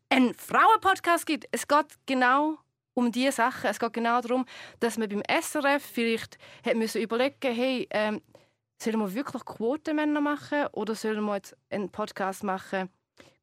einen 0.10 0.34
Frauen-Podcast 0.34 1.26
gibt. 1.26 1.48
Es 1.52 1.68
geht 1.68 1.86
genau 2.06 2.58
um 2.94 3.12
diese 3.12 3.32
Sachen. 3.32 3.70
Es 3.70 3.80
geht 3.80 3.94
genau 3.94 4.22
darum, 4.22 4.46
dass 4.80 4.98
man 4.98 5.10
beim 5.10 5.24
SRF 5.42 5.84
vielleicht 5.84 6.38
hat 6.66 6.76
müssen 6.76 7.02
überlegen 7.02 7.54
hey, 7.54 7.88
ähm, 7.92 8.22
sollen 8.82 9.00
wir 9.00 9.14
wirklich 9.14 9.46
Quotenmänner 9.46 10.22
machen 10.22 10.68
oder 10.72 10.96
sollen 10.96 11.24
wir 11.24 11.36
jetzt 11.36 11.56
einen 11.70 11.90
Podcast 11.90 12.44
machen, 12.44 12.90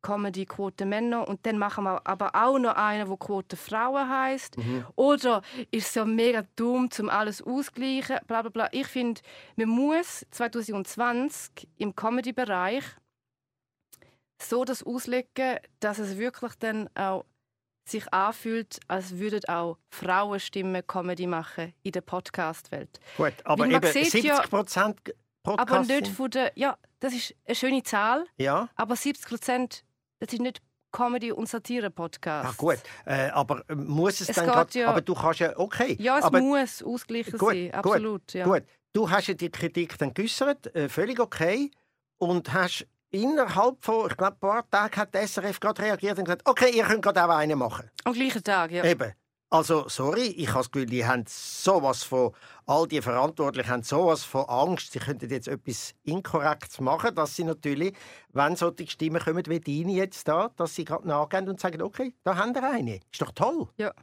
Comedy 0.03 0.45
Quote 0.45 0.85
Männer 0.85 1.27
und 1.27 1.47
dann 1.47 1.57
machen 1.59 1.85
wir 1.85 2.07
aber 2.07 2.35
auch 2.35 2.59
noch 2.59 2.75
einen, 2.77 3.09
wo 3.09 3.17
Quote 3.17 3.57
Frauen 3.57 4.09
heißt. 4.09 4.57
Oder 4.97 5.41
ist 5.71 5.89
es 5.89 5.95
ja 5.95 6.05
mega 6.05 6.45
dumm, 6.57 6.91
zum 6.91 7.09
alles 7.09 7.41
ausgleichen, 7.43 8.19
bla 8.27 8.43
bla 8.43 8.51
bla. 8.51 8.69
Ich 8.73 8.87
finde, 8.87 9.23
man 9.57 9.69
muss 9.69 10.27
2020 10.31 11.69
im 11.79 11.97
Comedy-Bereich 11.97 12.85
so 14.43 14.65
das 14.65 14.83
auslegen, 14.83 15.59
dass 15.81 15.99
es 15.99 16.19
wirklich 16.19 16.53
dann 16.59 16.89
auch 16.95 17.25
sich 17.89 18.13
anfühlt, 18.13 18.81
als 18.89 19.19
würden 19.19 19.45
auch 19.47 19.79
Frauenstimmen 19.91 20.87
Comedy 20.87 21.27
machen 21.27 21.75
in 21.83 21.93
der 21.93 22.01
Podcast-Welt. 22.01 23.01
Gut, 23.17 23.35
aber 23.45 23.67
eben 23.67 23.87
sieht 23.87 24.11
70 24.11 24.25
ja- 24.25 24.41
Prozent 24.43 24.97
Podcasts 24.97 25.24
Aber 25.45 25.81
nicht 25.81 26.09
von 26.09 26.31
der... 26.31 26.53
Ja, 26.57 26.77
das 27.01 27.13
ist 27.15 27.35
eine 27.47 27.55
schöne 27.55 27.83
Zahl, 27.83 28.25
Ja, 28.39 28.69
aber 28.77 28.97
70 28.97 29.27
Prozent, 29.29 29.85
das 30.19 30.33
ist 30.33 30.41
nicht 30.41 30.63
Comedy- 30.91 31.33
und 31.33 31.49
Satire-Podcast. 31.49 32.49
ja 32.49 32.55
gut. 32.57 32.79
Äh, 33.05 33.29
aber 33.31 33.63
äh, 33.69 33.75
muss 33.75 34.21
es, 34.21 34.29
Es 34.31 34.37
dann 34.37 34.47
grad, 34.47 34.75
ja- 34.75 34.89
Aber 34.89 35.01
du 35.01 35.15
kannst 35.15 35.41
ja... 35.41 35.59
Okay. 35.59 35.97
Ja, 36.01 36.19
es 36.19 36.25
aber, 36.25 36.41
muss 36.41 36.83
ausgleichen 36.83 37.37
Gut, 37.39 37.51
sein, 37.51 37.65
gut, 37.67 37.75
absolut. 37.75 38.33
ja. 38.33 38.45
Gut, 38.45 38.63
du 38.93 39.11
hast 39.11 39.27
ja 39.27 39.35
die 39.35 39.51
Kritik 39.51 39.99
dann 39.99 40.15
geäussert, 40.15 40.75
äh, 40.75 40.89
völlig 40.89 41.19
okay. 41.21 41.71
Und 42.19 42.53
hast 42.53 42.87
innerhalb 43.11 43.85
von, 43.85 44.09
ich 44.11 44.17
glaube, 44.17 44.35
ein 44.37 44.39
paar 44.41 44.71
Tagen 44.71 44.97
hat 44.97 45.15
SRF 45.15 45.61
gerade 45.61 45.83
reagiert 45.83 46.19
und 46.19 46.25
gesagt, 46.25 46.43
okay, 46.47 46.71
ihr 46.71 46.85
könnt 46.85 47.03
gerade 47.03 47.25
auch 47.25 47.29
einen 47.37 47.59
machen. 47.59 47.91
Am 48.05 48.13
gleichen 48.13 48.43
Tag, 48.43 48.71
ja. 48.71 48.85
Eben. 48.85 49.13
Also, 49.55 49.89
sorry, 49.89 50.35
ich 50.37 50.49
habe 50.49 50.59
das 50.59 50.73
Gefühl, 50.73 50.87
die 50.87 51.07
haben 51.07 51.23
sowas 51.29 52.03
von, 52.03 52.33
all 52.67 52.89
die 52.89 53.01
Verantwortlichen 53.01 53.71
haben 53.71 53.83
sowas 53.85 54.25
von 54.25 54.47
Angst, 54.49 54.91
sie 54.91 54.99
könnten 54.99 55.31
jetzt 55.31 55.47
etwas 55.47 55.95
Inkorrektes 56.03 56.81
machen, 56.81 57.15
dass 57.15 57.37
sie 57.37 57.45
natürlich, 57.45 57.95
wenn 58.33 58.57
solche 58.57 58.89
Stimmen 58.89 59.23
kommen 59.23 59.47
wie 59.47 59.61
deine 59.61 59.93
jetzt 59.93 60.27
da, 60.27 60.51
dass 60.57 60.75
sie 60.75 60.85
gerade 60.85 61.07
nachgehen 61.07 61.49
und 61.49 61.61
sagen, 61.61 61.83
okay, 61.83 62.17
da 62.25 62.35
haben 62.35 62.53
wir 62.53 62.69
eine. 62.69 62.97
Ist 63.13 63.23
doch 63.23 63.31
toll. 63.31 63.69
Ja. 63.77 63.95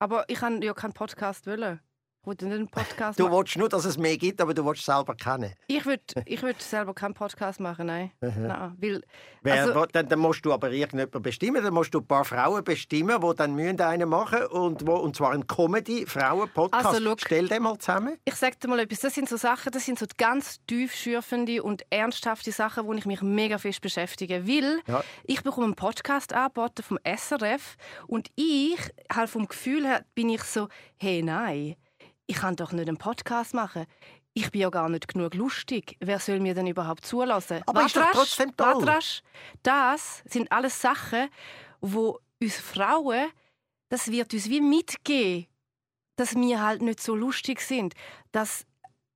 Aber 0.00 0.26
ich 0.28 0.40
kann 0.40 0.60
ja 0.60 0.74
keinen 0.74 0.92
Podcast 0.92 1.46
wollen. 1.46 1.80
Nicht 2.26 2.42
einen 2.44 2.68
Podcast 2.68 3.18
Du 3.18 3.24
machen. 3.24 3.38
willst 3.38 3.56
nur, 3.56 3.70
dass 3.70 3.86
es 3.86 3.96
mehr 3.96 4.18
gibt, 4.18 4.42
aber 4.42 4.52
du 4.52 4.62
willst 4.66 4.80
es 4.80 4.86
selber 4.86 5.14
kennen. 5.14 5.54
Ich 5.68 5.86
würde 5.86 6.02
ich 6.26 6.42
würd 6.42 6.60
selber 6.60 6.92
keinen 6.92 7.14
Podcast 7.14 7.60
machen, 7.60 7.86
nein. 7.86 8.10
nein 8.20 8.76
weil, 8.78 9.02
Wer, 9.42 9.62
also, 9.62 9.86
dann, 9.86 10.06
dann 10.06 10.18
musst 10.18 10.44
du 10.44 10.52
aber 10.52 10.70
irgendjemanden 10.70 11.22
bestimmen. 11.22 11.64
Dann 11.64 11.72
musst 11.72 11.94
du 11.94 12.00
ein 12.00 12.06
paar 12.06 12.26
Frauen 12.26 12.62
bestimmen, 12.62 13.18
die 13.22 13.34
dann 13.36 13.54
müssen 13.54 13.80
einen 13.80 14.06
machen 14.06 14.44
und, 14.48 14.86
wo, 14.86 14.96
und 14.96 15.16
zwar 15.16 15.30
einen 15.32 15.46
Comedy-Frauen-Podcast. 15.46 16.86
Also. 16.86 17.14
Stell 17.16 17.48
den 17.48 17.62
mal 17.62 17.78
zusammen. 17.78 18.18
ich 18.26 18.34
sage 18.34 18.56
dir 18.62 18.68
mal 18.68 18.80
etwas, 18.80 19.00
das 19.00 19.14
sind 19.14 19.26
so 19.26 19.38
Sachen, 19.38 19.72
das 19.72 19.86
sind 19.86 19.98
so 19.98 20.04
ganz 20.18 20.60
tiefschürfende 20.66 21.62
und 21.62 21.84
ernsthafte 21.88 22.52
Sachen, 22.52 22.84
wo 22.86 22.92
ich 22.92 23.06
mich 23.06 23.22
mega 23.22 23.56
fest 23.56 23.80
beschäftige. 23.80 24.46
Weil 24.46 24.82
Ja. 24.86 25.02
ich 25.24 25.42
bekomme 25.42 25.64
einen 25.66 25.74
Podcast 25.74 26.34
angeboten 26.34 26.82
vom 26.82 26.98
SRF 27.02 27.76
und 28.06 28.28
ich, 28.36 28.78
halt 29.10 29.30
vom 29.30 29.48
Gefühl 29.48 29.86
her, 29.86 30.04
bin 30.14 30.28
ich 30.28 30.42
so, 30.42 30.68
hey, 30.98 31.22
nein, 31.22 31.76
ich 32.30 32.36
kann 32.36 32.54
doch 32.54 32.70
nicht 32.70 32.86
einen 32.86 32.96
Podcast 32.96 33.54
machen. 33.54 33.86
Ich 34.34 34.52
bin 34.52 34.60
ja 34.60 34.70
gar 34.70 34.88
nicht 34.88 35.08
genug 35.08 35.34
lustig. 35.34 35.96
Wer 35.98 36.20
soll 36.20 36.38
mir 36.38 36.54
denn 36.54 36.68
überhaupt 36.68 37.04
zulassen? 37.04 37.60
Aber 37.66 37.84
ist 37.84 37.96
doch 37.96 38.12
trotzdem 38.12 38.56
toll. 38.56 38.66
warte 38.66 38.86
rasch. 38.86 39.22
Das 39.64 40.22
sind 40.26 40.50
alles 40.52 40.80
Sachen, 40.80 41.28
wo 41.80 42.20
uns 42.40 42.54
Frauen, 42.56 43.26
das 43.88 44.12
wird 44.12 44.32
uns 44.32 44.48
wie 44.48 44.60
mitgeben, 44.60 45.48
dass 46.14 46.36
wir 46.36 46.62
halt 46.62 46.82
nicht 46.82 47.00
so 47.00 47.16
lustig 47.16 47.60
sind. 47.60 47.94
Dass 48.30 48.64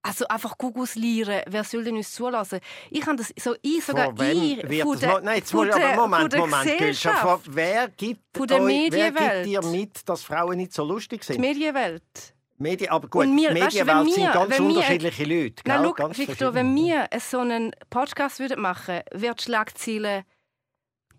also 0.03 0.27
einfach 0.27 0.59
Gugus 0.59 0.97
lieren, 0.97 1.43
wer 1.47 1.63
soll 1.63 1.85
denn 1.85 1.97
uns 1.97 2.13
zulassen? 2.13 2.59
Ich 2.91 3.07
habe 3.07 3.17
das 3.17 3.33
so 3.39 3.55
ich 3.63 3.85
sogar 3.85 4.19
wem 4.19 4.43
ich 4.43 4.69
wird 4.69 5.03
mal- 5.03 5.23
Nein, 5.23 5.37
jetzt 5.39 5.55
muss 5.55 5.71
aber 5.71 5.95
Moment, 5.95 6.37
Moment, 6.37 6.79
Gülscha. 6.79 7.41
Wer 7.47 7.89
gibt, 7.91 8.37
Von 8.37 8.49
der 8.49 8.61
euch, 8.61 8.91
wer 8.91 9.11
gibt 9.13 9.21
Medienwelt. 9.21 9.47
dir 9.47 9.63
mit, 9.63 10.09
dass 10.09 10.25
Frauen 10.25 10.57
nicht 10.57 10.73
so 10.75 10.85
lustig 10.85 11.21
die 11.21 11.27
sind? 11.35 11.41
Medienwelt. 11.41 12.34
Medien, 12.57 12.91
aber 12.91 13.09
gut, 13.09 13.27
Und 13.27 13.37
wir- 13.37 13.53
die 13.53 13.61
weißt 13.61 13.77
Medienwelt 13.77 14.11
sind 14.13 14.23
wir- 14.25 14.33
ganz 14.33 14.51
wenn 14.51 14.69
wir- 14.69 14.77
unterschiedliche 14.77 15.25
Leute. 15.25 15.63
Na, 15.67 15.83
gell? 15.83 15.93
schau, 15.99 16.11
Victor, 16.17 16.55
wenn 16.55 16.75
wir 16.77 17.09
so 17.21 17.39
einen 17.41 17.73
Podcast 17.91 18.39
würden 18.39 18.61
machen 18.61 19.01
wird 19.13 19.41
die 19.41 19.45
Schlagziele 19.45 20.25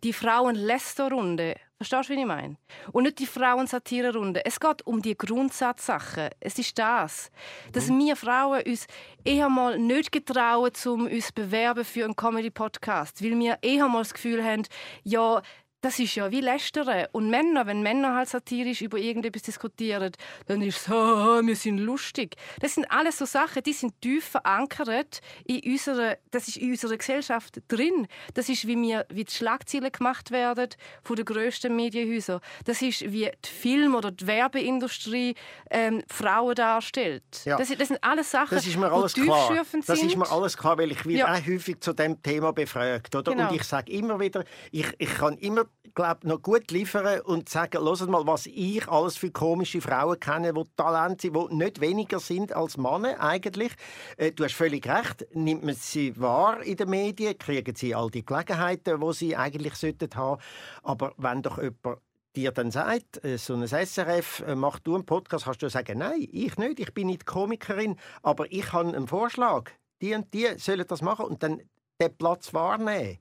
die 0.03 0.13
Frauen-Lästerrunde. 0.13 1.55
Verstehst 1.77 2.09
du, 2.09 2.13
wie 2.15 2.19
ich 2.21 2.25
meine? 2.25 2.57
Und 2.91 3.03
nicht 3.03 3.19
die 3.19 3.25
Frauen-Satire-Runde. 3.25 4.45
Es 4.45 4.59
geht 4.59 4.85
um 4.85 5.01
die 5.01 5.17
Grundsatzsachen. 5.17 6.29
Es 6.39 6.57
ist 6.59 6.77
das. 6.77 7.29
Dass 7.73 7.87
Mhm. 7.87 7.99
wir 7.99 8.15
Frauen 8.15 8.61
uns 8.65 8.85
eher 9.23 9.49
mal 9.49 9.77
nicht 9.77 10.11
getrauen, 10.11 10.71
um 10.85 11.05
uns 11.07 11.27
zu 11.27 11.33
bewerben 11.33 11.83
für 11.83 12.05
einen 12.05 12.15
Comedy-Podcast. 12.15 13.21
Weil 13.23 13.37
wir 13.39 13.57
eher 13.61 13.87
mal 13.89 13.99
das 13.99 14.13
Gefühl 14.13 14.43
haben, 14.43 14.63
ja, 15.03 15.41
das 15.85 15.99
ist 15.99 16.15
ja 16.15 16.31
wie 16.31 16.41
Lästern. 16.41 17.05
Und 17.11 17.29
Männer, 17.29 17.65
wenn 17.67 17.81
Männer 17.83 18.15
halt 18.15 18.27
satirisch 18.29 18.81
über 18.81 18.97
irgendetwas 18.97 19.43
diskutieren, 19.43 20.11
dann 20.47 20.61
ist 20.61 20.77
es, 20.81 20.87
«Haha, 20.89 21.41
wir 21.43 21.55
sind 21.55 21.77
lustig. 21.77 22.35
Das 22.59 22.75
sind 22.75 22.89
alles 22.91 23.17
so 23.19 23.25
Sachen, 23.25 23.61
die 23.63 23.73
sind 23.73 24.01
tief 24.01 24.25
verankert 24.25 25.21
in 25.45 25.61
unserer, 25.71 26.17
das 26.31 26.47
ist 26.47 26.57
in 26.57 26.71
unserer 26.71 26.97
Gesellschaft 26.97 27.59
drin. 27.67 28.07
Das 28.33 28.49
ist, 28.49 28.67
wie, 28.67 28.75
wir, 28.81 29.05
wie 29.09 29.23
die 29.23 29.31
Schlagzeilen 29.31 29.91
gemacht 29.91 30.31
werden 30.31 30.69
von 31.03 31.15
den 31.15 31.25
grössten 31.25 31.75
Medienhäusern. 31.75 32.39
Das 32.65 32.81
ist, 32.81 33.01
wie 33.11 33.29
die 33.45 33.49
Film- 33.49 33.95
oder 33.95 34.11
die 34.11 34.25
Werbeindustrie 34.27 35.35
ähm, 35.69 36.01
Frauen 36.07 36.55
darstellt. 36.55 37.23
Ja. 37.45 37.57
Das, 37.57 37.69
das 37.69 37.87
sind 37.89 38.03
alles 38.03 38.31
Sachen, 38.31 38.55
Das 38.55 38.65
ist 38.65 38.75
mir 38.77 38.87
die 38.87 38.93
alles 38.93 39.13
klar. 39.13 39.47
tiefschürfend 39.47 39.87
Das 39.87 39.99
sind. 39.99 40.09
ist 40.09 40.17
mir 40.17 40.31
alles 40.31 40.57
klar, 40.57 40.77
weil 40.77 40.91
ich 40.91 41.05
werde 41.05 41.19
Ja. 41.19 41.33
auch 41.33 41.45
häufig 41.47 41.79
zu 41.79 41.93
dem 41.93 42.21
Thema 42.21 42.51
befragt, 42.53 43.15
oder? 43.15 43.31
Genau. 43.33 43.49
Und 43.49 43.55
ich 43.55 43.63
sage 43.63 43.91
immer 43.91 44.19
wieder, 44.19 44.43
ich, 44.71 44.87
ich 44.97 45.13
kann 45.13 45.37
immer, 45.37 45.65
glaube 45.95 46.27
noch 46.27 46.41
gut 46.41 46.71
liefern 46.71 47.21
und 47.21 47.49
sagen, 47.49 47.83
hört 47.83 48.07
mal, 48.07 48.27
was 48.27 48.45
ich 48.45 48.87
alles 48.87 49.17
für 49.17 49.31
komische 49.31 49.81
Frauen 49.81 50.19
kenne, 50.19 50.53
die 50.53 50.63
Talent 50.75 51.21
sind, 51.21 51.35
die 51.35 51.55
nicht 51.55 51.81
weniger 51.81 52.19
sind 52.19 52.53
als 52.53 52.77
Männer 52.77 53.19
eigentlich. 53.19 53.73
Äh, 54.17 54.31
du 54.31 54.43
hast 54.43 54.53
völlig 54.53 54.87
recht. 54.87 55.25
Nimmt 55.33 55.63
man 55.63 55.75
sie 55.75 56.19
wahr 56.19 56.61
in 56.61 56.75
den 56.75 56.89
Medien, 56.89 57.37
kriegen 57.37 57.75
sie 57.75 57.95
all 57.95 58.11
die 58.11 58.25
Gelegenheiten, 58.25 58.99
die 58.99 59.13
sie 59.13 59.35
eigentlich 59.35 59.75
sollten 59.75 60.09
haben. 60.15 60.41
Aber 60.83 61.13
wenn 61.17 61.41
doch 61.41 61.57
jemand 61.57 61.99
dir 62.35 62.51
dann 62.51 62.71
sagt, 62.71 63.23
äh, 63.23 63.37
so 63.37 63.53
ein 63.53 63.65
SRF, 63.65 64.43
äh, 64.45 64.55
mach 64.55 64.79
du 64.79 64.95
einen 64.95 65.05
Podcast, 65.05 65.45
kannst 65.45 65.61
du 65.61 65.69
sagen, 65.69 65.99
nein, 65.99 66.27
ich 66.31 66.57
nicht, 66.57 66.79
ich 66.79 66.93
bin 66.93 67.07
nicht 67.07 67.25
Komikerin, 67.25 67.95
aber 68.21 68.51
ich 68.51 68.73
habe 68.73 68.89
einen 68.89 69.07
Vorschlag. 69.07 69.71
Die 70.01 70.13
und 70.13 70.33
die 70.33 70.47
sollen 70.57 70.85
das 70.87 71.01
machen 71.01 71.25
und 71.25 71.41
dann 71.41 71.61
den 72.01 72.17
Platz 72.17 72.53
wahrnehmen. 72.53 73.19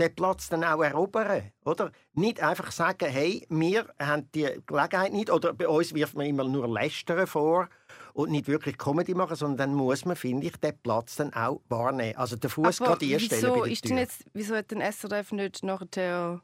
Den 0.00 0.14
Platz 0.14 0.48
dann 0.48 0.64
auch 0.64 0.82
erobern, 0.82 1.52
oder? 1.64 1.92
Nicht 2.14 2.42
einfach 2.42 2.72
sagen, 2.72 3.08
hey, 3.08 3.46
wir 3.48 3.86
haben 4.00 4.28
die 4.34 4.48
Gelegenheit 4.66 5.12
nicht, 5.12 5.30
oder 5.30 5.52
bei 5.52 5.68
uns 5.68 5.94
wirft 5.94 6.16
man 6.16 6.26
immer 6.26 6.42
nur 6.42 6.66
Lästern 6.66 7.28
vor 7.28 7.68
und 8.12 8.30
nicht 8.30 8.48
wirklich 8.48 8.76
Comedy 8.76 9.14
machen, 9.14 9.36
sondern 9.36 9.56
dann 9.56 9.74
muss 9.76 10.04
man, 10.04 10.16
finde 10.16 10.48
ich, 10.48 10.56
den 10.56 10.76
Platz 10.82 11.16
dann 11.16 11.32
auch 11.32 11.60
wahrnehmen. 11.68 12.16
Also 12.16 12.34
den 12.36 12.50
Fuß 12.50 12.78
gerade 12.78 13.06
einstellen 13.06 13.42
wieso, 13.42 13.54
bei 13.54 13.60
der 13.60 13.72
ist 13.72 13.84
denn 13.84 13.90
Tür. 13.90 13.98
jetzt, 14.00 14.24
wieso 14.32 14.56
hat 14.56 14.70
den 14.70 14.80
SRF 14.80 15.32
nicht 15.32 15.62
nachher 15.62 16.40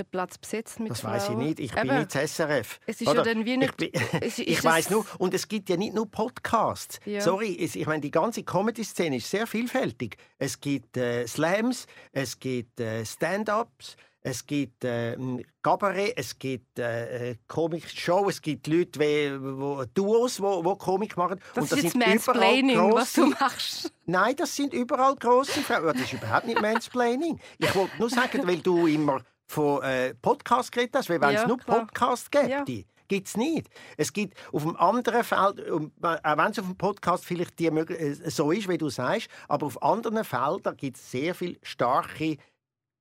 den 0.00 0.06
Platz 0.10 0.38
besetzt 0.38 0.80
mit 0.80 0.90
Das 0.90 1.04
weiß 1.04 1.30
ich 1.30 1.36
nicht. 1.36 1.60
Ich 1.60 1.72
bin 1.72 1.86
Eben. 1.86 1.98
nicht 1.98 2.14
das 2.14 2.32
SRF. 2.36 2.80
Es 2.86 3.00
ist 3.00 3.06
ja 3.06 3.12
Oder? 3.12 3.22
dann 3.22 3.44
wie 3.44 3.56
nicht- 3.56 3.80
Ich, 3.82 3.92
bin, 3.92 4.02
es 4.22 4.38
ich 4.38 4.64
weiß 4.64 4.84
das- 4.86 4.92
nur. 4.92 5.06
Und 5.18 5.34
es 5.34 5.46
gibt 5.48 5.68
ja 5.70 5.76
nicht 5.76 5.94
nur 5.94 6.10
Podcasts. 6.10 6.98
Ja. 7.04 7.20
Sorry, 7.20 7.56
es, 7.62 7.76
ich 7.76 7.86
meine, 7.86 8.00
die 8.00 8.10
ganze 8.10 8.42
Comedy-Szene 8.42 9.16
ist 9.16 9.30
sehr 9.30 9.46
vielfältig. 9.46 10.16
Es 10.38 10.60
gibt 10.60 10.96
äh, 10.96 11.26
Slams, 11.26 11.86
es 12.12 12.38
gibt 12.38 12.80
äh, 12.80 13.04
Stand-ups, 13.04 13.96
es 14.22 14.44
gibt 14.44 14.84
äh, 14.84 15.16
Cabaret, 15.62 16.12
es 16.16 16.38
gibt 16.38 16.78
äh, 16.78 17.36
Comic-Show, 17.48 18.28
es 18.28 18.42
gibt 18.42 18.66
Leute, 18.66 19.00
wie, 19.00 19.58
wo, 19.58 19.82
Duos, 19.94 20.40
wo, 20.42 20.62
wo 20.62 20.76
Komik 20.76 21.16
machen. 21.16 21.40
Das 21.54 21.72
Und 21.72 21.78
ist 21.78 21.84
jetzt 21.84 21.96
Mansplaining, 21.96 22.76
was 22.92 23.14
du 23.14 23.22
grosse- 23.30 23.36
machst. 23.40 23.92
Nein, 24.04 24.36
das 24.36 24.54
sind 24.54 24.74
überall 24.74 25.16
grosse 25.16 25.60
Frauen. 25.60 25.86
Das 25.94 26.00
ist 26.02 26.12
überhaupt 26.12 26.46
nicht 26.46 26.60
Mansplaining. 26.60 27.40
Ich 27.58 27.74
wollte 27.74 27.96
nur 27.98 28.10
sagen, 28.10 28.46
weil 28.46 28.58
du 28.58 28.86
immer 28.86 29.22
von 29.50 29.82
äh, 29.82 30.14
Podcasts 30.14 30.70
geredet 30.70 30.94
hast, 30.94 31.10
weil 31.10 31.20
wenn 31.20 31.34
es 31.34 31.42
Ja, 31.42 31.48
nur 31.48 31.58
klar. 31.58 31.80
Podcasts 31.80 32.30
gäbe, 32.30 32.48
Ja. 32.48 32.64
gibt 33.08 33.26
es 33.26 33.36
nicht. 33.36 33.68
Es 33.96 34.12
gibt 34.12 34.36
auf 34.52 34.62
einem 34.64 34.76
anderen 34.76 35.24
Feld, 35.24 35.68
auch 35.70 35.80
wenn 36.00 36.50
es 36.52 36.58
auf 36.60 36.66
dem 36.66 36.76
Podcast 36.76 37.24
vielleicht 37.24 37.58
die, 37.58 37.66
äh, 37.66 38.14
so 38.30 38.52
ist, 38.52 38.68
wie 38.68 38.78
du 38.78 38.88
sagst, 38.88 39.28
aber 39.48 39.66
auf 39.66 39.82
anderen 39.82 40.22
Feldern 40.24 40.76
gibt 40.76 40.96
es 40.96 41.10
sehr 41.10 41.34
viele 41.34 41.58
starke, 41.62 42.36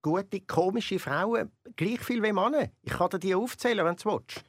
gute, 0.01 0.41
komische 0.41 0.97
Frauen, 0.97 1.51
gleich 1.75 1.99
viel 1.99 2.23
wie 2.23 2.33
Männer. 2.33 2.69
Ich 2.81 2.93
kann 2.93 3.09
dir 3.09 3.19
die 3.19 3.35
aufzählen, 3.35 3.85
wenn 3.85 3.95
du 3.95 4.05
willst. 4.05 4.43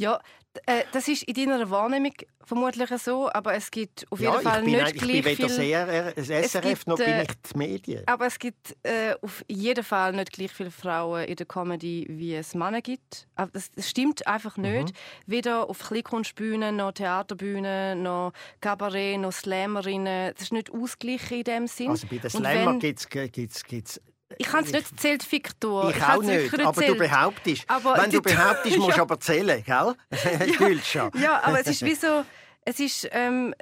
Ja, 0.00 0.18
äh, 0.66 0.84
das 0.92 1.06
ist 1.08 1.22
in 1.24 1.34
deiner 1.34 1.68
Wahrnehmung 1.70 2.12
vermutlich 2.42 2.88
so, 3.02 3.30
aber 3.32 3.54
es 3.54 3.70
gibt 3.70 4.06
auf 4.10 4.18
jeden 4.18 4.32
ja, 4.32 4.40
Fall 4.40 4.60
ich 4.62 4.66
nicht 4.66 4.80
eigentlich- 4.80 4.94
ich 4.94 5.00
gleich 5.02 5.22
bin 5.22 5.38
weder 5.38 5.48
viel... 5.48 5.48
sehr 5.50 6.12
das 6.14 6.28
SRF 6.28 6.62
gibt, 6.62 6.86
noch 6.88 6.96
bin 6.96 7.06
äh, 7.06 7.22
ich 7.22 7.28
die 7.52 7.58
Medien. 7.58 8.02
Aber 8.06 8.26
es 8.26 8.38
gibt 8.38 8.76
äh, 8.82 9.14
auf 9.20 9.44
jeden 9.46 9.84
Fall 9.84 10.12
nicht 10.14 10.32
gleich 10.32 10.50
viele 10.50 10.70
Frauen 10.70 11.24
in 11.24 11.36
der 11.36 11.46
Comedy, 11.46 12.06
wie 12.08 12.34
es 12.34 12.54
Männer 12.54 12.80
gibt. 12.80 13.28
Aber 13.36 13.50
das, 13.52 13.70
das 13.70 13.88
stimmt 13.90 14.26
einfach 14.26 14.56
Mhm. 14.56 14.62
nicht. 14.62 14.94
Weder 15.26 15.68
auf 15.70 15.78
Kleinkunstbühnen, 15.80 16.74
noch 16.76 16.92
Theaterbühnen, 16.92 18.02
noch 18.02 18.32
Kabarett, 18.60 19.20
noch 19.20 19.32
Slammerinnen. 19.32 20.32
Das 20.34 20.42
ist 20.44 20.52
nicht 20.52 20.72
ausgeglichen 20.72 21.38
in 21.38 21.44
dem 21.44 21.66
Sinn. 21.68 21.90
Also 21.90 22.06
bei 22.08 22.16
den 22.16 22.22
Und 22.24 22.30
Slammer 22.30 22.66
wenn- 22.72 22.78
gibt 22.80 23.00
es 23.00 24.00
Ich 24.38 24.52
habe 24.52 24.64
es 24.64 24.72
nicht 24.72 24.90
erzählt, 24.90 25.30
Victor. 25.32 25.90
Ich, 25.90 26.00
habe 26.00 26.18
auch 26.18 26.22
nicht, 26.22 26.52
wirklich 26.52 26.66
aber 26.66 26.82
du 26.82 26.94
behauptest. 26.96 27.64
Aber 27.68 27.96
Wenn 27.98 28.10
du 28.10 28.22
behauptest, 28.22 28.76
musst 28.78 28.90
du 28.92 28.96
Ja. 28.96 29.02
aber 29.02 29.20
zählen, 29.20 29.62
gell? 29.64 29.94
Gülscha. 30.58 31.10
Ja, 31.14 31.42
aber 31.42 31.60
es 31.60 31.66
ist 31.66 31.82
wie 31.84 31.94
so, 31.94 32.24
es 32.64 32.80
ist, 32.80 33.08
ähm, 33.12 33.54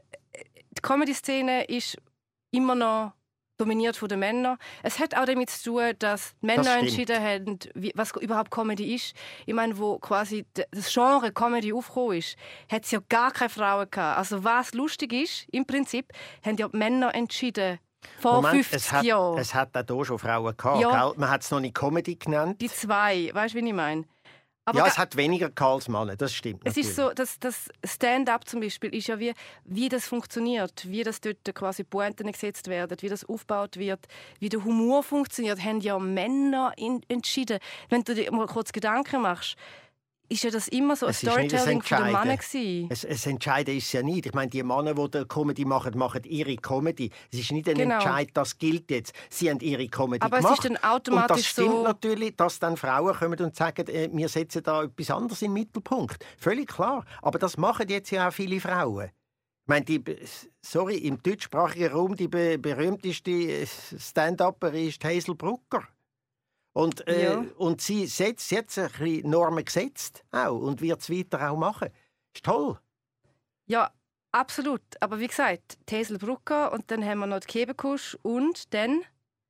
die 0.71 0.83
Comedy-Szene 0.83 1.65
ist 1.65 1.97
immer 2.51 2.75
noch 2.75 3.13
dominiert 3.59 3.97
von 3.97 4.09
den 4.09 4.21
Männern. 4.21 4.57
Es 4.85 5.01
hat 5.01 5.17
auch 5.17 5.25
damit 5.25 5.51
zu 5.51 5.73
tun, 5.73 5.93
dass 5.99 6.35
die 6.41 6.47
Männer 6.47 6.63
stimmt. 6.65 6.83
entschieden 6.83 7.21
haben, 7.21 7.59
was 7.95 8.13
überhaupt 8.21 8.53
Comedy 8.53 8.95
ist. 8.95 9.15
Ich 9.47 9.55
meine, 9.55 9.77
wo 9.79 9.99
quasi 9.99 10.47
das 10.71 10.93
Genre 10.93 11.33
Comedy 11.33 11.73
aufgekommen 11.73 12.19
ist, 12.19 12.37
hat 12.71 12.85
es 12.85 12.93
ja 12.93 13.01
gar 13.09 13.33
keine 13.33 13.51
Frauen 13.51 13.91
gehabt. 13.91 14.19
Also 14.19 14.45
was 14.45 14.75
lustig 14.75 15.13
ist, 15.13 15.47
im 15.51 15.67
Prinzip, 15.67 16.13
haben 16.45 16.57
ja 16.57 16.69
die 16.69 16.77
Männer 16.77 17.13
entschieden. 17.15 17.81
Vor 18.21 18.37
Moment, 18.37 18.67
50 18.67 18.77
es 18.77 18.93
hat, 18.93 19.05
Jahren. 19.05 19.39
es 19.39 19.55
hat 19.55 19.77
auch 19.77 19.95
hier 19.95 20.05
schon 20.05 20.19
Frauen 20.19 20.57
gehabt, 20.57 20.81
Ja. 20.81 21.13
Man 21.17 21.31
hat 21.31 21.43
es 21.43 21.51
noch 21.51 21.61
nicht 21.61 21.75
Comedy 21.75 22.17
genannt. 22.17 22.61
Die 22.61 22.69
zwei, 22.69 23.31
weißt 23.33 23.55
du, 23.55 23.59
wie 23.59 23.69
ich 23.69 23.75
meine? 23.75 24.05
Aber 24.69 24.81
ja, 24.81 24.87
es 24.87 24.99
hat 24.99 25.17
weniger 25.17 25.51
als 25.57 25.89
Männer, 25.89 26.15
das 26.15 26.35
stimmt 26.35 26.61
Es 26.65 26.77
ist 26.77 26.95
so, 26.95 27.11
dass 27.11 27.39
das 27.39 27.71
Stand-up 27.83 28.47
zum 28.47 28.61
Beispiel 28.61 28.95
ist 28.95 29.07
ja 29.07 29.19
wie, 29.19 29.33
wie 29.65 29.89
das 29.89 30.07
funktioniert, 30.07 30.87
wie 30.87 31.03
das 31.03 31.23
dort 31.23 31.39
quasi 31.55 31.85
Pointen 31.85 32.31
gesetzt 32.31 32.69
werden, 32.69 32.99
wie 33.01 33.09
das 33.09 33.25
aufgebaut 33.25 33.79
wird, 33.79 34.07
wie 34.41 34.51
der 34.51 34.63
Humor 34.63 35.03
funktioniert, 35.03 35.65
haben 35.65 35.81
ja 35.81 35.99
Männer 35.99 36.75
in, 36.77 37.01
entschieden. 37.09 37.61
Wenn 37.89 38.05
du 38.05 38.15
dir 38.15 38.31
mal 38.31 38.47
kurz 38.47 38.71
Gedanken 38.71 39.23
machst, 39.23 39.57
ist 40.31 40.45
ja 40.45 40.51
das 40.51 40.69
immer 40.69 40.95
so 40.97 41.07
ein 41.07 41.11
Es 41.11 41.19
Storytelling 41.21 41.83
von 41.83 41.99
den 42.05 42.07
Männern 42.13 42.37
gewesen. 42.37 42.89
Es, 42.91 43.05
es 43.05 43.27
Entscheiden 43.27 43.77
ist 43.77 43.87
es 43.87 43.93
ja 43.93 44.03
nicht. 44.03 44.27
Ich 44.27 44.35
meine, 44.35 44.51
die 44.51 44.63
Männer, 44.63 44.95
die 44.95 45.11
die 45.11 45.25
Comedy 45.27 45.65
machen, 45.65 45.97
machen 45.97 46.23
ihre 46.25 46.57
Comedy. 46.57 47.11
Es 47.33 47.39
ist 47.41 47.53
nicht 47.53 47.69
ein 47.69 47.77
Genau. 47.77 47.95
Entscheid, 47.95 48.29
das 48.35 48.59
gilt 48.59 48.91
jetzt. 48.91 49.13
Sie 49.31 49.51
haben 49.51 49.61
ihre 49.61 49.87
Comedy 49.89 50.21
Aber 50.23 50.39
es 50.39 50.45
gemacht. 50.45 50.59
ist 50.59 50.65
dann 50.65 50.73
und 50.77 50.83
das 50.83 50.91
automatisch 50.93 51.49
stimmt 51.49 51.71
so- 51.71 51.83
natürlich, 51.83 52.37
dass 52.37 52.59
dann 52.59 52.77
Frauen 52.77 53.15
kommen 53.15 53.39
und 53.41 53.57
sagen, 53.57 53.87
äh, 53.89 54.09
wir 54.13 54.29
setzen 54.29 54.63
da 54.63 54.83
etwas 54.85 55.11
anderes 55.11 55.41
im 55.43 55.53
Mittelpunkt. 55.53 56.25
Völlig 56.39 56.69
klar. 56.69 57.05
Aber 57.23 57.39
das 57.39 57.57
machen 57.57 57.87
jetzt 57.89 58.11
ja 58.11 58.29
auch 58.29 58.33
viele 58.33 58.61
Frauen. 58.61 59.07
Ich 59.07 59.69
meine, 59.71 59.85
die, 59.85 60.03
sorry, 60.63 60.97
im 60.97 61.23
deutschsprachigen 61.23 61.93
Raum 61.93 62.17
die 62.17 62.29
be 62.29 62.59
berühmteste 62.59 63.31
äh, 63.31 63.67
Stand-Upperin 63.99 64.89
ist 64.89 65.05
Hazel 65.05 65.35
Brucker. 65.35 65.87
Und, 66.79 67.09
äh, 67.09 67.25
Ja. 67.25 67.45
und 67.57 67.81
sie 67.81 68.07
setzt 68.07 68.53
jetzt 68.53 68.79
ein 68.79 68.89
bisschen 68.89 69.31
Normen 69.31 69.65
gesetzt 69.65 70.23
auch 70.31 70.61
und 70.61 70.81
wird 70.81 71.01
es 71.01 71.11
weiter 71.11 71.51
auch 71.51 71.57
machen. 71.57 71.89
Ist 72.33 72.45
toll. 72.45 72.79
Ja, 73.67 73.91
absolut. 74.31 74.83
Aber 75.01 75.19
wie 75.19 75.27
gesagt, 75.27 75.77
Tesel 75.87 76.19
Brucker 76.19 76.71
und 76.73 76.89
dann 76.93 77.05
haben 77.05 77.19
wir 77.19 77.27
noch 77.27 77.41
die 77.41 77.49
Kebenkusch 77.49 78.17
und 78.23 78.73
dann... 78.73 79.03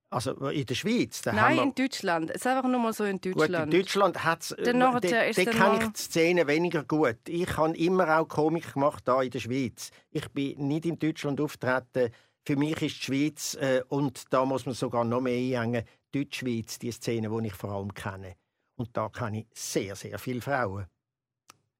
Also 0.09 0.31
in 0.49 0.65
der 0.65 0.73
Schweiz. 0.73 1.21
Da 1.21 1.31
Nein, 1.33 1.57
wir, 1.57 1.63
in 1.65 1.75
Deutschland. 1.75 2.31
Es 2.31 2.37
ist 2.37 2.47
einfach 2.47 2.67
nur 2.67 2.79
mal 2.79 2.93
so 2.93 3.03
in 3.03 3.17
Gut, 3.17 3.27
in 3.27 3.33
Deutschland. 3.33 3.73
Deutschland 3.73 4.23
hat 4.23 4.41
es. 4.41 4.55
Dann 4.57 4.79
kenne 4.79 5.79
ich 5.83 5.87
die 5.87 6.01
Szene 6.01 6.47
weniger 6.47 6.83
gut. 6.83 7.19
Ich 7.27 7.55
habe 7.57 7.77
immer 7.77 8.19
auch 8.19 8.27
Komik 8.27 8.73
gemacht 8.73 9.03
da 9.05 9.21
in 9.21 9.29
der 9.29 9.39
Schweiz. 9.39 9.91
Ich 10.09 10.27
bin 10.29 10.67
nicht 10.67 10.87
in 10.87 10.97
Deutschland 10.97 11.39
auftreten. 11.39 12.11
Für 12.49 12.55
mich 12.55 12.81
ist 12.81 12.95
die 12.95 13.03
Schweiz, 13.03 13.53
äh, 13.61 13.83
und 13.89 14.23
da 14.33 14.43
muss 14.43 14.65
man 14.65 14.73
sogar 14.73 15.03
noch 15.03 15.21
mehr 15.21 15.61
einhängen, 15.61 15.85
Deutschschweiz, 16.11 16.79
die 16.79 16.91
Szene, 16.91 17.29
die 17.29 17.47
ich 17.47 17.53
vor 17.53 17.69
allem 17.69 17.93
kenne. 17.93 18.37
Und 18.75 18.89
da 18.97 19.07
kenne 19.07 19.41
ich 19.41 19.47
sehr, 19.53 19.95
sehr 19.95 20.17
viele 20.17 20.41
Frauen, 20.41 20.87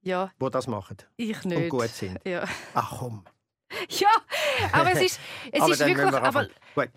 ja, 0.03 0.31
die 0.39 0.49
das 0.51 0.67
machen 0.67 0.97
ich 1.17 1.43
und 1.43 1.49
nicht. 1.49 1.69
gut 1.69 1.89
sind. 1.89 2.19
Ja. 2.23 2.47
Ach 2.75 2.99
komm. 2.99 3.25
ja, 3.89 4.09
aber 4.71 4.91
es 4.91 5.01
ist, 5.01 5.19
es 5.51 5.59
Aber 5.59 5.71
ist 5.71 5.79
wirklich... 5.79 6.13
Aber, 6.13 6.47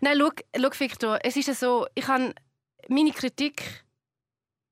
nein, 0.03 0.19
schau, 0.19 0.31
schau, 0.55 0.71
Victor, 0.81 1.19
es 1.23 1.39
ist 1.39 1.59
so, 1.59 1.87
ich 1.95 2.07
habe 2.07 2.35
meine 2.89 3.13
Kritik... 3.13 3.82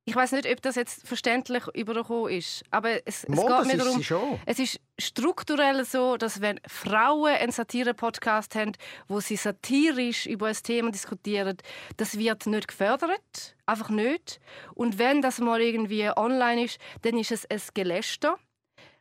Ich 0.07 0.17
weiß 0.17 0.33
nicht, 0.33 0.51
ob 0.51 0.63
das 0.63 0.77
jetzt 0.77 1.07
verständlich 1.07 1.63
übergekommen 1.75 2.33
ist, 2.33 2.65
aber 2.71 3.07
es, 3.07 3.25
es 3.25 3.29
Mal, 3.29 3.63
geht 3.65 3.67
mir 3.67 3.79
ist 3.79 3.87
darum... 3.87 4.03
schon. 4.03 4.41
Es 4.47 4.59
ist 4.59 4.81
strukturell 4.99 5.85
so, 5.85 6.17
dass 6.17 6.41
wenn 6.41 6.59
Frauen 6.67 7.35
einen 7.35 7.53
Satire-Podcast 7.53 8.55
haben, 8.55 8.73
wo 9.09 9.21
sie 9.21 9.37
satirisch 9.37 10.27
über 10.27 10.49
ein 10.49 10.57
Thema 10.63 10.91
diskutieren, 10.91 11.59
das 11.99 12.19
wird 12.19 12.47
nicht 12.47 12.69
gefördert, 12.69 13.57
einfach 13.67 13.91
nicht. 13.91 14.41
Und 14.75 14.99
wenn 14.99 15.21
das 15.23 15.39
mal 15.39 15.61
irgendwie 15.61 16.09
online 16.17 16.65
ist, 16.65 16.79
dann 17.03 17.19
ist 17.19 17.31
es 17.31 17.49
ein 17.51 17.61
Gelächter. 17.75 18.37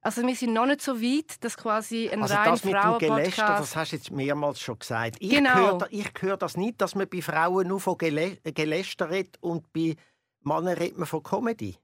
Also 0.02 0.22
wir 0.26 0.36
sind 0.36 0.54
noch 0.54 0.66
nicht 0.66 0.82
so 0.82 1.02
weit, 1.02 1.44
dass 1.44 1.58
quasi 1.58 2.10
ein 2.10 2.22
Also 2.22 2.36
rein 2.36 2.52
das 2.52 2.64
mit 2.64 2.74
dem 2.74 2.98
Gelächter, 3.00 3.32
Frauen-Podcast... 3.32 3.62
das 3.62 3.76
hast 3.76 3.92
du 3.92 3.96
jetzt 3.96 4.12
mehrmals 4.12 4.60
schon 4.62 4.80
gesagt. 4.80 5.16
Ich 5.20 5.30
Genau. 5.30 5.56
höre 5.56 5.88
ich 5.92 6.12
höre 6.20 6.38
das 6.38 6.56
nicht, 6.56 6.80
dass 6.82 6.96
man 6.96 7.08
bei 7.10 7.22
Frauen 7.22 7.68
nur 7.68 7.80
von 7.80 7.98
Gelä 7.98 8.38
Gelächter 8.44 9.10
redet 9.10 9.38
und 9.42 9.72
bei 9.74 9.96
Männern 10.42 10.78
redet 10.78 10.98
man 10.98 11.08
von 11.08 11.24
Comedy. 11.24 11.78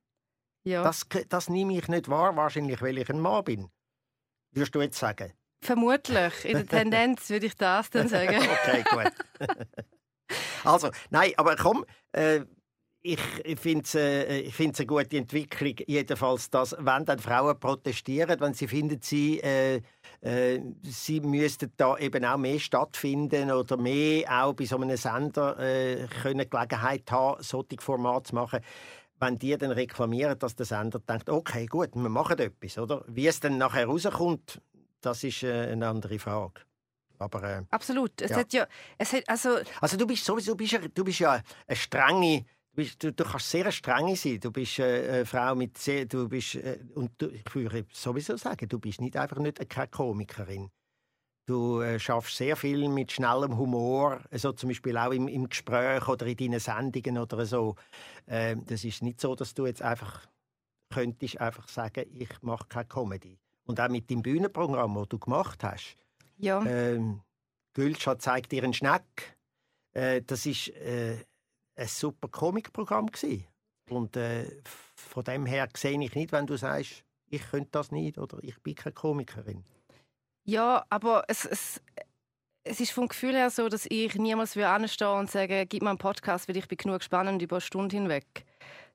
Ja, 0.64 0.84
Das, 0.84 1.06
das 1.30 1.49
nehme 1.49 1.78
ich 1.78 1.88
nicht 1.88 2.10
wahr, 2.10 2.36
wahrscheinlich, 2.36 2.82
weil 2.82 2.97
ich 2.97 3.10
ein 3.10 3.20
Mann 3.20 3.43
bin. 3.43 3.70
Würdest 4.51 4.74
du 4.76 4.82
jetzt 4.82 4.97
sagen? 4.97 5.34
vermutlich. 5.66 6.45
In 6.45 6.53
der 6.53 6.68
Tendenz 6.68 7.30
würde 7.30 7.47
ich 7.47 7.56
das 7.56 7.89
dann 7.89 8.08
sagen. 8.08 8.38
Okay, 8.64 8.84
gut. 8.89 9.49
also, 10.64 10.89
nein, 11.10 11.34
aber 11.38 11.56
komm, 11.56 11.86
äh, 12.14 12.41
ich 13.01 13.20
finde 13.60 13.84
es 13.84 13.93
äh, 13.95 14.51
eine 14.58 14.86
gute 14.88 15.18
Entwicklung, 15.18 15.76
jedenfalls, 15.86 16.49
dass, 16.49 16.76
wenn 16.80 17.06
dann 17.06 17.20
Frauen 17.20 17.60
protestieren, 17.60 18.39
wenn 18.39 18.53
sie 18.53 18.68
finden, 18.68 18.99
sie, 19.01 19.39
äh, 19.41 19.82
äh, 20.26 20.59
sie 20.82 21.21
müssten 21.21 21.71
da 21.78 21.97
eben 21.97 22.26
auch 22.26 22.38
mehr 22.38 22.59
stattfinden 22.59 23.51
oder 23.51 23.78
mehr 23.78 24.28
auch 24.43 24.53
bei 24.53 24.65
so 24.65 24.78
einem 24.78 24.97
Sender 24.97 25.57
äh, 25.59 26.07
können 26.21 26.49
Gelegenheit 26.49 27.11
haben, 27.11 27.41
solche 27.43 27.78
Formate 27.80 28.30
zu 28.30 28.36
machen, 28.36 28.59
wenn 29.19 29.38
die 29.38 29.55
dann 29.57 29.71
reklamieren, 29.71 30.38
dass 30.39 30.55
der 30.55 30.65
Sender 30.65 30.99
denkt, 30.99 31.30
okay, 31.30 31.67
gut, 31.67 31.91
wir 31.93 32.09
machen 32.09 32.39
etwas, 32.39 32.78
oder? 32.78 33.03
Wie 33.07 33.28
es 33.28 33.39
dann 33.39 33.57
nachher 33.57 33.86
rauskommt, 33.86 34.61
das 35.01 35.23
ist 35.23 35.43
äh, 35.43 35.67
eine 35.71 35.88
andere 35.88 36.17
Frage. 36.17 36.61
Aber, 37.19 37.43
äh, 37.43 37.61
Absolut. 37.69 38.19
Es 38.21 38.32
Ja. 38.32 38.38
hat 38.38 38.51
ja... 38.53 38.67
Es 38.97 39.13
hat, 39.13 39.23
also, 39.28 39.57
also 39.80 39.95
du 39.95 40.05
bist 40.07 40.26
sowieso 40.26 40.51
du 40.51 40.57
bist 40.57 40.71
ja, 40.73 40.80
du 40.80 41.03
bist 41.03 41.19
ja 41.19 41.41
eine 41.67 41.76
strenge, 41.78 42.45
bist, 42.76 43.03
du, 43.03 43.11
du 43.11 43.23
kannst 43.23 43.49
sehr 43.49 43.63
eine 43.63 43.71
strenge 43.71 44.15
sein. 44.15 44.39
Du 44.39 44.51
bist 44.51 44.80
äh, 44.80 45.09
eine 45.09 45.26
Frau 45.26 45.55
mit 45.55 45.78
sehr, 45.78 46.05
du 46.05 46.28
bist 46.30 46.55
äh, 46.55 46.80
und 46.93 47.11
du, 47.17 47.28
ich 47.30 47.43
würde 47.55 47.86
sowieso 47.91 48.38
sagen, 48.38 48.67
du 48.67 48.80
bist 48.80 49.01
nicht 49.01 49.17
einfach 49.17 49.38
nicht 49.38 49.69
keine 49.69 49.88
Komikerin. 49.88 50.69
Du 51.47 51.82
äh, 51.82 51.99
schaffst 51.99 52.38
sehr 52.38 52.55
viel 52.55 52.89
mit 52.89 53.11
schnellem 53.11 53.57
Humor, 53.57 54.21
so 54.32 54.51
zum 54.51 54.69
Beispiel 54.69 54.97
auch 54.97 55.11
im, 55.11 55.28
im 55.28 55.47
Gespräch 55.47 56.07
oder 56.07 56.26
in 56.26 56.38
deinen 56.38 56.59
Sendungen 56.59 57.17
oder 57.19 57.45
so. 57.45 57.76
Äh, 58.26 58.55
das 58.65 58.84
ist 58.84 59.03
nicht 59.03 59.21
so, 59.21 59.36
dass 59.36 59.53
du 59.53 59.65
jetzt 59.65 59.82
einfach 59.82 60.28
könntest 60.89 61.39
einfach 61.39 61.67
sagen, 61.67 62.05
ich 62.13 62.30
mache 62.41 62.67
keine 62.67 62.86
Comedy. 62.86 63.39
Und 63.65 63.80
auch 63.80 63.89
mit 63.89 64.09
dem 64.09 64.21
Bühnenprogramm, 64.21 64.95
das 64.95 65.09
du 65.09 65.19
gemacht 65.19 65.63
hast, 65.63 65.97
ja. 66.38 66.63
ähm, 66.65 67.21
Gülscha 67.73 68.17
zeigt 68.17 68.51
dir 68.51 68.63
einen 68.63 68.73
Schneck. 68.73 69.38
Äh, 69.93 70.21
das 70.21 70.45
ist 70.45 70.69
äh, 70.69 71.17
ein 71.76 71.88
super 71.88 72.28
Komikprogramm 72.28 73.11
gsi. 73.11 73.47
Und 73.89 74.15
äh, 74.17 74.45
von 74.95 75.23
dem 75.23 75.45
her 75.45 75.67
sehe 75.76 76.01
ich 76.01 76.15
nicht, 76.15 76.32
wenn 76.32 76.47
du 76.47 76.57
sagst, 76.57 77.03
ich 77.30 77.41
könnte 77.49 77.69
das 77.71 77.91
nicht 77.91 78.17
oder 78.17 78.38
ich 78.41 78.59
bin 78.61 78.76
keine 78.76 78.93
Komikerin. 78.93 79.63
Ja, 80.47 80.86
aber 80.89 81.23
es, 81.28 81.45
es, 81.45 81.82
es 82.63 82.80
ist 82.80 82.91
vom 82.91 83.07
Gefühl 83.07 83.34
her 83.34 83.49
so, 83.49 83.67
dass 83.69 83.86
ich 83.89 84.15
niemals 84.15 84.57
anstehen 84.57 85.07
und 85.19 85.30
sagen, 85.32 85.65
gib 85.69 85.82
mir 85.84 85.89
einen 85.89 85.97
Podcast, 85.97 86.47
weil 86.47 86.57
ich 86.57 86.67
bin 86.67 86.78
genug 86.78 87.03
spannend 87.03 87.41
über 87.41 87.57
eine 87.57 87.61
Stunde 87.61 87.95
hinweg. 87.95 88.45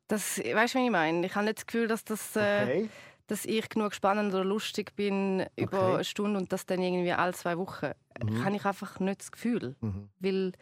Das, 0.08 0.38
weißt 0.38 0.74
du, 0.74 0.78
was 0.78 0.84
ich 0.84 0.90
meine? 0.90 1.26
Ich 1.26 1.34
habe 1.34 1.44
nicht 1.44 1.58
das 1.58 1.66
Gefühl, 1.66 1.86
dass, 1.86 2.04
das, 2.04 2.34
äh, 2.34 2.62
Okay. 2.62 2.88
dass 3.28 3.44
ich 3.44 3.68
genug 3.68 3.94
spannend 3.94 4.34
oder 4.34 4.44
lustig 4.44 4.94
bin 4.96 5.46
über 5.56 5.82
Okay. 5.82 5.94
eine 5.94 6.04
Stunde 6.04 6.38
und 6.40 6.52
das 6.52 6.66
dann 6.66 6.82
irgendwie 6.82 7.12
alle 7.12 7.32
zwei 7.32 7.56
Wochen. 7.58 7.92
Mhm. 8.20 8.44
Habe 8.44 8.56
ich 8.56 8.64
einfach 8.64 8.98
nicht 8.98 9.20
das 9.20 9.30
Gefühl. 9.30 9.76
Mhm. 9.80 10.08
Weil 10.18 10.52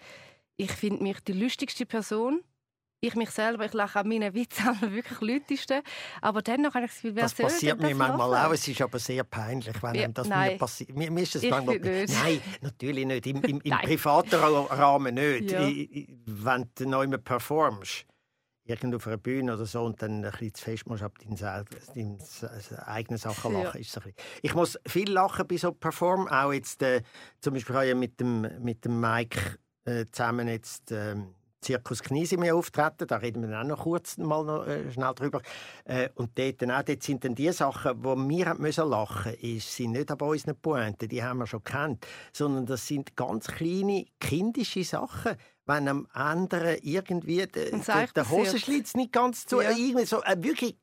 ich 0.58 0.72
finde 0.72 1.02
mich 1.02 1.20
die 1.20 1.32
lustigste 1.32 1.86
Person. 1.86 2.42
Ich 3.00 3.14
mich 3.14 3.30
selber, 3.30 3.64
ich 3.64 3.72
lache 3.74 4.00
an 4.00 4.08
meinen 4.08 4.34
Witzen 4.34 4.66
an 4.66 4.80
wirklich 4.92 5.20
lautesten. 5.20 5.82
Aber 6.20 6.42
dennoch 6.42 6.74
habe 6.74 6.86
ich 6.86 6.90
das 6.90 6.96
Gefühl, 7.00 7.14
wer 7.14 7.22
Das 7.22 7.34
passiert 7.34 7.80
mir 7.80 7.94
manchmal 7.94 8.28
lachen? 8.28 8.46
auch. 8.48 8.52
Es 8.54 8.66
ist 8.66 8.82
aber 8.82 8.98
sehr 8.98 9.22
peinlich, 9.22 9.80
wenn 9.80 9.94
Ja, 9.94 10.08
das 10.08 10.26
nein. 10.26 10.52
mir 10.54 10.58
passiert. 10.58 10.96
Mir, 10.96 11.08
mir 11.12 11.22
ist 11.22 11.32
das 11.36 11.44
Ich 11.44 11.50
manchmal 11.50 11.78
nicht. 11.78 12.12
Nein, 12.12 12.40
natürlich 12.60 13.06
nicht. 13.06 13.26
Im, 13.28 13.40
im, 13.44 13.60
im 13.64 13.78
privaten 13.78 14.34
Ra- 14.34 14.62
Rahmen 14.74 15.14
nicht. 15.14 15.52
Ja. 15.52 15.62
I- 15.68 15.82
I- 16.08 16.18
Wenn 16.26 16.68
du 16.74 16.88
noch 16.88 17.02
immer 17.04 17.18
performst, 17.18 18.04
irgendwo 18.64 18.96
auf 18.96 19.06
einer 19.06 19.16
Bühne 19.16 19.54
oder 19.54 19.64
so, 19.64 19.84
und 19.84 20.02
dann 20.02 20.24
ein 20.24 20.30
bisschen 20.32 20.54
zu 20.54 20.64
fest 20.64 20.86
musst, 20.88 21.04
ab 21.04 21.16
deinen, 21.20 21.38
eigenen 22.84 23.18
Sachen 23.18 23.52
Ja. 23.52 23.62
lachen. 23.62 23.80
Ist 23.80 23.92
so 23.92 24.00
ein 24.00 24.12
bisschen. 24.12 24.40
Ich 24.42 24.54
muss 24.54 24.76
viel 24.86 25.08
lachen 25.10 25.46
bei 25.46 25.56
so 25.56 25.70
Perform. 25.72 26.26
Auch 26.26 26.52
jetzt, 26.52 26.82
äh, 26.82 27.02
zum 27.40 27.54
Beispiel 27.54 27.76
habe 27.76 27.86
ich 27.86 27.94
mit 27.94 28.18
dem, 28.18 28.40
mit 28.60 28.84
dem 28.84 29.00
Mike 29.00 29.38
äh, 29.88 30.06
zusammen 30.10 30.48
jetzt 30.48 30.92
ähm, 30.92 31.34
Zirkus 31.60 32.02
Kniesi 32.02 32.36
mehr 32.36 32.54
auftreten. 32.54 33.06
Da 33.06 33.16
reden 33.16 33.42
wir 33.42 33.48
dann 33.48 33.64
auch 33.64 33.76
noch 33.76 33.82
kurz 33.82 34.16
mal 34.18 34.44
noch, 34.44 34.66
äh, 34.66 34.90
schnell 34.92 35.12
drüber. 35.14 35.42
Äh, 35.84 36.08
und 36.14 36.38
dort, 36.38 36.62
dann 36.62 36.70
auch, 36.70 36.82
dort 36.82 37.02
sind 37.02 37.24
dann 37.24 37.34
die 37.34 37.50
Sachen, 37.52 38.04
wo 38.04 38.16
wir 38.16 38.46
haben 38.46 38.62
müssen 38.62 38.88
lachen 38.88 39.32
mussten, 39.32 39.60
sind 39.60 39.92
nicht 39.92 40.10
an 40.10 40.18
unseren 40.20 40.56
Pointen, 40.56 41.08
die 41.08 41.22
haben 41.22 41.38
wir 41.38 41.46
schon 41.46 41.64
kennt, 41.64 42.06
sondern 42.32 42.66
das 42.66 42.86
sind 42.86 43.16
ganz 43.16 43.48
kleine, 43.48 44.06
kindische 44.20 44.84
Sachen. 44.84 45.36
Wenn 45.66 45.88
am 45.88 46.06
anderen 46.12 46.78
irgendwie 46.82 47.46
der, 47.46 47.72
Wenn's 47.72 47.86
der. 47.86 48.30
Hosenschlitz 48.30 48.94
nicht 48.94 49.12
ganz 49.12 49.46
zu, 49.46 49.60
Ja. 49.60 49.70
äh, 49.70 49.74
irgendwie 49.74 50.06
so 50.06 50.22
äh, 50.22 50.36
wirklich 50.40 50.76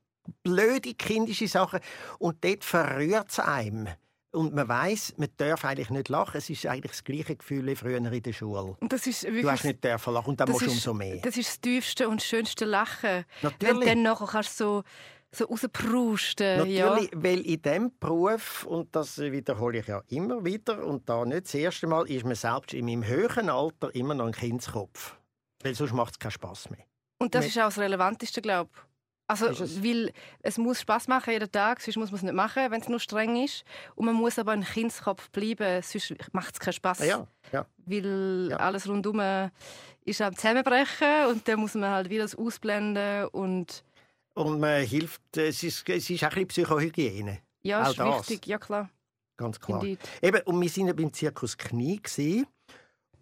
blöde 0.43 0.93
kindische 0.93 1.47
Sachen 1.47 1.79
und 2.19 2.43
dort 2.43 2.63
verrührt 2.63 3.29
es 3.29 3.39
einem. 3.39 3.87
Und 4.36 4.53
man 4.53 4.67
weiß, 4.67 5.15
man 5.17 5.29
darf 5.38 5.63
eigentlich 5.65 5.89
nicht 5.89 6.09
lachen. 6.09 6.38
Es 6.38 6.49
ist 6.49 6.65
eigentlich 6.65 6.91
das 6.91 7.03
gleiche 7.03 7.36
Gefühl 7.36 7.65
wie 7.65 7.75
früher 7.75 7.97
in 7.97 8.21
der 8.21 8.33
Schule. 8.33 8.75
Und 8.79 8.91
das 8.93 9.07
ist 9.07 9.23
wirklich 9.23 9.41
Du 9.43 9.51
hast 9.51 9.63
nicht 9.63 9.83
dürfen 9.83 10.13
lachen 10.13 10.29
und 10.29 10.39
dann 10.39 10.47
das 10.47 10.53
musst 10.55 10.65
du 10.65 10.69
ist- 10.71 10.73
umso 10.88 10.93
mehr. 10.93 11.17
Das 11.21 11.38
ist 11.38 11.47
das 11.49 11.61
tiefste 11.61 12.09
und 12.09 12.21
schönste 12.21 12.65
Lachen. 12.65 13.25
Wenn 13.41 13.51
Natürlich. 13.51 13.79
du 13.79 13.86
dann 13.86 14.01
nachher 14.03 14.27
kannst 14.27 14.57
so, 14.57 14.83
so 15.31 15.45
rausprusten. 15.45 16.69
Ja. 16.69 16.89
Natürlich, 16.89 17.11
weil 17.15 17.39
in 17.41 17.61
diesem 17.61 17.91
Beruf, 17.99 18.65
und 18.65 18.95
das 18.95 19.17
wiederhole 19.19 19.79
ich 19.79 19.88
ja 19.88 20.01
immer 20.09 20.43
wieder, 20.45 20.83
und 20.86 21.07
da 21.09 21.25
nicht 21.25 21.45
das 21.45 21.53
erste 21.55 21.88
Mal, 21.88 22.09
ist 22.09 22.25
man 22.25 22.36
selbst 22.36 22.73
in 22.73 22.86
meinem 22.86 23.05
höheren 23.05 23.49
Alter 23.49 23.93
immer 23.95 24.13
noch 24.13 24.25
ein 24.27 24.31
Kindskopf. 24.33 25.17
Weil 25.63 25.75
sonst 25.75 25.93
macht 25.93 26.13
es 26.13 26.19
keinen 26.19 26.31
Spass 26.31 26.69
mehr. 26.69 26.86
Und 27.19 27.33
das 27.33 27.45
Mit- 27.45 27.55
ist 27.55 27.61
auch 27.61 27.65
das 27.65 27.79
Relevanteste, 27.79 28.41
glaube 28.41 28.69
ich. 28.73 28.81
Also, 29.28 29.47
es? 29.47 29.84
weil 29.84 30.11
es 30.43 30.57
muss 30.57 30.82
Spaß 30.82 31.07
machen 31.07 31.32
jeden 31.34 31.51
Tag, 31.51 31.82
sonst 31.82 31.97
muss 31.97 32.11
man 32.11 32.17
es 32.17 32.23
nicht 32.23 32.34
machen, 32.36 32.69
wenn 32.69 32.82
es 32.82 32.88
nur 32.89 32.99
streng 32.99 33.43
ist. 33.43 33.63
Und 33.95 34.05
man 34.05 34.15
muss 34.15 34.38
aber 34.38 34.51
ein 34.51 34.63
Kindskopf 34.63 35.30
bleiben, 35.32 35.82
sonst 35.82 36.13
macht 36.32 36.53
es 36.53 36.59
keinen 36.59 36.73
Spaß. 36.73 36.99
Ja, 37.05 37.28
ja. 37.51 37.65
Weil 37.86 38.49
Ja. 38.51 38.57
alles 38.57 38.88
rundum 38.88 39.19
ist 40.03 40.21
am 40.21 40.36
Zusammenbrechen 40.36 41.26
und 41.30 41.47
dann 41.47 41.59
muss 41.59 41.73
man 41.73 41.89
halt 41.89 42.09
wieder 42.09 42.23
das 42.23 42.36
ausblenden 42.36 43.26
und 43.30 43.84
Und 44.36 44.59
man 44.59 44.84
hilft, 44.84 45.21
es 45.38 45.63
ist, 45.63 45.88
es 45.89 46.09
ist 46.09 46.23
auch 46.23 46.28
ein 46.36 46.45
bisschen 46.45 46.65
Psychohygiene. 46.65 47.39
Ja, 47.63 47.89
ist 47.89 47.97
das. 47.97 48.30
wichtig, 48.30 48.45
ja 48.45 48.59
klar. 48.59 48.89
Ganz 49.38 49.59
klar. 49.59 49.82
Indeed. 49.82 49.99
Eben, 50.21 50.41
und 50.43 50.61
wir 50.61 50.69
waren 50.78 50.88
ja 50.88 50.93
beim 50.93 51.11
Zirkus 51.11 51.57
Knie 51.57 51.99
gewesen 52.01 52.45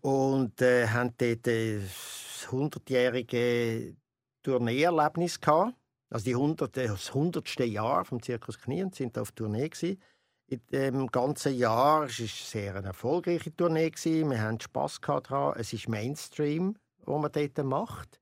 und 0.02 0.62
äh, 0.62 0.86
haben 0.88 1.14
dort 1.18 1.48
äh, 1.48 1.80
das 1.80 2.48
100-jährige 2.52 3.96
Tourneeerlebnis 4.44 5.40
gehabt. 5.40 5.74
Also 6.14 6.26
die 6.26 6.36
100, 6.36 6.78
äh, 6.78 6.88
das 6.88 7.10
100. 7.10 7.60
Jahr 7.62 8.06
vom 8.06 8.22
Zirkus 8.22 8.60
Knie 8.60 8.84
und 8.84 8.94
sind 8.94 9.18
auf 9.18 9.32
Tournee 9.32 9.70
gewesen. 9.70 10.00
In 10.46 10.62
dem 10.72 11.08
ganzen 11.08 11.56
Jahr 11.56 12.04
es 12.04 12.20
ist 12.20 12.52
sehr 12.52 12.76
eine 12.76 12.88
erfolgreiche 12.88 13.56
Tournee 13.56 13.90
gewesen. 13.90 14.30
Wir 14.30 14.42
haben 14.42 14.60
gehabt 14.60 15.30
dran. 15.30 15.56
Es 15.58 15.74
ist 15.74 15.90
Mainstream, 15.90 16.76
wo 17.06 17.18
man 17.18 17.32
dort 17.32 17.58
macht. 17.66 18.20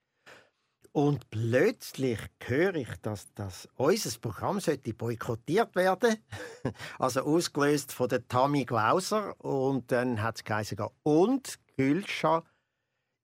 Und 0.94 1.30
plötzlich 1.30 2.20
höre 2.44 2.76
ich, 2.76 2.96
dass, 3.02 3.34
dass 3.34 3.68
unser 3.76 4.20
Programm 4.20 4.62
sollte 4.62 4.94
boykottiert 4.94 5.76
werden 5.76 6.16
Also 7.00 7.22
ausgelöst 7.22 7.92
von 7.92 8.08
der 8.08 8.26
Tammy 8.26 8.64
Glauser. 8.64 9.36
Und 9.44 9.92
dann 9.92 10.22
hat 10.22 10.38
es 10.38 10.44
geheißen, 10.46 10.78
und 11.04 11.60
Gülscha 11.76 12.44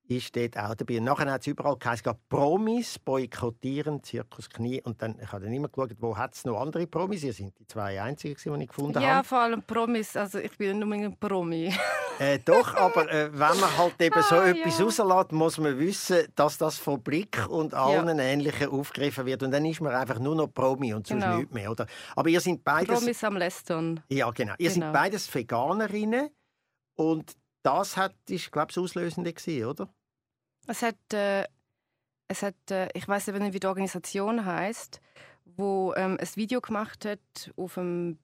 ist 0.08 0.36
dort 0.36 0.58
auch 0.58 0.76
dabei. 0.76 0.98
Und 1.00 1.04
nachher 1.06 1.32
hat 1.32 1.42
es 1.42 1.48
überall 1.48 1.78
geheißen, 1.78 2.12
Promis 2.30 2.98
boykottieren 3.00 4.02
Zirkus 4.04 4.50
Knie. 4.50 4.82
Und 4.82 5.02
dann, 5.02 5.20
ich 5.22 5.32
habe 5.32 5.44
dann 5.44 5.54
immer 5.54 5.68
geschaut, 5.68 5.92
wo 6.00 6.16
hat 6.18 6.34
es 6.36 6.46
noch 6.46 6.60
andere 6.60 6.88
Promis? 6.88 7.24
Ihr 7.24 7.34
sind 7.34 7.58
die 7.60 7.68
zwei 7.68 8.02
einzigen, 8.02 8.36
die 8.58 8.64
ich 8.64 8.70
gefunden 8.70 9.02
Ja, 9.02 9.16
habe. 9.18 9.28
vor 9.28 9.40
allem 9.40 9.62
Promis. 9.64 10.16
Also 10.16 10.40
ich 10.40 10.58
bin 10.58 10.82
unbedingt 10.82 11.14
ein 11.14 11.18
Promi. 11.20 11.74
Äh, 12.20 12.40
doch, 12.40 12.74
aber 12.74 13.12
äh, 13.12 13.30
wenn 13.32 13.60
man 13.60 13.78
halt 13.78 14.02
eben 14.02 14.20
so 14.24 14.38
Ah, 14.38 14.48
etwas 14.48 14.80
ja. 14.80 14.86
rauslässt, 14.86 15.32
muss 15.34 15.60
man 15.60 15.78
wissen, 15.78 16.26
dass 16.34 16.58
das 16.58 16.76
von 16.80 17.00
Blick 17.04 17.48
und 17.48 17.76
allen 17.76 18.18
Ähnlichen 18.18 18.70
aufgegriffen 18.70 19.28
wird. 19.28 19.44
Und 19.44 19.52
dann 19.52 19.64
ist 19.66 19.82
man 19.82 19.94
einfach 19.94 20.18
nur 20.18 20.34
noch 20.34 20.48
Promi 20.48 20.96
und 20.96 21.06
sonst 21.06 21.22
Genau. 21.22 21.38
nichts 21.38 21.54
mehr. 21.54 21.70
Oder? 21.70 21.86
Aber 22.16 22.28
ihr 22.28 22.42
seid 22.42 22.64
beides... 22.64 22.98
Promis 22.98 23.24
am 23.24 23.38
Lästern. 23.38 24.00
Ja, 24.10 24.32
genau. 24.32 24.56
Ihr 24.58 24.72
Genau. 24.72 24.88
seid 24.88 24.94
beides 24.94 25.32
Veganerinnen 25.32 26.32
und 26.96 27.34
das 27.62 27.98
hat, 27.98 28.16
ist, 28.30 28.52
glaube 28.52 28.70
ich, 28.72 28.76
das 28.76 28.84
Auslösende 28.84 29.32
gewesen, 29.32 29.66
oder? 29.68 29.88
Es 30.68 30.82
hat, 30.82 31.14
äh, 31.14 31.46
es 32.28 32.44
hat 32.44 32.56
äh, 32.72 32.90
ich 32.94 33.08
weiß 33.08 33.28
nicht, 33.28 33.54
wie 33.54 33.60
die 33.60 33.68
Organisation 33.68 34.46
heißt, 34.46 35.02
wo 35.46 35.94
ähm, 35.96 36.18
ein 36.20 36.36
Video 36.36 36.60
gemacht 36.62 37.06
hat 37.06 37.54
auf 37.56 37.76
dem 37.76 38.20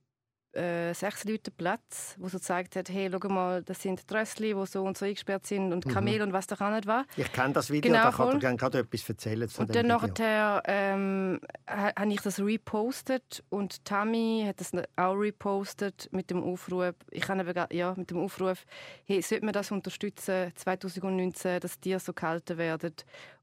äh, 0.53 0.93
sechs 0.93 1.23
Leute 1.25 1.49
Platz, 1.51 2.15
wo 2.19 2.27
so 2.27 2.37
gezeigt 2.37 2.75
hat, 2.75 2.89
hey, 2.89 3.09
schau 3.11 3.27
mal, 3.29 3.63
das 3.63 3.81
sind 3.81 4.07
die 4.09 4.13
Rössli, 4.13 4.53
die 4.53 4.65
so 4.65 4.83
und 4.83 4.97
so 4.97 5.05
eingesperrt 5.05 5.45
sind 5.47 5.73
und 5.73 5.87
Kamel 5.89 6.21
und 6.21 6.31
was 6.33 6.47
da 6.47 6.55
auch 6.55 6.71
nicht 6.73 6.85
war. 6.85 7.05
Ich 7.17 7.31
kenne 7.31 7.53
das 7.53 7.69
Video, 7.71 7.91
Genau, 7.91 8.03
da 8.03 8.11
kann 8.11 8.39
gerne 8.39 8.57
gerade 8.57 8.79
etwas 8.79 9.09
erzählen 9.09 9.49
von 9.49 9.65
Und 9.65 9.75
dann 9.75 9.85
Video. 9.85 9.97
nachher 9.97 10.61
ähm, 10.65 11.39
ha- 11.67 11.91
habe 11.97 12.13
ich 12.13 12.21
das 12.21 12.39
repostet 12.39 13.43
und 13.49 13.83
Tammy 13.85 14.43
hat 14.47 14.59
das 14.59 14.71
auch 14.95 15.13
repostet 15.15 16.07
mit 16.11 16.29
dem 16.29 16.43
Aufruf, 16.43 16.93
ich 17.11 17.27
habe 17.27 17.67
ja, 17.71 17.93
mit 17.97 18.11
dem 18.11 18.17
Aufruf, 18.19 18.65
hey, 19.05 19.21
sollte 19.21 19.45
man 19.45 19.53
das 19.53 19.71
unterstützen 19.71 20.51
2019, 20.55 21.59
dass 21.59 21.79
die 21.79 21.97
so 21.99 22.13
gehalten 22.13 22.57
werden 22.57 22.93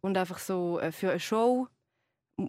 und 0.01 0.17
einfach 0.17 0.39
so 0.39 0.79
äh, 0.81 0.93
für 0.93 1.11
eine 1.11 1.21
Show 1.21 1.67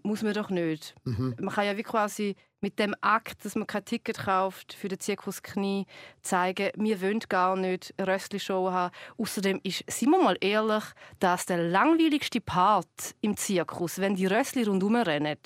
muss 0.04 0.24
man 0.24 0.34
doch 0.34 0.50
nicht. 0.50 0.96
Mhm. 1.04 1.36
Man 1.40 1.54
kann 1.54 1.66
ja 1.66 1.76
wie 1.76 1.84
quasi 1.84 2.36
mit 2.62 2.78
dem 2.80 2.96
Akt, 3.02 3.44
dass 3.44 3.56
man 3.56 3.68
kein 3.68 3.84
Ticket 3.84 4.20
kauft 4.20 4.74
für 4.74 4.88
den 4.88 5.00
Zirkus 5.00 5.42
Knie, 5.42 5.86
zeigen, 6.22 6.70
wir 6.76 7.02
wollen 7.02 7.20
gar 7.28 7.56
nicht 7.56 7.94
eine 7.98 8.08
Rössli-Show 8.08 8.72
haben. 8.72 8.94
Außerdem 9.18 9.60
ist, 9.64 9.84
sind 9.88 10.12
wir 10.12 10.22
mal 10.22 10.38
ehrlich, 10.40 10.84
das 11.20 11.46
der 11.48 11.58
langweiligste 11.58 12.40
Part 12.40 12.88
im 13.22 13.36
Zirkus, 13.36 14.00
wenn 14.00 14.16
die 14.16 14.28
Rössli 14.28 14.64
rundherum 14.64 14.96
rennen. 14.96 15.38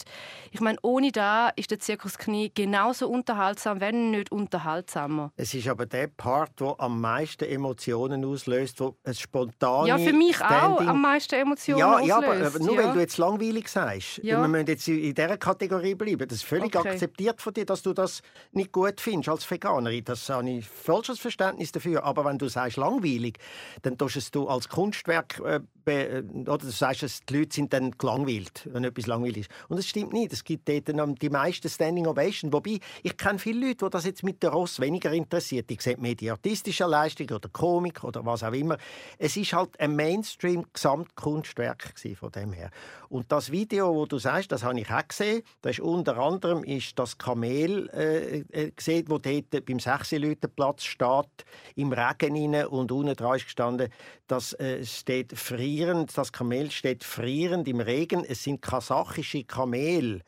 Ich 0.51 0.59
meine, 0.59 0.77
ohne 0.81 1.11
da 1.11 1.49
ist 1.55 1.71
der 1.71 1.79
Zirkus 1.79 2.17
Knie 2.17 2.51
genauso 2.53 3.07
unterhaltsam, 3.09 3.79
wenn 3.79 4.11
nicht 4.11 4.31
unterhaltsamer. 4.31 5.31
Es 5.37 5.53
ist 5.53 5.67
aber 5.67 5.85
der 5.85 6.07
Part, 6.07 6.59
der 6.59 6.75
am 6.79 6.99
meisten 6.99 7.45
Emotionen 7.45 8.25
auslöst, 8.25 8.79
wo 8.81 8.97
es 9.03 9.19
spontan 9.19 9.87
Ja, 9.87 9.97
für 9.97 10.13
mich 10.13 10.35
auch 10.41 10.45
Standing 10.47 10.87
am 10.89 11.01
meisten 11.01 11.35
Emotionen 11.35 11.79
Ja, 11.79 11.99
ja 12.01 12.17
aber, 12.17 12.27
auslöst. 12.31 12.59
nur 12.59 12.75
ja. 12.75 12.87
weil 12.87 12.93
du 12.93 12.99
jetzt 12.99 13.17
langweilig 13.17 13.69
sagst. 13.69 14.17
Ja. 14.21 14.41
Wir 14.41 14.47
müssen 14.49 14.67
jetzt 14.67 14.87
in 14.87 15.13
dieser 15.13 15.37
Kategorie 15.37 15.95
bleiben. 15.95 16.27
Das 16.27 16.39
ist 16.39 16.43
völlig 16.45 16.75
Okay. 16.75 16.89
Akzeptiert 17.05 17.41
von 17.41 17.53
dir, 17.53 17.65
dass 17.65 17.83
du 17.83 17.93
das 17.93 18.21
nicht 18.51 18.71
gut 18.71 18.99
findest 18.99 19.29
als 19.29 19.49
Veganerin. 19.49 20.03
Das 20.03 20.29
habe 20.29 20.49
ich 20.49 20.67
falsches 20.67 21.19
Verständnis 21.19 21.71
dafür. 21.71 22.03
Aber 22.03 22.25
wenn 22.25 22.37
du 22.37 22.47
sagst 22.47 22.77
langweilig, 22.77 23.37
dann 23.83 23.97
tust 23.97 24.17
es 24.17 24.31
du 24.31 24.47
als 24.47 24.67
Kunstwerk 24.69 25.39
äh, 25.45 25.59
oder 25.87 26.57
du 26.57 26.69
sagst, 26.69 27.03
es, 27.03 27.21
die 27.21 27.37
Leute 27.37 27.55
sind 27.55 27.73
dann 27.73 27.91
gelangweilt, 27.91 28.67
wenn 28.71 28.83
etwas 28.83 29.07
langweilig 29.07 29.41
ist. 29.41 29.51
Und 29.67 29.77
das 29.77 29.87
stimmt 29.87 30.13
nicht. 30.13 30.33
Es 30.33 30.43
gibt 30.43 30.67
dort 30.67 31.21
die 31.21 31.29
meisten 31.29 31.69
Standing 31.69 32.07
Ovation. 32.07 32.51
Wobei, 32.51 32.79
ich 33.03 33.17
kenne 33.17 33.39
viele 33.39 33.67
Leute, 33.67 33.85
die 33.85 33.91
das 33.91 34.05
jetzt 34.05 34.23
mit 34.23 34.41
der 34.41 34.51
Ross 34.51 34.79
weniger 34.79 35.11
interessiert. 35.11 35.69
Die 35.69 35.77
sehen 35.79 36.01
mehr 36.01 36.15
die 36.15 36.31
artistische 36.31 36.85
Leistung 36.85 37.29
oder 37.29 37.49
Komik 37.49 38.03
oder 38.03 38.25
was 38.25 38.43
auch 38.43 38.53
immer. 38.53 38.77
Es 39.17 39.37
ist 39.37 39.53
halt 39.53 39.79
ein 39.79 39.95
Mainstream-Gesamtkunstwerk 39.95 41.93
von 42.17 42.31
dem 42.31 42.53
her. 42.53 42.71
Und 43.09 43.31
das 43.31 43.51
Video, 43.51 43.93
wo 43.93 44.05
du 44.05 44.17
sagst, 44.17 44.51
das 44.51 44.63
habe 44.63 44.79
ich 44.79 44.89
auch 44.89 45.07
gesehen. 45.07 45.43
Da 45.61 45.69
ist 45.69 45.79
unter 45.79 46.17
anderem 46.17 46.63
ist 46.63 46.97
das 46.97 47.17
Kamel 47.17 47.89
äh, 47.93 48.39
äh, 48.51 48.71
gesehen, 48.71 49.05
wo 49.07 49.17
dort 49.17 49.65
beim 49.65 49.79
Sechsileutenplatz 49.79 50.83
steht, 50.83 51.45
im 51.75 51.93
Regen 51.93 52.55
rein 52.55 52.67
und 52.67 52.91
unten 52.91 53.15
dran 53.15 53.37
ist 53.37 53.45
gestanden, 53.45 53.89
das 54.27 54.53
äh, 54.53 54.83
steht 54.83 55.33
frierend, 55.75 56.17
das 56.17 56.31
Kamel 56.31 56.71
steht 56.71 57.03
frierend 57.03 57.67
im 57.67 57.81
Regen. 57.81 58.23
Es 58.23 58.43
sind 58.43 58.61
kasachische 58.61 59.43
Kamel 59.43 60.21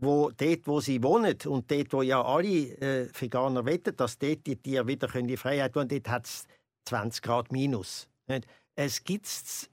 wo 0.00 0.30
dort, 0.30 0.66
wo 0.66 0.80
sie 0.80 1.02
wohnen 1.02 1.36
und 1.46 1.68
dort, 1.70 1.92
wo 1.92 2.02
ja 2.02 2.22
alle 2.24 2.48
äh, 2.48 3.08
Veganer 3.12 3.64
wetten, 3.64 3.96
dass 3.96 4.16
dort 4.16 4.46
die 4.46 4.54
Tiere 4.54 4.86
wieder 4.86 5.12
in 5.16 5.26
die 5.26 5.36
Freiheit 5.36 5.74
wollen, 5.74 5.88
dort 5.88 6.08
hat 6.08 6.26
es 6.26 6.46
20 6.84 7.20
Grad 7.20 7.50
minus. 7.50 8.08
Nicht? 8.28 8.46
Es 8.80 9.02
gibt 9.02 9.26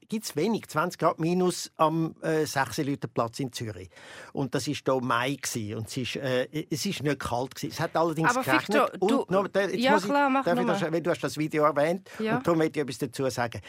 gibt's 0.08 0.34
wenig, 0.34 0.66
20 0.66 0.98
Grad 0.98 1.20
minus 1.20 1.70
am 1.76 2.16
äh, 2.22 2.44
Sechseleutenplatz 2.44 3.38
in 3.38 3.52
Zürich. 3.52 3.88
Und 4.32 4.52
das 4.52 4.66
war 4.66 4.74
hier 4.74 5.00
Mai 5.00 5.34
gewesen, 5.40 5.76
und 5.78 5.86
es 5.86 5.96
ist, 5.96 6.16
äh, 6.16 6.48
es 6.70 6.84
ist 6.86 7.04
nicht 7.04 7.20
kalt 7.20 7.54
gewesen. 7.54 7.70
Es 7.72 7.78
hat 7.78 7.94
allerdings 7.94 8.30
Aber 8.36 8.42
geregnet. 8.42 8.68
Victor, 8.68 9.08
du- 9.08 9.20
und 9.22 9.30
noch, 9.30 9.46
da- 9.46 9.60
jetzt 9.60 9.76
Ja, 9.76 9.92
muss 9.92 10.02
ich, 10.02 10.10
klar, 10.10 10.28
mach 10.28 10.44
darf 10.44 10.58
ich 10.58 10.66
das, 10.66 10.82
weil 10.82 11.00
du 11.00 11.10
hast 11.10 11.20
das 11.20 11.38
Video 11.38 11.62
erwähnt 11.62 12.10
Ja. 12.18 12.38
und 12.38 12.46
darum 12.48 12.58
möchte 12.58 12.80
ich 12.80 12.82
etwas 12.82 12.98
dazu 12.98 13.30
sagen. 13.30 13.60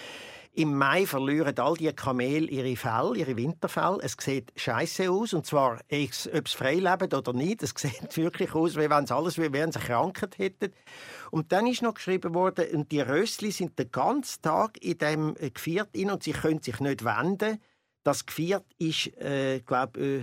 Im 0.53 0.75
Mai 0.75 1.05
verlieren 1.05 1.55
all 1.59 1.75
die 1.75 1.93
Kamele 1.93 2.47
ihre 2.47 2.75
Fell, 2.75 3.11
ihre 3.15 3.37
Winterfell. 3.37 3.99
Es 4.01 4.17
sieht 4.19 4.51
scheiße 4.55 5.11
aus 5.11 5.33
und 5.35 5.45
zwar, 5.45 5.73
ob 5.75 6.13
sie 6.13 6.57
frei 6.57 6.73
leben 6.77 7.13
oder 7.13 7.31
nicht, 7.33 7.61
es 7.61 7.75
sieht 7.77 8.17
wirklich 8.17 8.55
aus, 8.55 8.75
wie 8.75 8.89
wenn 8.89 9.05
sie 9.05 9.13
alles, 9.15 9.37
wie 9.37 9.53
wenn 9.53 9.71
sie 9.71 9.77
Krankheit 9.77 10.35
hätten. 10.39 10.73
Und 11.31 11.51
dann 11.51 11.67
ist 11.67 11.81
noch 11.81 11.93
geschrieben 11.93 12.33
worden, 12.33 12.65
und 12.73 12.91
die 12.91 13.01
Rössli 13.01 13.51
sind 13.51 13.77
den 13.77 13.91
ganzen 13.91 14.41
Tag 14.41 14.77
in 14.83 14.97
dem 14.97 15.35
äh, 15.39 15.49
Geviert 15.49 15.89
in 15.93 16.11
und 16.11 16.23
sie 16.23 16.33
können 16.33 16.61
sich 16.61 16.79
nicht 16.79 17.03
wenden. 17.03 17.59
Das 18.03 18.25
Geviert 18.25 18.65
ist, 18.77 19.07
äh, 19.17 19.59
glaube 19.61 19.99
äh, 19.99 20.21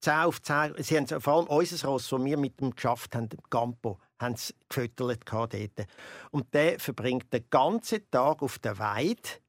10 0.00 0.12
auf 0.14 0.42
10. 0.42 0.74
Sie 0.78 0.96
haben 0.96 1.20
vor 1.20 1.34
allem 1.34 1.46
unser 1.46 1.88
Ross, 1.88 2.08
das 2.08 2.24
wir 2.24 2.36
mit 2.36 2.60
dem 2.60 2.74
geschafft 2.74 3.14
haben, 3.14 3.28
dem 3.28 3.42
Campo, 3.50 3.98
haben 4.18 4.36
sie 4.36 4.54
gefüttert 4.68 5.22
dort. 5.30 5.86
Und 6.30 6.54
der 6.54 6.78
verbringt 6.78 7.32
den 7.32 7.44
ganzen 7.50 8.08
Tag 8.10 8.42
auf 8.42 8.58
der 8.58 8.78
Weide 8.78 9.40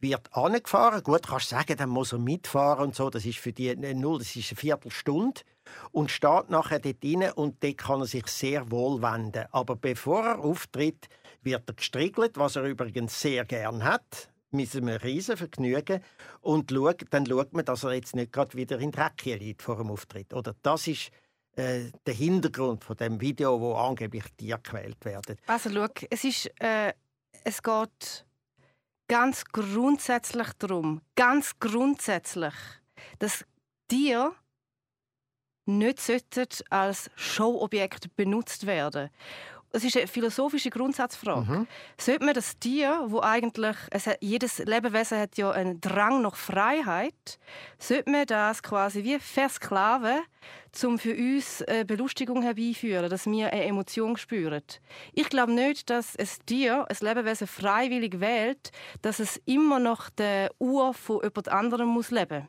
wird 0.00 0.32
angefahren. 0.34 1.02
Gut, 1.02 1.26
kannst 1.26 1.50
du 1.50 1.56
sagen, 1.56 1.76
dann 1.76 1.88
muss 1.88 2.12
er 2.12 2.18
mitfahren 2.18 2.86
und 2.86 2.94
so. 2.94 3.10
Das 3.10 3.24
ist 3.24 3.38
für 3.38 3.52
die 3.52 3.68
äh, 3.68 3.94
null, 3.94 4.18
das 4.18 4.36
ist 4.36 4.50
eine 4.50 4.56
Viertelstunde. 4.56 5.40
Und 5.92 6.10
steht 6.10 6.50
nachher 6.50 6.78
dort 6.78 7.04
rein 7.04 7.32
und 7.32 7.62
dort 7.62 7.78
kann 7.78 8.00
er 8.00 8.06
sich 8.06 8.26
sehr 8.26 8.70
wohl 8.70 9.02
wenden. 9.02 9.46
Aber 9.52 9.76
bevor 9.76 10.24
er 10.24 10.38
auftritt, 10.38 11.08
wird 11.42 11.68
er 11.68 11.74
gestriegelt, 11.74 12.36
was 12.36 12.56
er 12.56 12.64
übrigens 12.64 13.20
sehr 13.20 13.44
gern 13.44 13.84
hat. 13.84 14.30
Mit 14.50 14.74
einem 14.74 14.96
riesen 14.96 15.36
Vergnügen. 15.36 16.02
Und 16.40 16.70
schaut, 16.70 17.04
dann 17.10 17.26
schaut 17.26 17.52
man, 17.52 17.64
dass 17.64 17.84
er 17.84 17.94
jetzt 17.94 18.14
nicht 18.14 18.32
gerade 18.32 18.56
wieder 18.56 18.78
in 18.78 18.92
Dreck 18.92 19.24
liegt 19.24 19.62
vor 19.62 19.76
dem 19.76 19.90
Auftritt. 19.90 20.32
Oder 20.32 20.54
das 20.62 20.86
ist 20.86 21.10
äh, 21.56 21.90
der 22.06 22.14
Hintergrund 22.14 22.84
von 22.84 22.96
dem 22.96 23.20
Video, 23.20 23.60
wo 23.60 23.74
angeblich 23.74 24.24
Tiere 24.36 24.60
gequält 24.62 25.04
werden. 25.04 25.36
Also 25.46 25.70
schau, 25.70 25.86
es 26.10 26.24
ist, 26.24 26.50
äh, 26.60 26.92
es 27.44 27.62
geht 27.62 28.26
ganz 29.08 29.44
grundsätzlich 29.44 30.48
darum, 30.58 31.00
ganz 31.14 31.58
grundsätzlich, 31.58 32.54
dass 33.18 33.44
Tiere 33.88 34.32
nicht 35.66 36.00
sollten 36.00 36.46
als 36.70 37.10
Showobjekt 37.16 38.16
benutzt 38.16 38.66
werden. 38.66 39.10
Es 39.72 39.84
ist 39.84 39.96
eine 39.96 40.06
philosophische 40.06 40.70
Grundsatzfrage. 40.70 41.50
Mhm. 41.50 41.66
Sollte 41.98 42.24
man 42.24 42.34
das 42.34 42.58
Tier, 42.58 43.04
wo 43.08 43.20
eigentlich 43.20 43.76
hat, 43.92 44.16
jedes 44.22 44.58
Lebewesen 44.58 45.18
hat 45.18 45.36
ja 45.36 45.50
einen 45.50 45.82
Drang 45.82 46.22
nach 46.22 46.36
Freiheit, 46.36 47.38
sollte 47.78 48.10
man 48.10 48.24
das 48.24 48.62
quasi 48.62 49.04
wie 49.04 49.18
versklaven, 49.18 50.20
um 50.82 50.98
für 50.98 51.14
uns 51.14 51.62
Belustigung 51.86 52.42
herbeiführen, 52.42 53.10
dass 53.10 53.26
wir 53.26 53.52
eine 53.52 53.64
Emotion 53.64 54.16
spüren. 54.16 54.62
Ich 55.12 55.28
glaube 55.28 55.52
nicht, 55.52 55.90
dass 55.90 56.16
ein 56.16 56.28
Tier, 56.46 56.86
ein 56.88 56.96
Lebewesen 57.00 57.46
freiwillig 57.46 58.20
wählt, 58.20 58.70
dass 59.02 59.18
es 59.18 59.36
immer 59.44 59.78
noch 59.78 60.08
der 60.08 60.52
Uhr 60.58 60.94
von 60.94 61.20
jemand 61.22 61.48
anderem 61.48 61.88
muss 61.88 62.10
leben. 62.10 62.48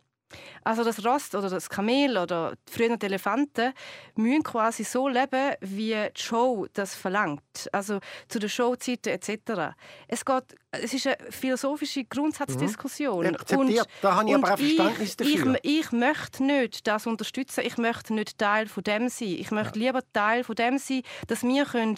Also 0.63 0.84
das 0.84 1.05
Rost 1.05 1.36
oder 1.36 1.49
das 1.49 1.69
Kamel 1.69 2.17
oder 2.17 2.53
früher 2.69 2.97
die 2.97 3.05
Elefanten 3.05 3.73
müssen 4.15 4.43
quasi 4.43 4.84
so 4.84 5.07
leben, 5.07 5.55
wie 5.61 5.93
die 5.93 6.21
Show 6.21 6.67
das 6.73 6.95
verlangt. 6.95 7.41
Also 7.71 7.99
zu 8.28 8.39
den 8.39 8.49
Showzeiten 8.49 9.13
etc. 9.13 9.73
Es 10.07 10.25
geht, 10.25 10.55
es 10.71 10.93
ist 10.93 11.07
eine 11.07 11.17
philosophische 11.30 12.03
Grundsatzdiskussion. 12.03 13.28
Mhm. 13.28 13.36
Akzeptiert. 13.36 13.80
Und, 13.80 13.89
da 14.01 14.15
habe 14.15 14.30
ich 14.30 14.36
aber 14.36 14.53
auch 14.53 14.57
Verständnis 14.57 15.15
dafür. 15.15 15.59
Ich, 15.63 15.80
ich, 15.80 15.91
möchte 15.91 16.43
nicht 16.43 16.86
das 16.88 17.07
unterstützen. 17.07 17.63
Ich 17.65 17.78
möchte 17.78 18.13
nicht 18.13 18.38
Teil 18.38 18.67
von 18.67 18.84
dem 18.84 19.09
sein. 19.09 19.30
Ich 19.30 19.51
möchte 19.51 19.80
ja. 19.80 19.88
lieber 19.88 20.01
Teil 20.11 20.43
von 20.43 20.55
dem 20.55 20.78
sein, 20.78 21.03
dass 21.28 21.43
wir 21.43 21.65
können 21.65 21.97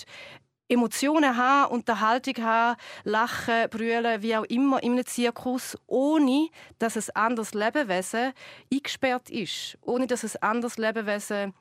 Emotionen 0.69 1.35
haben, 1.35 1.71
Unterhaltung 1.71 2.43
haben, 2.43 2.77
lachen, 3.03 3.69
brüllen, 3.69 4.21
wie 4.21 4.35
auch 4.35 4.43
immer 4.45 4.81
in 4.81 4.93
einem 4.93 5.05
Zirkus, 5.05 5.77
ohne 5.87 6.49
dass 6.77 6.95
ein 6.95 7.15
anderes 7.15 7.53
Lebewesen 7.53 8.33
eingesperrt 8.71 9.29
ist, 9.29 9.77
ohne 9.81 10.07
dass 10.07 10.23
ein 10.23 10.41
anderes 10.41 10.77
Lebewesen 10.77 11.53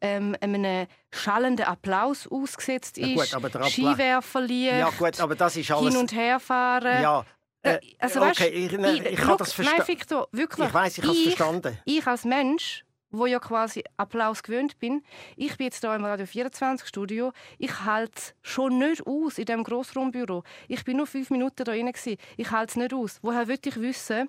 ähm, 0.00 0.36
einem 0.40 0.86
schallenden 1.12 1.66
Applaus 1.66 2.26
ausgesetzt 2.26 2.96
ist, 2.96 3.32
ja, 3.32 3.38
gut, 3.38 3.52
Skiwerfer 3.70 4.40
liegt, 4.40 4.72
ja, 4.72 4.90
gut, 4.90 5.20
aber 5.20 5.34
das 5.34 5.56
ist 5.56 5.70
alles... 5.70 5.92
hin 5.92 6.00
und 6.00 6.12
her 6.12 6.40
fahren. 6.40 7.02
Ja, 7.02 7.24
äh, 7.62 7.80
also, 7.98 8.20
okay, 8.20 8.28
weißt, 8.28 8.40
ich, 8.40 8.72
ich, 8.72 8.72
ich, 8.72 9.12
ich 9.12 9.24
habe 9.24 9.38
das 9.38 9.52
verstanden. 9.52 9.84
Nein, 9.86 9.88
Victor, 9.88 10.28
wirklich. 10.32 10.68
Ich 10.68 10.74
weiß, 10.74 10.98
ich 10.98 11.04
habe 11.04 11.16
es 11.16 11.22
verstanden. 11.22 11.78
Ich 11.84 12.06
als 12.06 12.24
Mensch 12.24 12.84
wo 13.14 13.26
ja 13.26 13.38
quasi 13.38 13.84
Applaus 13.96 14.42
gewöhnt 14.42 14.78
bin. 14.78 15.02
Ich 15.36 15.56
bin 15.56 15.66
jetzt 15.66 15.80
hier 15.80 15.94
im 15.94 16.04
Radio 16.04 16.26
24 16.26 16.86
Studio. 16.86 17.32
Ich 17.58 17.84
halte 17.84 18.12
es 18.16 18.34
schon 18.42 18.78
nicht 18.78 19.06
aus 19.06 19.38
in 19.38 19.46
diesem 19.46 19.64
Grossraumbüro. 19.64 20.42
Ich 20.68 20.84
bin 20.84 20.96
nur 20.96 21.06
fünf 21.06 21.30
Minuten 21.30 21.56
da 21.56 21.64
drin. 21.64 21.90
Ich 22.36 22.50
halte 22.50 22.70
es 22.70 22.76
nicht 22.76 22.92
aus. 22.92 23.18
Woher 23.22 23.48
würde 23.48 23.68
ich 23.68 23.80
wissen, 23.80 24.28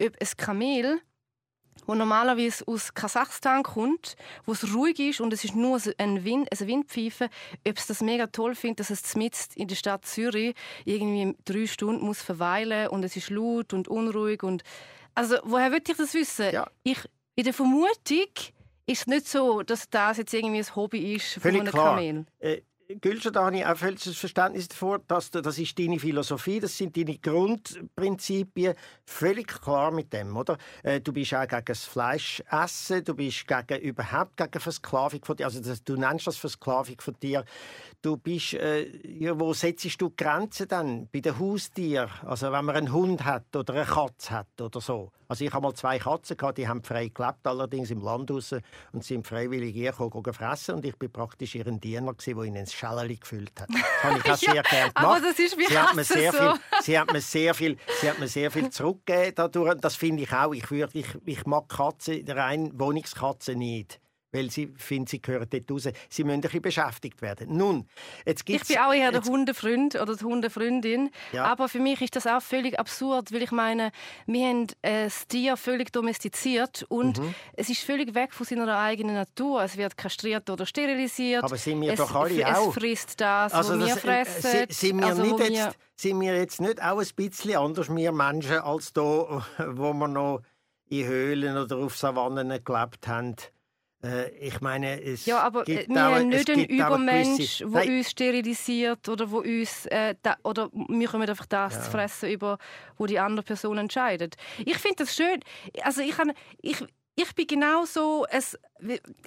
ob 0.00 0.16
ein 0.20 0.28
Kamel 0.36 1.00
wo 1.86 1.94
normalerweise 1.94 2.66
aus 2.66 2.94
Kasachstan 2.94 3.62
kommt, 3.62 4.16
wo 4.44 4.52
es 4.52 4.74
ruhig 4.74 4.98
ist 5.00 5.20
und 5.20 5.32
es 5.32 5.44
ist 5.44 5.54
nur 5.54 5.78
ein 5.98 6.24
Wind, 6.24 6.48
eine 6.50 6.68
Windpfeife, 6.68 7.28
ob 7.66 7.76
es 7.76 7.86
das 7.86 8.00
mega 8.00 8.26
toll 8.28 8.54
findet, 8.54 8.80
dass 8.80 8.90
es 8.90 9.14
mitten 9.16 9.36
in 9.56 9.68
der 9.68 9.74
Stadt 9.74 10.06
Zürich 10.06 10.54
irgendwie 10.84 11.36
drei 11.44 11.66
Stunden 11.66 12.04
muss 12.04 12.22
verweilen 12.22 12.88
und 12.88 13.04
es 13.04 13.16
ist 13.16 13.28
laut 13.28 13.72
und 13.72 13.88
unruhig 13.88 14.42
und 14.42 14.62
also 15.14 15.36
woher 15.44 15.70
würde 15.70 15.90
ich 15.90 15.96
das 15.96 16.14
wissen? 16.14 16.52
Ja. 16.52 16.68
Ich 16.82 16.98
in 17.34 17.44
der 17.44 17.54
Vermutung 17.54 18.28
ist 18.86 19.00
es 19.00 19.06
nicht 19.06 19.28
so, 19.28 19.62
dass 19.62 19.88
das 19.88 20.18
jetzt 20.18 20.34
irgendwie 20.34 20.58
ein 20.58 20.76
Hobby 20.76 21.14
ist 21.14 21.34
von 21.34 21.50
einem 21.50 21.66
Kamel. 21.66 22.26
Äh, 22.38 22.62
Gülscher, 23.00 23.30
da 23.30 23.46
habe 23.46 23.56
ich 23.56 23.64
auch 23.64 23.76
völliges 23.76 24.16
Verständnis 24.16 24.68
davor, 24.68 24.98
dass 25.08 25.30
das 25.30 25.58
ist 25.58 25.78
deine 25.78 25.98
Philosophie, 25.98 26.60
das 26.60 26.76
sind 26.76 26.96
deine 26.96 27.16
Grundprinzipien, 27.16 28.74
völlig 29.06 29.48
klar 29.48 29.90
mit 29.90 30.12
dem, 30.12 30.36
oder? 30.36 30.58
Äh, 30.82 31.00
du 31.00 31.12
bist 31.12 31.34
auch 31.34 31.48
gegen 31.48 31.64
das 31.64 31.84
Fleischessen, 31.84 33.02
du 33.04 33.14
bist 33.14 33.46
gegen, 33.48 33.80
überhaupt 33.82 34.36
gegen 34.36 34.60
Versklavung 34.60 35.24
von 35.24 35.36
dir, 35.36 35.46
also 35.46 35.60
das, 35.60 35.82
du 35.82 35.96
nennst 35.96 36.26
das 36.26 36.36
Versklavung 36.36 37.00
von 37.00 37.16
dir. 37.20 37.44
Du 38.04 38.18
bist, 38.18 38.52
äh, 38.52 38.86
ja, 39.18 39.40
wo 39.40 39.54
setzt 39.54 39.98
du 39.98 40.10
die 40.10 40.16
Grenzen 40.22 40.68
dann? 40.68 41.08
Bei 41.10 41.20
den 41.20 41.38
Haustieren, 41.38 42.10
also 42.26 42.52
wenn 42.52 42.66
man 42.66 42.76
einen 42.76 42.92
Hund 42.92 43.24
hat 43.24 43.56
oder 43.56 43.72
eine 43.72 43.86
Katze 43.86 44.30
hat 44.32 44.60
oder 44.60 44.78
so. 44.82 45.10
Also 45.26 45.42
ich 45.42 45.50
habe 45.50 45.62
mal 45.62 45.72
zwei 45.72 45.98
Katzen 45.98 46.36
gehabt, 46.36 46.58
die 46.58 46.68
haben 46.68 46.82
frei 46.82 47.08
gelebt, 47.08 47.46
allerdings 47.46 47.90
im 47.90 48.02
Land 48.02 48.30
raus, 48.30 48.54
und 48.92 49.02
sind 49.02 49.26
freiwillig 49.26 49.74
hergekommen 49.74 50.34
fressen 50.34 50.74
und 50.74 50.84
ich 50.84 50.94
bin 50.98 51.10
praktisch 51.10 51.54
ihren 51.54 51.80
Diener 51.80 52.12
gewesen, 52.12 52.36
der 52.36 52.44
ihnen 52.44 52.56
ein 52.58 52.66
Schällerli 52.66 53.16
gefüllt 53.16 53.58
hat. 53.58 53.70
Das 53.70 54.04
habe 54.04 54.18
ich 54.18 54.30
auch 54.30 54.36
sehr 54.52 54.62
gerne 54.62 54.92
gemacht. 54.92 54.96
Aber 54.96 55.20
das 55.20 55.38
ist 55.38 55.56
wie 55.56 55.64
sie 55.64 55.78
hat, 55.78 55.94
mir 55.96 56.04
sehr 56.04 56.32
so. 56.32 56.38
viel, 56.38 56.52
sie 56.82 56.98
hat 56.98 57.10
mir 57.10 57.20
sehr 57.22 57.54
viel, 57.54 57.78
sie 58.02 58.10
hat 58.10 58.18
mir 58.18 58.28
sehr 58.28 58.50
viel 58.50 58.68
zurückgegeben 58.68 59.32
dadurch. 59.34 59.80
Das 59.80 59.96
finde 59.96 60.24
ich 60.24 60.32
auch. 60.34 60.52
Ich, 60.52 60.70
würde, 60.70 60.98
ich, 60.98 61.06
ich 61.24 61.46
mag 61.46 61.70
Katzen, 61.70 62.22
rein 62.28 62.70
Wohnungskatzen 62.78 63.56
nicht 63.56 63.98
weil 64.34 64.50
sie 64.50 64.74
finden, 64.76 65.06
sie 65.06 65.22
gehören 65.22 65.46
dort 65.48 65.70
raus. 65.70 65.88
Sie 66.08 66.24
müssen 66.24 66.34
ein 66.34 66.40
bisschen 66.40 66.62
beschäftigt 66.62 67.22
werden. 67.22 67.56
Nun, 67.56 67.86
jetzt 68.26 68.44
gibt's, 68.44 68.68
ich 68.68 68.76
bin 68.76 68.84
auch 68.84 68.92
eher 68.92 69.12
der 69.12 69.22
Hundefreund 69.22 69.94
oder 69.94 70.16
die 70.16 70.24
Hundefreundin, 70.24 71.10
ja. 71.32 71.44
aber 71.44 71.68
für 71.68 71.78
mich 71.78 72.02
ist 72.02 72.16
das 72.16 72.26
auch 72.26 72.42
völlig 72.42 72.78
absurd, 72.78 73.32
weil 73.32 73.42
ich 73.42 73.52
meine, 73.52 73.92
wir 74.26 74.46
haben 74.46 74.66
das 74.82 75.26
Tier 75.28 75.56
völlig 75.56 75.92
domestiziert 75.92 76.84
und 76.88 77.18
mhm. 77.18 77.34
es 77.54 77.70
ist 77.70 77.82
völlig 77.82 78.14
weg 78.14 78.34
von 78.34 78.44
seiner 78.44 78.76
eigenen 78.76 79.14
Natur. 79.14 79.62
Es 79.62 79.76
wird 79.76 79.96
kastriert 79.96 80.50
oder 80.50 80.66
sterilisiert. 80.66 81.44
Aber 81.44 81.56
sind 81.56 81.80
wir 81.80 81.92
es, 81.92 81.98
doch 81.98 82.14
alle 82.14 82.56
auch. 82.56 82.68
Es 82.68 82.74
frisst 82.74 83.20
das, 83.20 83.52
also 83.52 83.78
was 83.78 83.86
wir 83.86 83.96
fressen. 83.96 84.50
Äh, 84.50 84.66
sind 84.68 84.98
wir, 84.98 85.06
also, 85.06 85.22
nicht 85.22 85.50
jetzt, 85.50 85.78
sind 85.94 86.20
wir 86.20 86.36
jetzt 86.36 86.60
nicht 86.60 86.82
auch 86.82 86.98
ein 86.98 87.08
bisschen 87.14 87.56
anders, 87.56 87.94
wir 87.94 88.12
Menschen, 88.12 88.58
als 88.58 88.92
da, 88.92 89.02
wo 89.58 89.92
wir 89.92 90.08
noch 90.08 90.42
in 90.88 91.06
Höhlen 91.06 91.56
oder 91.56 91.76
auf 91.76 91.96
Savannen 91.96 92.48
gelebt 92.64 93.06
haben? 93.06 93.36
Äh, 94.04 94.28
ich 94.38 94.60
meine, 94.60 95.00
es 95.02 95.24
Ja, 95.24 95.40
aber 95.40 95.66
äh, 95.66 95.86
wir 95.88 95.96
auch, 95.96 96.12
haben 96.12 96.28
nicht 96.28 96.50
einen 96.50 96.66
Übermensch, 96.66 97.58
der 97.58 97.86
uns 97.86 98.10
sterilisiert 98.10 99.08
oder 99.08 99.30
wo 99.30 99.38
uns 99.38 99.86
äh, 99.86 100.14
da, 100.22 100.36
oder 100.42 100.70
wir 100.72 101.08
können 101.08 101.28
einfach 101.28 101.46
das 101.46 101.74
ja. 101.74 101.80
fressen, 101.80 102.30
über 102.30 102.58
wo 102.98 103.06
die 103.06 103.18
andere 103.18 103.42
Person 103.44 103.78
entscheidet. 103.78 104.36
Ich 104.58 104.76
finde 104.76 104.96
das 105.04 105.16
schön. 105.16 105.40
Also 105.82 106.02
ich, 106.02 106.18
habe, 106.18 106.34
ich 106.60 106.84
ich 107.16 107.34
bin 107.34 107.46
genau 107.46 107.84
so 107.84 108.26
ein 108.30 108.42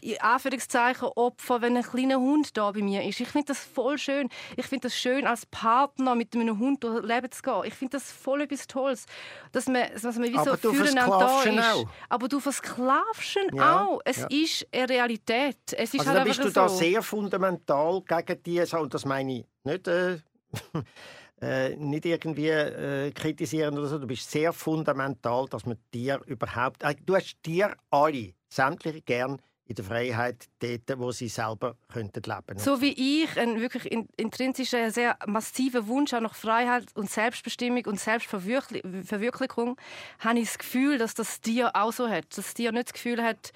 in 0.01 0.21
Anführungszeichen 0.21 1.07
Opfer, 1.15 1.61
wenn 1.61 1.77
ein 1.77 1.83
kleiner 1.83 2.17
Hund 2.17 2.55
da 2.57 2.71
bei 2.71 2.81
mir 2.81 3.03
ist. 3.03 3.19
Ich 3.19 3.29
finde 3.29 3.47
das 3.47 3.59
voll 3.59 3.97
schön. 3.97 4.29
Ich 4.55 4.67
finde 4.67 4.87
das 4.87 4.95
schön, 4.95 5.25
als 5.25 5.45
Partner 5.47 6.15
mit 6.15 6.35
einem 6.35 6.59
Hund 6.59 6.83
durch 6.83 7.03
Leben 7.03 7.31
zu 7.31 7.41
gehen. 7.41 7.61
Ich 7.65 7.73
finde 7.73 7.97
das 7.97 8.11
voll 8.11 8.41
etwas 8.41 8.67
Tolles, 8.67 9.05
dass 9.51 9.67
man, 9.67 9.83
dass 9.93 10.03
man 10.03 10.23
wie 10.23 10.37
Aber 10.37 10.57
so 10.57 10.73
füreinander 10.73 11.19
da 11.19 11.43
ist. 11.43 11.73
Auch. 11.73 11.89
Aber 12.09 12.27
du 12.27 12.39
versklavst 12.39 13.39
ja, 13.53 13.85
auch. 13.85 14.01
Es 14.05 14.17
ja. 14.17 14.27
ist 14.29 14.67
eine 14.71 14.89
Realität. 14.89 15.57
Es 15.71 15.93
ist 15.93 16.01
also 16.01 16.11
halt 16.11 16.19
da 16.19 16.23
bist 16.23 16.39
du 16.39 16.49
so. 16.49 16.51
da 16.51 16.69
sehr 16.69 17.01
fundamental 17.01 18.01
gegen 18.01 18.43
die, 18.43 18.61
und 18.75 18.93
das 18.93 19.05
meine 19.05 19.39
ich 19.39 19.45
nicht... 19.63 19.87
Äh 19.87 20.19
äh, 21.41 21.75
nicht 21.75 22.05
irgendwie 22.05 22.49
äh, 22.49 23.11
kritisieren 23.11 23.77
oder 23.77 23.87
so. 23.87 23.99
Du 23.99 24.07
bist 24.07 24.29
sehr 24.29 24.53
fundamental, 24.53 25.47
dass 25.47 25.65
man 25.65 25.77
dir 25.93 26.21
überhaupt. 26.25 26.83
Äh, 26.83 26.95
du 27.05 27.15
hast 27.15 27.37
dir 27.45 27.75
alle, 27.89 28.33
sämtliche 28.49 29.01
gern 29.01 29.39
in 29.67 29.75
der 29.75 29.83
Freiheit 29.83 30.45
dort, 30.59 30.99
wo 30.99 31.11
sie 31.11 31.27
selber 31.27 31.75
könnten 31.91 32.23
leben 32.23 32.57
So 32.57 32.81
wie 32.81 33.23
ich 33.23 33.37
einen 33.37 33.59
wirklich 33.59 33.91
intrinsischen, 34.15 34.91
sehr 34.91 35.17
massiven 35.27 35.87
Wunsch 35.87 36.13
auch 36.13 36.21
nach 36.21 36.35
Freiheit 36.35 36.85
und 36.95 37.09
Selbstbestimmung 37.09 37.85
und 37.85 37.99
Selbstverwirklichung, 37.99 39.77
habe 40.19 40.39
ich 40.39 40.45
das 40.45 40.57
Gefühl, 40.57 40.97
dass 40.97 41.15
das 41.15 41.41
Tier 41.41 41.75
auch 41.75 41.91
so 41.91 42.07
hat. 42.07 42.25
Dass 42.29 42.45
das 42.45 42.53
Tier 42.53 42.71
nicht 42.71 42.87
das 42.87 42.93
Gefühl 42.93 43.21
hat, 43.21 43.51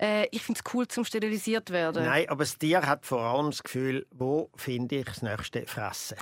äh, 0.00 0.26
ich 0.32 0.42
finde 0.42 0.60
es 0.64 0.74
cool, 0.74 0.88
zum 0.88 1.04
sterilisiert 1.04 1.70
werden. 1.70 2.04
Nein, 2.04 2.28
aber 2.28 2.42
das 2.42 2.58
Tier 2.58 2.82
hat 2.82 3.06
vor 3.06 3.20
allem 3.20 3.50
das 3.50 3.62
Gefühl, 3.62 4.06
wo 4.10 4.50
finde 4.56 4.96
ich 4.96 5.04
das 5.04 5.22
nächste 5.22 5.64
Fressen. 5.66 6.18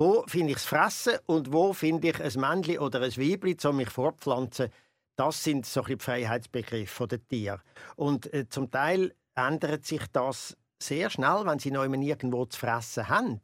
Wo 0.00 0.22
finde 0.28 0.50
ich 0.50 0.58
das 0.58 0.64
Fressen 0.64 1.18
und 1.26 1.52
wo 1.52 1.72
finde 1.72 2.10
ich 2.10 2.20
ein 2.22 2.40
Männchen 2.40 2.78
oder 2.78 3.00
ein 3.02 3.16
Weibchen, 3.16 3.70
um 3.70 3.76
mich 3.76 3.90
fortpflanzen? 3.90 4.70
Das 5.16 5.42
sind 5.42 5.66
so 5.66 5.82
die 5.82 5.96
Freiheitsbegriffe 5.96 7.08
der 7.08 7.26
Tiere. 7.26 7.60
Und 7.96 8.32
äh, 8.32 8.48
zum 8.48 8.70
Teil 8.70 9.12
ändert 9.34 9.84
sich 9.84 10.02
das 10.12 10.56
sehr 10.80 11.10
schnell, 11.10 11.44
wenn 11.44 11.58
sie 11.58 11.72
noch 11.72 11.82
irgendwo 11.82 12.46
zu 12.46 12.60
fressen 12.60 13.08
haben. 13.08 13.40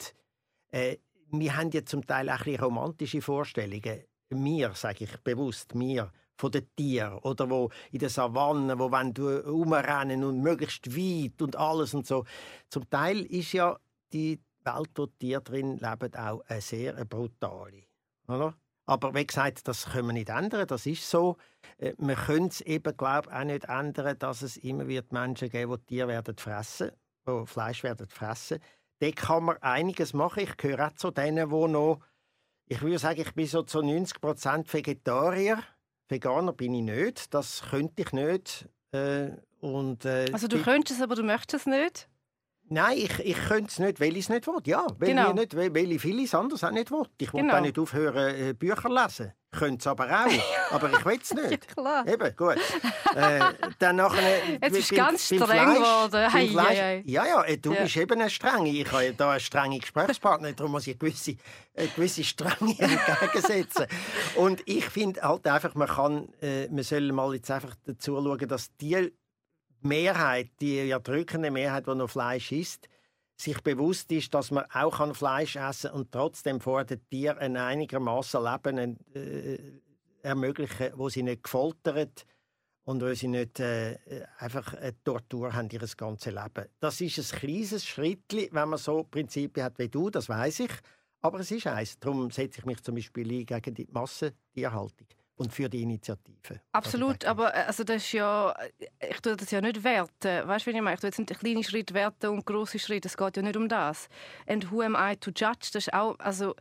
Äh, 0.71 0.99
wir 1.33 1.57
haben 1.57 1.71
ja 1.73 1.85
zum 1.85 2.07
Teil 2.07 2.31
auch 2.31 2.47
ein 2.47 2.55
romantische 2.55 3.21
Vorstellungen. 3.21 4.05
Mir, 4.31 4.73
sage 4.75 5.05
ich 5.05 5.17
bewusst, 5.25 5.75
mir 5.75 6.13
von 6.37 6.53
den 6.53 6.69
Tieren 6.77 7.19
oder 7.19 7.51
wo 7.51 7.71
in 7.91 7.99
der 7.99 8.11
Savanne, 8.11 8.79
wo 8.79 8.93
wenn 8.93 9.13
du 9.13 9.43
umrennen 9.43 10.23
und 10.23 10.41
möglichst 10.41 10.97
weit 10.97 11.43
und 11.43 11.57
alles 11.57 11.95
und 11.95 12.07
so. 12.07 12.25
Zum 12.69 12.89
Teil 12.89 13.23
ist 13.23 13.53
ja 13.53 13.77
die 14.13 14.41
Welt, 14.65 14.91
wo 14.97 15.07
die 15.07 15.19
Tiere 15.19 15.43
drin 15.43 15.79
leben, 15.79 16.15
auch 16.15 16.43
eine 16.47 16.61
sehr 16.61 17.05
brutale. 17.05 17.85
Oder? 18.29 18.55
Aber 18.87 19.15
wie 19.15 19.27
gesagt, 19.27 19.67
das 19.67 19.87
können 19.87 20.09
wir 20.09 20.13
nicht 20.13 20.29
ändern, 20.29 20.67
das 20.67 20.85
ist 20.85 21.09
so. 21.09 21.37
Äh, 21.79 21.95
wir 21.97 22.17
können 22.17 22.49
es 22.49 22.61
eben, 22.61 22.97
glaube 22.97 23.35
auch 23.35 23.45
nicht 23.45 23.65
ändern, 23.65 24.19
dass 24.19 24.43
es 24.43 24.57
immer 24.59 24.87
wird 24.89 25.13
Menschen 25.13 25.49
geben, 25.49 25.77
die 25.81 25.87
Tiere 25.87 26.09
werden 26.09 26.37
fressen, 26.37 26.91
die 27.27 27.47
Fleisch 27.47 27.83
werden 27.83 28.07
fressen. 28.07 28.59
Da 29.01 29.11
kann 29.11 29.45
man 29.45 29.57
einiges 29.59 30.13
machen. 30.13 30.43
Ich 30.43 30.57
gehöre 30.57 30.89
auch 30.89 30.93
zu 30.93 31.11
denen, 31.11 31.49
die 31.49 31.69
noch, 31.69 32.01
ich 32.67 32.83
würde 32.83 32.99
sagen, 32.99 33.21
ich 33.21 33.35
bin 33.35 33.47
so 33.47 33.63
zu 33.63 33.83
90 33.83 34.21
Prozent 34.21 34.73
Vegetarier. 34.73 35.63
Veganer 36.09 36.53
bin 36.53 36.75
ich 36.75 36.83
nicht, 36.83 37.33
das 37.33 37.63
könnte 37.71 38.03
ich 38.03 38.13
nicht. 38.13 38.69
Äh, 38.93 39.31
und, 39.61 40.05
äh, 40.05 40.31
also 40.31 40.47
du 40.47 40.63
könntest 40.63 40.99
es, 40.99 41.03
aber 41.03 41.15
du 41.17 41.23
möchtest 41.23 41.67
es 41.67 41.73
nicht? 41.73 42.09
Nein, 42.71 42.97
ich, 42.97 43.19
ich 43.21 43.37
könnte 43.47 43.69
es 43.71 43.79
nicht, 43.79 44.01
weil 44.01 44.13
ich 44.17 44.25
es 44.25 44.29
nicht 44.31 44.47
will. 44.47 44.59
Ja, 44.65 44.87
weil, 44.99 45.09
genau. 45.11 45.33
nicht, 45.35 45.55
weil, 45.55 45.75
weil 45.75 45.93
ich 45.93 46.01
vieles 46.01 46.35
anderes 46.35 46.65
auch 46.65 46.71
nicht 46.71 46.91
will. 46.91 47.03
Ich 47.19 47.33
will 47.35 47.43
genau. 47.43 47.57
auch 47.57 47.61
nicht 47.61 47.79
aufhören, 47.79 48.35
äh, 48.35 48.55
Bücher 48.55 48.89
lesen. 48.89 49.33
könnte 49.53 49.79
es 49.81 49.87
aber 49.87 50.07
auch. 50.07 50.73
aber 50.75 50.91
ich 50.91 51.05
will 51.05 51.19
es 51.23 51.35
nicht. 51.35 51.51
Ja, 51.51 51.57
klar. 51.75 52.07
Eben, 52.09 52.35
gut. 52.37 52.57
äh, 53.15 53.41
dann 53.79 53.97
nachher, 53.97 54.39
Jetzt 54.63 54.73
bist 54.73 54.91
du 54.91 54.95
ganz 54.97 55.27
streng 55.27 55.41
geworden. 55.41 56.31
Fleisch- 56.31 56.33
hei, 56.33 56.75
hei. 56.77 57.03
Ja, 57.07 57.27
ja, 57.27 57.43
äh, 57.45 57.59
du 57.59 57.73
Ja. 57.75 57.83
bist 57.83 57.97
eben 57.99 58.19
eine 58.21 58.31
strenge. 58.31 58.71
Ich 58.71 58.91
habe 58.91 59.05
ja 59.05 59.13
da 59.13 59.31
eine 59.33 59.41
strenge 59.41 59.79
Gesprächspartnerin, 59.79 60.57
darum 60.57 60.73
muss 60.73 60.87
ich 60.87 60.95
eine 60.95 60.99
gewisse, 60.99 61.37
eine 61.77 61.89
gewisse 61.89 62.25
Strenge 62.25 62.75
entgegensetzen. 62.79 63.87
Und 64.37 64.63
ich 64.67 64.87
finde 64.87 65.21
halt 65.23 65.47
einfach, 65.47 65.75
man 65.75 65.89
kann, 65.89 66.29
äh, 66.41 66.67
man 66.69 66.83
soll 66.83 67.13
mal 67.13 67.35
jetzt 67.35 67.51
einfach 67.51 67.75
dazu 67.85 68.17
schauen, 68.17 68.49
dass 68.49 68.75
die 68.79 69.13
Mehrheit, 69.85 70.51
die 70.61 70.89
erdrückende 70.89 71.51
Mehrheit, 71.51 71.87
die 71.87 71.95
noch 71.95 72.11
Fleisch 72.11 72.53
isst, 72.53 72.89
sich 73.37 73.61
bewusst 73.61 74.11
ist, 74.13 74.33
dass 74.33 74.51
man 74.51 74.65
auch 74.73 74.99
kann 74.99 75.15
Fleisch 75.15 75.57
essen 75.57 75.91
und 75.91 76.13
trotzdem 76.13 76.61
vor 76.61 76.85
den 76.85 77.07
Tieren 77.11 77.39
ein 77.39 77.57
einigermaßen 77.57 78.43
Leben 78.43 78.99
äh, 79.15 79.59
ermöglichen, 80.23 80.93
wo 80.95 81.09
sie 81.09 81.23
nicht 81.23 81.43
gefoltert 81.43 82.27
und 82.85 83.03
wo 83.03 83.13
sie 83.15 83.29
nicht 83.29 83.61
äh, 83.61 83.99
einfach 84.39 84.75
eine 84.75 84.95
Tortur 85.03 85.53
haben 85.53 85.69
ihr 85.71 85.81
ganzes 85.97 86.33
Leben. 86.33 86.69
Das 86.81 87.01
ist 87.01 87.19
ein 87.19 87.39
kleines 87.41 87.85
Schritt, 87.85 88.33
wenn 88.53 88.69
man 88.69 88.79
so 88.79 89.05
Prinzipien 89.05 89.65
hat 89.65 89.79
wie 89.79 89.89
du, 89.89 90.11
das 90.11 90.29
weiß 90.29 90.61
ich. 90.61 90.73
Aber 91.21 91.41
es 91.41 91.51
ist 91.51 91.67
eins. 91.67 91.99
Darum 91.99 92.31
setze 92.31 92.61
ich 92.61 92.67
mich 92.67 92.83
zum 92.83 92.95
Beispiel 92.95 93.31
ein 93.33 93.47
gegen 93.47 93.75
die 93.75 93.89
Massentierhaltung 93.91 95.09
und 95.37 95.53
für 95.53 95.69
die 95.69 95.83
Initiative. 95.83 96.61
Absolut, 96.73 97.25
aber 97.25 97.55
äh, 97.55 97.65
also 97.67 97.83
das 97.85 97.97
ist 97.97 98.13
ja, 98.13 98.55
ich 99.11 99.21
tue 99.21 99.37
das 99.37 99.51
ja 99.51 99.61
nicht 99.61 99.83
werten. 99.83 100.47
Weißt 100.49 100.67
du, 100.67 100.71
wie 100.73 100.77
ich 100.77 100.83
meine? 100.83 100.95
Ich 100.95 101.01
tue 101.01 101.09
jetzt 101.09 101.19
nicht 101.19 101.39
kleine 101.39 101.65
Schritte 101.65 101.95
werten 101.95 102.29
und 102.29 102.47
große 102.47 102.79
Schritte. 102.79 103.09
Es 103.09 103.17
geht 103.17 103.37
ja 103.37 103.43
nicht 103.43 103.57
um 103.57 103.69
das. 103.69 104.09
And 104.47 104.71
who 104.71 104.83
am 104.83 104.97
I 104.99 105.17
to 105.17 105.31
judge? 105.31 105.71
Das 105.73 105.87
ist 105.87 105.93
auch, 105.95 106.17
also 106.19 106.55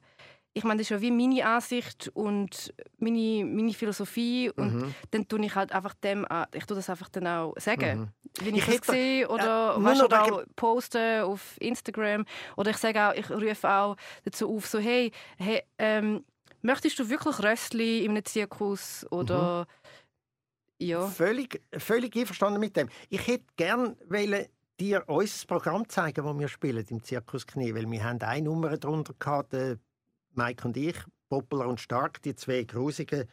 ich 0.55 0.63
meine, 0.63 0.77
das 0.79 0.85
ist 0.85 0.89
ja 0.91 1.01
wie 1.01 1.09
meine 1.09 1.45
Ansicht 1.45 2.11
und 2.13 2.73
meine, 2.99 3.43
meine 3.45 3.73
Philosophie 3.73 4.51
und 4.55 4.73
Mhm. 4.75 4.95
dann 5.09 5.27
tue 5.27 5.43
ich 5.45 5.55
halt 5.55 5.71
einfach 5.71 5.95
dem, 5.95 6.27
ich 6.53 6.65
tue 6.65 6.75
das 6.77 6.89
einfach 6.91 7.09
dann 7.09 7.25
auch 7.27 7.53
sagen, 7.57 8.11
wie 8.39 8.49
ich, 8.49 8.55
Ich 8.57 8.65
das 8.65 8.75
hätte- 8.75 8.91
sehe 8.91 9.27
oder 9.29 9.75
äh, 9.79 9.83
weißt, 9.83 10.03
oder 10.03 10.23
auch 10.23 10.43
posten 10.55 11.21
auf 11.23 11.55
Instagram 11.59 12.25
oder 12.55 12.69
ich 12.69 12.77
sage 12.77 13.01
auch, 13.01 13.13
ich 13.13 13.29
rufe 13.31 13.67
auch 13.69 13.95
dazu 14.25 14.55
auf, 14.55 14.67
so 14.67 14.77
hey, 14.79 15.11
hey 15.39 15.63
ähm, 15.79 16.23
möchtest 16.63 16.97
du 16.99 17.09
wirklich 17.09 17.39
Röstli 17.39 18.03
in 18.03 18.11
einem 18.11 18.25
Zirkus 18.25 19.05
oder 19.11 19.67
ja. 20.79 21.07
Völlig, 21.07 21.61
völlig 21.71 22.15
einverstanden 22.15 22.59
mit 22.59 22.75
dem. 22.75 22.89
Ich 23.09 23.25
hätte 23.27 23.45
gern 23.55 23.95
wollen 24.09 24.47
dir 24.79 25.03
unser 25.07 25.47
Programm 25.47 25.87
zeigen, 25.87 26.25
das 26.25 26.39
wir 26.39 26.47
spielen 26.47 26.85
im 26.89 27.03
Zirkus 27.03 27.45
Knie, 27.45 27.73
weil 27.73 27.89
wir 27.89 28.03
haben 28.03 28.19
eine 28.21 28.45
Nummer 28.45 28.75
drunter 28.77 29.13
gehabt, 29.17 29.55
Mike 30.33 30.67
und 30.67 30.75
ich, 30.75 30.97
Poplar 31.29 31.67
und 31.67 31.79
Stark, 31.79 32.21
die 32.23 32.35
zwei 32.35 32.63
grusigen, 32.63 33.29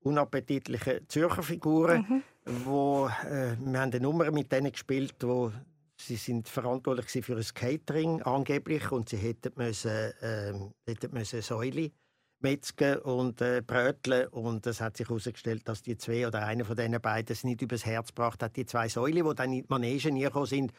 unappetitlichen 0.00 1.08
Zürcher 1.08 1.42
Figuren, 1.42 2.22
wo 2.44 3.08
äh, 3.24 3.56
wir 3.58 3.80
haben 3.80 3.92
eine 3.92 4.00
Nummer 4.00 4.30
mit 4.30 4.50
denen 4.52 4.72
gespielt, 4.72 5.14
wo 5.20 5.52
sie 5.96 6.16
sind 6.16 6.48
verantwortlich 6.48 7.24
für 7.24 7.34
das 7.34 7.54
Catering 7.54 8.22
angeblich 8.22 8.90
und 8.92 9.08
sie 9.08 9.16
hätten 9.16 9.52
müssen, 9.56 10.12
ähm, 10.22 10.74
hätten 10.86 11.12
müssen 11.12 11.42
Säule 11.42 11.92
metzgen 12.40 12.98
und 12.98 13.40
äh, 13.40 13.62
bröteln 13.66 14.28
und 14.28 14.66
es 14.66 14.80
hat 14.80 14.96
sich 14.96 15.08
herausgestellt, 15.08 15.68
dass 15.68 15.82
die 15.82 15.96
zwei 15.96 16.26
oder 16.26 16.44
einer 16.44 16.64
von 16.64 16.76
diesen 16.76 17.00
beiden 17.00 17.32
es 17.32 17.44
nicht 17.44 17.62
übers 17.62 17.84
Herz 17.84 18.08
gebracht 18.08 18.42
hat, 18.42 18.56
die 18.56 18.66
zwei 18.66 18.88
Säule, 18.88 19.22
die 19.22 19.34
dann 19.34 19.52
in 19.52 19.62
die 19.62 19.66
Manege 19.68 20.12
gekommen 20.12 20.46
sind, 20.46 20.72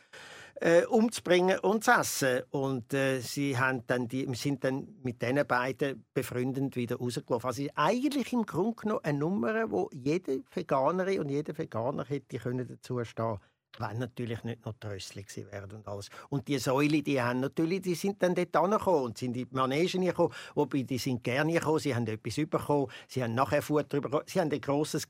äh, 0.61 0.85
umzubringen 0.85 1.59
und 1.59 1.83
zu 1.83 1.91
essen. 1.91 2.41
Und 2.51 2.93
äh, 2.93 3.19
sie 3.19 3.57
haben 3.57 3.85
dann 3.87 4.07
die, 4.07 4.27
sind 4.35 4.63
dann 4.63 4.87
mit 5.03 5.21
diesen 5.21 5.45
beiden 5.47 6.05
befreundend 6.13 6.75
wieder 6.75 6.97
rausgelaufen. 6.97 7.47
Also 7.47 7.63
eigentlich 7.75 8.33
im 8.33 8.45
Grunde 8.45 8.75
genommen 8.75 9.01
eine 9.03 9.19
Nummer, 9.19 9.71
wo 9.71 9.89
jede 9.93 10.43
Veganerin 10.53 11.21
und 11.21 11.29
jeder 11.29 11.57
Veganer 11.57 12.05
hätte 12.05 12.37
können 12.37 12.67
dazu 12.67 13.03
stehen 13.03 13.39
wenn 13.77 13.99
natürlich 13.99 14.43
nicht 14.43 14.65
noch 14.65 14.73
Trössli 14.79 15.23
gewesen 15.23 15.51
wären 15.51 15.71
und 15.71 15.87
alles. 15.87 16.09
Und 16.29 16.47
die 16.47 16.57
Säule, 16.57 17.01
die 17.01 17.21
haben 17.21 17.39
natürlich, 17.39 17.81
die 17.81 17.95
sind 17.95 18.21
dann 18.23 18.35
dort 18.35 18.55
angekommen 18.55 19.03
und 19.05 19.17
sind 19.17 19.37
in 19.37 19.47
die 19.47 19.55
Manege 19.55 19.99
gekommen, 19.99 20.33
wobei 20.55 20.83
die 20.83 20.97
sind 20.97 21.23
gerne 21.23 21.53
gekommen, 21.53 21.79
sie 21.79 21.95
haben 21.95 22.07
etwas 22.07 22.35
bekommen, 22.35 22.87
sie 23.07 23.23
haben 23.23 23.35
nachher 23.35 23.61
Futter 23.61 24.01
bekommen, 24.01 24.23
sie 24.25 24.39
haben 24.39 24.51
ein 24.51 24.61
grosses 24.61 25.07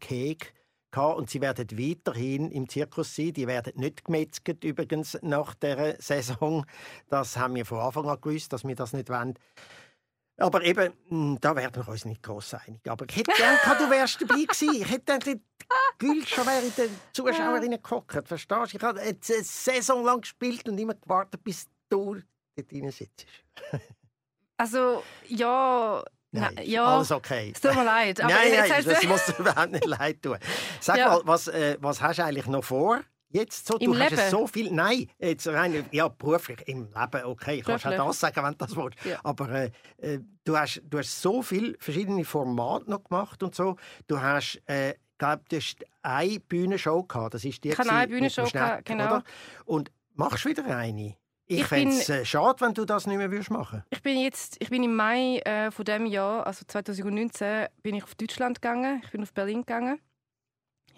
gehabt 0.91 1.18
und 1.18 1.30
sie 1.30 1.41
werden 1.41 1.68
weiterhin 1.72 2.51
im 2.51 2.68
Zirkus 2.68 3.16
sein. 3.16 3.34
Die 3.34 3.47
werden 3.47 3.74
nicht 3.76 4.05
gemetzelt 4.05 4.64
übrigens 4.64 5.18
nach 5.22 5.53
der 5.55 6.01
Saison. 6.01 6.66
Das 7.10 7.38
haben 7.38 7.55
wir 7.55 7.66
von 7.66 7.80
Anfang 7.80 8.10
an 8.10 8.20
gewusst, 8.22 8.53
dass 8.53 8.66
wir 8.66 8.76
das 8.76 8.93
nicht 8.93 9.10
wollen. 9.10 9.36
Aber 10.40 10.64
eben, 10.64 10.94
mh, 11.10 11.38
da 11.42 11.56
werden 11.56 11.76
wir 11.86 11.88
uns 11.92 12.06
nicht 12.06 12.24
gross 12.24 12.54
einig. 12.54 12.82
Aber 12.90 13.06
ich 13.10 13.16
hätte 13.18 13.32
gerne 13.34 13.58
gehabt, 13.58 13.82
du 13.82 13.90
wärst 13.90 14.22
dabei 14.22 14.44
gewesen. 14.44 14.74
Ich 14.76 14.90
hätte 14.90 15.04
dann 15.06 15.20
Gül 16.00 16.26
schon 16.26 16.46
wäre 16.46 16.62
in 16.66 16.74
den 16.76 16.90
Zuschauerinnen 17.14 17.82
gehockt. 17.82 18.28
Verstehst 18.28 18.74
du? 18.74 18.78
Ich 18.78 18.84
habe 18.84 19.00
eine 19.02 19.18
Saison 19.22 20.04
lang 20.04 20.22
gespielt 20.22 20.68
und 20.68 20.78
immer 20.78 20.96
gewartet, 20.96 21.44
bis 21.44 21.66
du 21.90 22.16
dort 22.56 22.72
drin 22.72 22.92
sitzt. 22.92 23.26
Also, 24.58 25.04
ja. 25.30 26.04
Nein, 26.32 26.52
na, 26.58 26.62
ja. 26.64 26.84
alles 26.86 27.14
okay. 27.14 27.54
Es 27.56 27.62
tut 27.62 27.74
mir 27.76 27.86
leid. 27.86 28.20
Aber 28.22 28.34
nein, 28.34 28.52
nein, 28.52 28.84
das 28.84 29.04
muss 29.06 29.26
dir 29.26 29.36
überhaupt 29.40 29.72
nicht 29.72 29.86
leid 29.86 30.22
tun. 30.22 30.38
Sag 30.82 30.98
Ja. 30.98 31.08
mal, 31.08 31.22
was, 31.24 31.48
äh, 31.48 31.78
was 31.80 32.02
hast 32.02 32.20
du 32.20 32.26
eigentlich 32.26 32.46
noch 32.46 32.66
vor? 32.66 33.00
Jetzt 33.32 33.67
so, 33.67 33.77
Im 33.77 33.93
du 33.93 33.99
hast 33.99 34.09
Leben? 34.11 34.30
so 34.32 34.47
viel. 34.47 34.71
Nein, 34.71 35.07
jetzt 35.19 35.47
rein, 35.47 35.86
ja, 35.91 36.07
beruflich 36.07 36.67
im 36.67 36.86
Leben, 36.91 37.25
okay, 37.25 37.61
kannst 37.61 37.86
auch 37.86 37.91
Beruflich. 37.91 38.07
das 38.07 38.19
sagen, 38.19 38.43
wenn 38.43 38.51
du 38.53 38.57
das 38.57 38.75
willst. 38.75 39.05
Ja. 39.05 39.19
Aber 39.23 39.49
äh, 39.49 39.71
äh, 39.97 40.19
du, 40.43 40.57
hast, 40.57 40.82
du 40.84 40.97
hast 40.97 41.21
so 41.21 41.43
viele 41.43 41.75
verschiedene 41.80 42.25
Formate 42.25 42.89
noch 42.89 43.03
gemacht 43.03 43.43
und 43.43 43.53
so. 43.53 43.75
Du 44.07 44.19
hast, 44.19 44.59
äh, 44.65 44.95
glaub, 45.19 45.47
du 45.47 45.57
hast 45.57 45.77
eine 46.01 46.39
Bühnenshow 46.39 47.03
gehabt. 47.03 47.36
Das 47.36 47.45
ist 47.45 47.63
die 47.63 47.69
Ich 47.69 47.77
habe 47.77 47.91
eine 47.91 48.07
Bühnenshow 48.07 48.45
gehabt, 48.45 48.86
genau. 48.86 49.05
Oder? 49.05 49.23
Und 49.65 49.91
machst 50.15 50.45
wieder 50.45 50.65
eine? 50.65 51.15
Ich, 51.45 51.61
Ich 51.61 51.65
fände 51.65 51.95
es 51.95 52.09
äh, 52.09 52.25
schade, 52.25 52.61
wenn 52.61 52.73
du 52.73 52.86
das 52.86 53.05
nicht 53.07 53.17
mehr 53.17 53.32
würdest 53.32 53.51
machen 53.51 53.84
Ich 53.89 54.01
bin 54.01 54.19
jetzt, 54.19 54.57
ich 54.59 54.69
bin 54.69 54.84
im 54.84 54.95
Mai 54.95 55.38
äh, 55.39 55.71
von 55.71 55.86
dem 55.86 56.05
Jahr, 56.07 56.45
also 56.47 56.63
2019, 56.65 57.67
bin 57.84 57.95
ich 57.95 58.03
auf 58.03 58.15
Deutschland 58.15 58.61
gegangen. 58.61 59.01
Ich 59.03 59.11
bin 59.11 59.21
auf 59.21 59.34
Berlin 59.34 59.61
gegangen. 59.61 59.99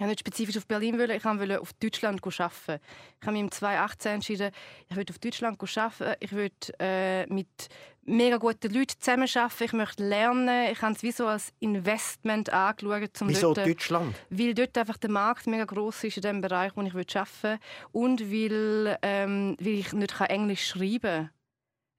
Ich 0.02 0.04
wollte 0.04 0.14
nicht 0.14 0.20
spezifisch 0.22 0.58
auf 0.58 0.66
Berlin 0.66 0.98
wollen, 0.98 1.12
ich 1.12 1.24
wollte 1.24 1.62
auf 1.62 1.74
Deutschland 1.74 2.26
arbeiten. 2.26 2.84
Ich 3.20 3.28
habe 3.28 3.34
mich 3.34 3.42
im 3.42 3.52
2018 3.52 4.12
entschieden, 4.14 4.52
ich 4.90 4.96
will 4.96 5.06
auf 5.08 5.20
Deutschland 5.20 5.62
arbeiten. 5.62 6.16
Ich 6.20 6.32
will 6.32 6.50
äh, 6.80 7.28
mit 7.28 7.68
mega 8.06 8.38
guten 8.38 8.74
Leuten 8.74 9.00
zusammenarbeiten. 9.00 9.64
Ich 9.64 9.74
möchte 9.74 10.04
lernen. 10.04 10.72
Ich 10.72 10.82
habe 10.82 10.96
es 10.96 11.04
wie 11.04 11.12
so 11.12 11.28
als 11.28 11.54
Investment 11.60 12.52
angeschaut, 12.52 13.22
um 13.22 13.30
Wieso 13.30 13.54
dort, 13.54 13.68
Deutschland? 13.68 14.16
weil 14.32 14.56
dort 14.56 14.76
einfach 14.76 14.98
der 14.98 15.12
Markt 15.12 15.46
mega 15.46 15.66
groß 15.66 16.06
ist 16.06 16.18
in 16.18 16.24
dem 16.24 16.42
Bereich, 16.42 16.72
wo 16.76 16.82
ich 16.82 16.96
arbeiten 16.96 17.44
will. 17.44 17.60
Und 17.92 18.22
weil, 18.22 18.98
ähm, 19.04 19.56
weil 19.60 19.68
ich 19.68 19.94
nicht 19.94 20.20
Englisch 20.20 20.66
schreiben 20.66 21.00
kann. 21.02 21.30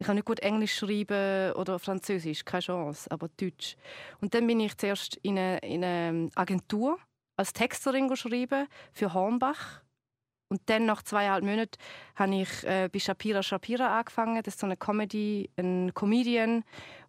Ich 0.01 0.07
kann 0.09 0.17
nicht 0.17 0.25
gut 0.25 0.41
Englisch 0.41 0.75
schreiben 0.75 1.53
oder 1.53 1.79
Französisch, 1.79 2.45
keine 2.45 2.63
Chance, 2.63 3.09
aber 3.13 3.29
Deutsch. 3.37 3.77
Und 4.21 4.35
dann 4.35 4.49
bin 4.49 4.59
ich 4.59 4.77
zuerst 4.77 5.21
in 5.23 5.39
eine, 5.39 5.59
in 5.59 5.85
eine 5.85 6.31
Agentur 6.35 6.99
als 7.37 7.53
Texterin 7.53 8.15
schreiben 8.17 8.67
für 8.93 9.15
Hornbach. 9.15 9.83
Und 10.49 10.61
dann 10.67 10.85
nach 10.85 11.03
zweieinhalb 11.03 11.45
Monaten 11.45 11.79
habe 12.15 12.35
ich 12.35 12.65
äh, 12.65 12.91
bei 12.93 12.99
Shapira 12.99 13.43
Shapira 13.43 13.99
angefangen. 13.99 14.43
Das 14.43 14.55
ist 14.55 14.61
so 14.61 14.67
eine 14.67 14.77
Comedy, 14.77 15.49
ein 15.57 15.95
Comedian, 15.95 16.63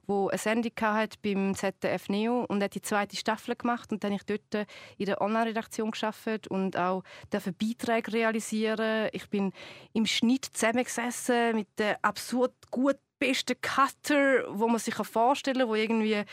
wo 0.08 0.30
eine 0.30 0.38
Sendung 0.38 0.72
hat 0.80 1.22
beim 1.22 1.54
ZDF 1.54 2.08
Neo 2.08 2.46
und 2.46 2.64
hat 2.64 2.76
die 2.76 2.82
zweite 2.82 3.16
Staffel 3.16 3.56
gemacht 3.56 3.92
und 3.92 4.04
dann 4.04 4.14
habe 4.14 4.22
ich 4.22 4.40
dort 4.40 4.68
in 4.98 5.06
der 5.06 5.22
Online-Redaktion 5.22 5.92
geschafft 5.92 6.48
und 6.48 6.78
auch 6.78 7.04
dürfen 7.32 7.54
Beiträge 7.54 8.14
realisieren. 8.14 9.10
Ich 9.12 9.30
bin 9.30 9.52
im 9.94 10.06
Schnitt 10.06 10.46
zusammengesessen 10.46 11.56
mit 11.56 11.68
den 11.80 11.96
absurd 12.02 12.54
gut 12.72 12.98
besten 13.20 13.60
Cutter, 13.62 14.46
wo 14.50 14.68
man 14.68 14.80
sich 14.80 14.96
vorstellen 14.96 15.60
kann, 15.60 15.70
wo 15.70 15.76
irgendwie 15.76 16.24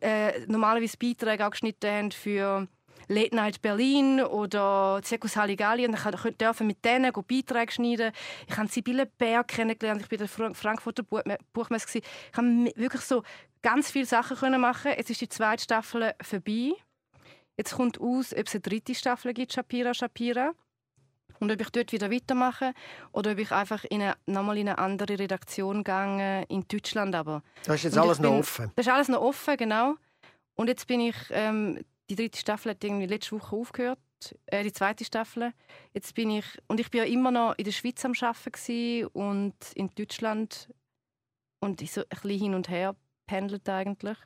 äh, 0.00 0.46
normalerweise 0.46 0.96
Beiträge 0.96 1.46
auch 1.46 1.50
geschnitten 1.50 1.90
haben 1.90 2.10
für 2.10 2.66
Late 3.10 3.34
Night 3.34 3.60
Berlin 3.60 4.20
oder 4.22 5.00
Zirkus 5.02 5.36
Halligalli 5.36 5.84
und 5.84 5.94
ich 5.94 6.36
durfte 6.36 6.62
mit 6.64 6.84
denen 6.84 7.12
Beiträge 7.12 7.72
schneiden. 7.72 8.12
Ich 8.46 8.56
habe 8.56 8.68
Sibylle 8.68 9.06
Bär 9.06 9.42
kennengelernt, 9.42 10.02
ich 10.02 10.08
bin 10.08 10.18
der 10.18 10.28
Fra- 10.28 10.54
Frankfurter 10.54 11.02
Buch- 11.02 11.22
Buchmesse. 11.52 11.98
Ich 11.98 12.04
habe 12.36 12.46
wirklich 12.76 13.02
so 13.02 13.24
ganz 13.62 13.90
viele 13.90 14.06
Sachen 14.06 14.36
können 14.36 14.60
machen. 14.60 14.92
Jetzt 14.96 15.10
ist 15.10 15.20
die 15.20 15.28
zweite 15.28 15.64
Staffel 15.64 16.14
vorbei. 16.22 16.72
Jetzt 17.56 17.74
kommt 17.74 18.00
aus, 18.00 18.32
ob 18.32 18.46
es 18.46 18.54
eine 18.54 18.60
dritte 18.60 18.94
Staffel 18.94 19.34
gibt, 19.34 19.52
Shapira 19.52 19.92
Shapira. 19.92 20.52
Und 21.40 21.50
ob 21.50 21.60
ich 21.60 21.70
dort 21.70 21.90
wieder 21.90 22.10
weitermache 22.12 22.74
oder 23.12 23.32
ob 23.32 23.38
ich 23.38 23.50
einfach 23.50 23.84
in 23.84 24.02
eine, 24.02 24.14
nochmal 24.26 24.58
in 24.58 24.68
eine 24.68 24.78
andere 24.78 25.18
Redaktion 25.18 25.82
gehe, 25.82 26.44
in 26.48 26.64
Deutschland 26.68 27.14
aber. 27.14 27.42
Das 27.64 27.76
ist 27.76 27.82
jetzt 27.84 27.98
alles 27.98 28.20
noch 28.20 28.30
bin- 28.30 28.38
offen. 28.40 28.72
Das 28.76 28.86
ist 28.86 28.92
alles 28.92 29.08
noch 29.08 29.20
offen, 29.22 29.56
genau. 29.56 29.94
Und 30.54 30.68
jetzt 30.68 30.86
bin 30.86 31.00
ich, 31.00 31.16
ähm, 31.30 31.80
die 32.10 32.16
dritte 32.16 32.38
Staffel 32.38 32.72
hat 32.72 32.82
irgendwie 32.82 33.06
letzte 33.06 33.40
Woche 33.40 33.56
aufgehört, 33.56 33.98
äh, 34.46 34.64
die 34.64 34.72
zweite 34.72 35.04
Staffel. 35.04 35.52
Jetzt 35.94 36.14
bin 36.14 36.30
ich, 36.30 36.44
und 36.66 36.80
ich 36.80 36.90
bin 36.90 36.98
ja 36.98 37.06
immer 37.06 37.30
noch 37.30 37.54
in 37.56 37.64
der 37.64 37.72
Schweiz 37.72 38.04
am 38.04 38.14
Arbeiten 38.20 39.06
und 39.12 39.54
in 39.74 39.90
Deutschland 39.94 40.68
und 41.60 41.80
ich 41.80 41.92
so 41.92 42.00
ein 42.02 42.06
bisschen 42.08 42.40
hin 42.40 42.54
und 42.54 42.68
her 42.68 42.96
pendelt 43.26 43.68
eigentlich. 43.68 44.18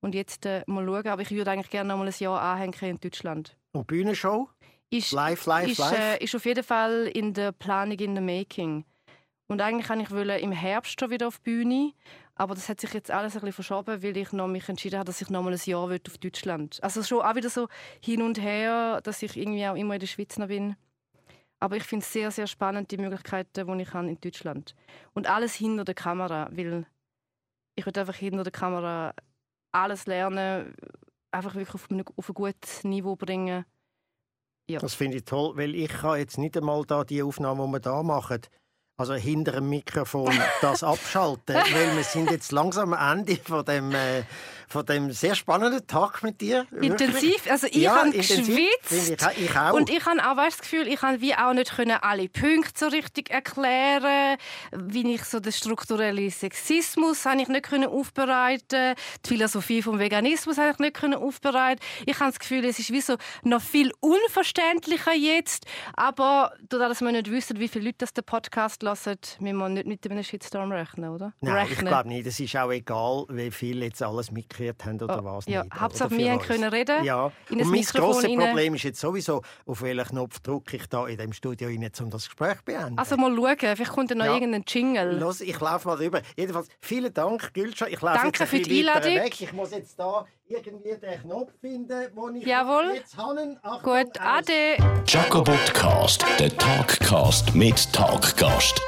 Und 0.00 0.14
jetzt 0.14 0.46
äh, 0.46 0.62
mal 0.66 0.86
schauen. 0.86 1.08
Aber 1.08 1.22
ich 1.22 1.30
würde 1.32 1.50
eigentlich 1.50 1.70
gerne 1.70 1.88
noch 1.88 1.98
mal 1.98 2.06
ein 2.06 2.14
Jahr 2.16 2.40
anhängen 2.40 2.74
in 2.80 3.00
Deutschland. 3.00 3.56
Und 3.72 3.88
Bühnenshow? 3.88 4.48
Ist, 4.90 5.10
live, 5.10 5.44
live, 5.46 5.70
ist, 5.70 5.78
live? 5.78 5.98
Äh, 5.98 6.24
ist 6.24 6.36
auf 6.36 6.44
jeden 6.44 6.62
Fall 6.62 7.10
in 7.12 7.34
der 7.34 7.50
Planung, 7.50 7.98
in 7.98 8.14
der 8.14 8.22
Making. 8.22 8.84
Und 9.50 9.60
eigentlich 9.60 9.90
wollte 9.90 10.02
ich 10.02 10.10
wollen, 10.10 10.40
im 10.40 10.52
Herbst 10.52 11.00
schon 11.00 11.10
wieder 11.10 11.26
auf 11.26 11.38
die 11.38 11.50
Bühne. 11.50 11.92
Aber 12.38 12.54
das 12.54 12.68
hat 12.68 12.80
sich 12.80 12.94
jetzt 12.94 13.10
alles 13.10 13.34
ein 13.34 13.40
bisschen 13.40 13.52
verschoben, 13.52 14.00
weil 14.00 14.16
ich 14.16 14.32
noch 14.32 14.46
mich 14.46 14.68
entschieden 14.68 14.98
habe, 14.98 15.06
dass 15.06 15.20
ich 15.20 15.28
noch 15.28 15.42
mal 15.42 15.52
ein 15.52 15.60
Jahr 15.64 15.90
auf 15.90 16.18
Deutschland 16.18 16.76
will. 16.76 16.84
Also 16.84 17.02
schon 17.02 17.20
auch 17.20 17.34
wieder 17.34 17.50
so 17.50 17.66
hin 18.00 18.22
und 18.22 18.40
her, 18.40 19.00
dass 19.02 19.22
ich 19.22 19.36
irgendwie 19.36 19.66
auch 19.66 19.74
immer 19.74 19.94
in 19.94 20.00
der 20.00 20.06
Schweiz 20.06 20.38
noch 20.38 20.46
bin. 20.46 20.76
Aber 21.58 21.76
ich 21.76 21.82
finde 21.82 22.04
es 22.04 22.12
sehr, 22.12 22.30
sehr 22.30 22.46
spannend, 22.46 22.92
die 22.92 22.96
Möglichkeiten, 22.96 23.66
die 23.66 23.82
ich 23.82 23.92
habe 23.92 24.08
in 24.08 24.20
Deutschland. 24.20 24.76
Und 25.14 25.28
alles 25.28 25.54
hinter 25.54 25.84
der 25.84 25.96
Kamera, 25.96 26.48
weil 26.52 26.86
ich 27.74 27.84
will 27.84 27.98
einfach 27.98 28.14
hinter 28.14 28.44
der 28.44 28.52
Kamera 28.52 29.12
alles 29.72 30.06
lernen, 30.06 30.76
einfach 31.32 31.56
wirklich 31.56 31.74
auf 31.74 31.90
ein, 31.90 32.04
auf 32.16 32.28
ein 32.28 32.34
gutes 32.34 32.84
Niveau 32.84 33.16
bringen. 33.16 33.64
Ja. 34.70 34.78
Das 34.78 34.94
finde 34.94 35.16
ich 35.16 35.24
toll, 35.24 35.56
weil 35.56 35.74
ich 35.74 35.88
kann 35.88 36.18
jetzt 36.18 36.38
nicht 36.38 36.56
einmal 36.56 36.84
da 36.84 37.02
die 37.02 37.22
Aufnahme, 37.22 37.66
die 37.66 37.72
wir 37.72 37.80
da 37.80 38.02
machen, 38.04 38.42
also 38.98 39.14
hinter 39.14 39.52
dem 39.52 39.70
Mikrofon 39.70 40.36
das 40.60 40.82
abschalten, 40.82 41.54
weil 41.72 41.96
wir 41.96 42.02
sind 42.02 42.30
jetzt 42.32 42.50
langsam 42.50 42.92
am 42.92 43.18
Ende 43.18 43.36
von 43.36 43.64
dem, 43.64 43.94
äh, 43.94 44.24
von 44.66 44.84
dem 44.84 45.12
sehr 45.12 45.36
spannenden 45.36 45.86
Tag 45.86 46.24
mit 46.24 46.40
dir. 46.40 46.66
Intensiv, 46.80 47.48
also 47.48 47.68
ich 47.68 47.76
ja, 47.76 47.94
habe 47.94 48.10
geschwitzt 48.10 48.90
ich, 48.90 49.44
ich 49.44 49.56
auch. 49.56 49.74
und 49.74 49.88
ich 49.88 50.04
habe 50.04 50.20
auch 50.20 50.34
das 50.34 50.58
Gefühl, 50.58 50.88
ich 50.88 51.00
habe 51.00 51.20
wie 51.20 51.32
auch 51.34 51.52
nicht 51.54 51.76
können 51.76 51.96
alle 52.02 52.28
Punkte 52.28 52.72
so 52.74 52.86
richtig 52.88 53.30
erklären, 53.30 54.36
wie 54.72 55.14
ich 55.14 55.22
so 55.24 55.38
den 55.38 55.52
strukturellen 55.52 56.28
Sexismus 56.30 57.24
habe 57.24 57.40
ich 57.40 57.48
nicht 57.48 57.66
können 57.66 57.88
aufbereiten, 57.88 58.96
die 59.24 59.28
Philosophie 59.28 59.80
vom 59.80 60.00
Veganismus 60.00 60.58
habe 60.58 60.72
ich 60.72 60.78
nicht 60.78 60.94
können 60.94 61.14
aufbereiten. 61.14 61.80
Ich 62.04 62.18
habe 62.18 62.32
das 62.32 62.40
Gefühl, 62.40 62.64
es 62.64 62.80
ist 62.80 62.90
wie 62.90 63.00
so 63.00 63.16
noch 63.44 63.62
viel 63.62 63.92
unverständlicher 64.00 65.14
jetzt, 65.14 65.66
aber 65.94 66.52
dadurch, 66.68 66.88
dass 66.88 67.00
wir 67.00 67.12
nicht 67.12 67.30
wissen, 67.30 67.60
wie 67.60 67.68
viele 67.68 67.84
Leute 67.84 67.98
das 67.98 68.12
der 68.12 68.22
Podcast 68.22 68.82
hören, 68.94 69.18
müssen 69.40 69.56
wir 69.56 69.68
nicht 69.68 69.86
mit 69.86 70.10
einem 70.10 70.22
Shitstorm 70.22 70.72
rechnen, 70.72 71.10
oder? 71.10 71.32
Nein, 71.40 71.54
rechnen. 71.54 71.72
ich 71.72 71.84
glaube 71.86 72.08
nicht. 72.08 72.26
Es 72.26 72.40
ist 72.40 72.56
auch 72.56 72.70
egal, 72.70 73.24
wie 73.28 73.50
viele 73.50 73.86
jetzt 73.86 74.02
alles 74.02 74.30
mitgekriegt 74.30 74.84
haben 74.84 75.00
oder 75.00 75.20
oh, 75.20 75.24
was 75.24 75.46
ja. 75.46 75.62
nicht. 75.62 75.74
Hauptsache, 75.74 76.10
wir 76.10 76.38
können 76.38 76.68
reden. 76.68 77.04
Ja. 77.04 77.32
Und 77.50 77.64
mein 77.66 77.82
grosses 77.82 78.24
Problem 78.24 78.74
ist 78.74 78.84
jetzt 78.84 79.00
sowieso, 79.00 79.42
auf 79.66 79.82
welchen 79.82 80.04
Knopf 80.04 80.40
drücke 80.40 80.76
ich 80.76 80.86
da 80.86 81.06
in 81.06 81.18
dem 81.18 81.32
Studio 81.32 81.68
rein, 81.68 81.90
um 82.00 82.10
das 82.10 82.26
Gespräch 82.26 82.58
zu 82.58 82.64
beenden. 82.64 82.98
Also 82.98 83.16
mal 83.16 83.34
schauen, 83.34 83.76
vielleicht 83.76 83.92
kommt 83.92 84.14
noch 84.14 84.24
ja. 84.24 84.34
irgendein 84.34 84.64
Jingle. 84.66 85.18
Los, 85.18 85.40
ich 85.40 85.58
laufe 85.60 85.88
mal 85.88 85.96
rüber. 85.96 86.22
Jedenfalls, 86.36 86.68
vielen 86.80 87.12
Dank, 87.12 87.52
Gülscha. 87.54 87.86
Ich 87.86 88.00
laufe 88.00 88.18
Danke 88.18 88.28
jetzt 88.28 88.40
ein 88.40 88.48
für 88.48 88.60
die 88.60 88.80
Einladung. 88.80 89.14
weg. 89.14 89.40
Ich 89.40 89.52
muss 89.52 89.70
jetzt 89.70 89.98
da 89.98 90.26
irgendwie 90.48 90.96
den 90.96 91.20
Knopf 91.22 91.52
finden, 91.60 91.88
den 91.88 92.36
ich 92.36 92.46
Jawohl. 92.46 92.94
jetzt 92.94 93.16
habe. 93.62 93.82
Gut, 93.82 94.20
ade. 94.20 94.76
Jacobotcast, 95.06 96.24
der 96.38 96.56
Talkcast 96.56 97.54
mit 97.54 97.92
Talkgast. 97.92 98.80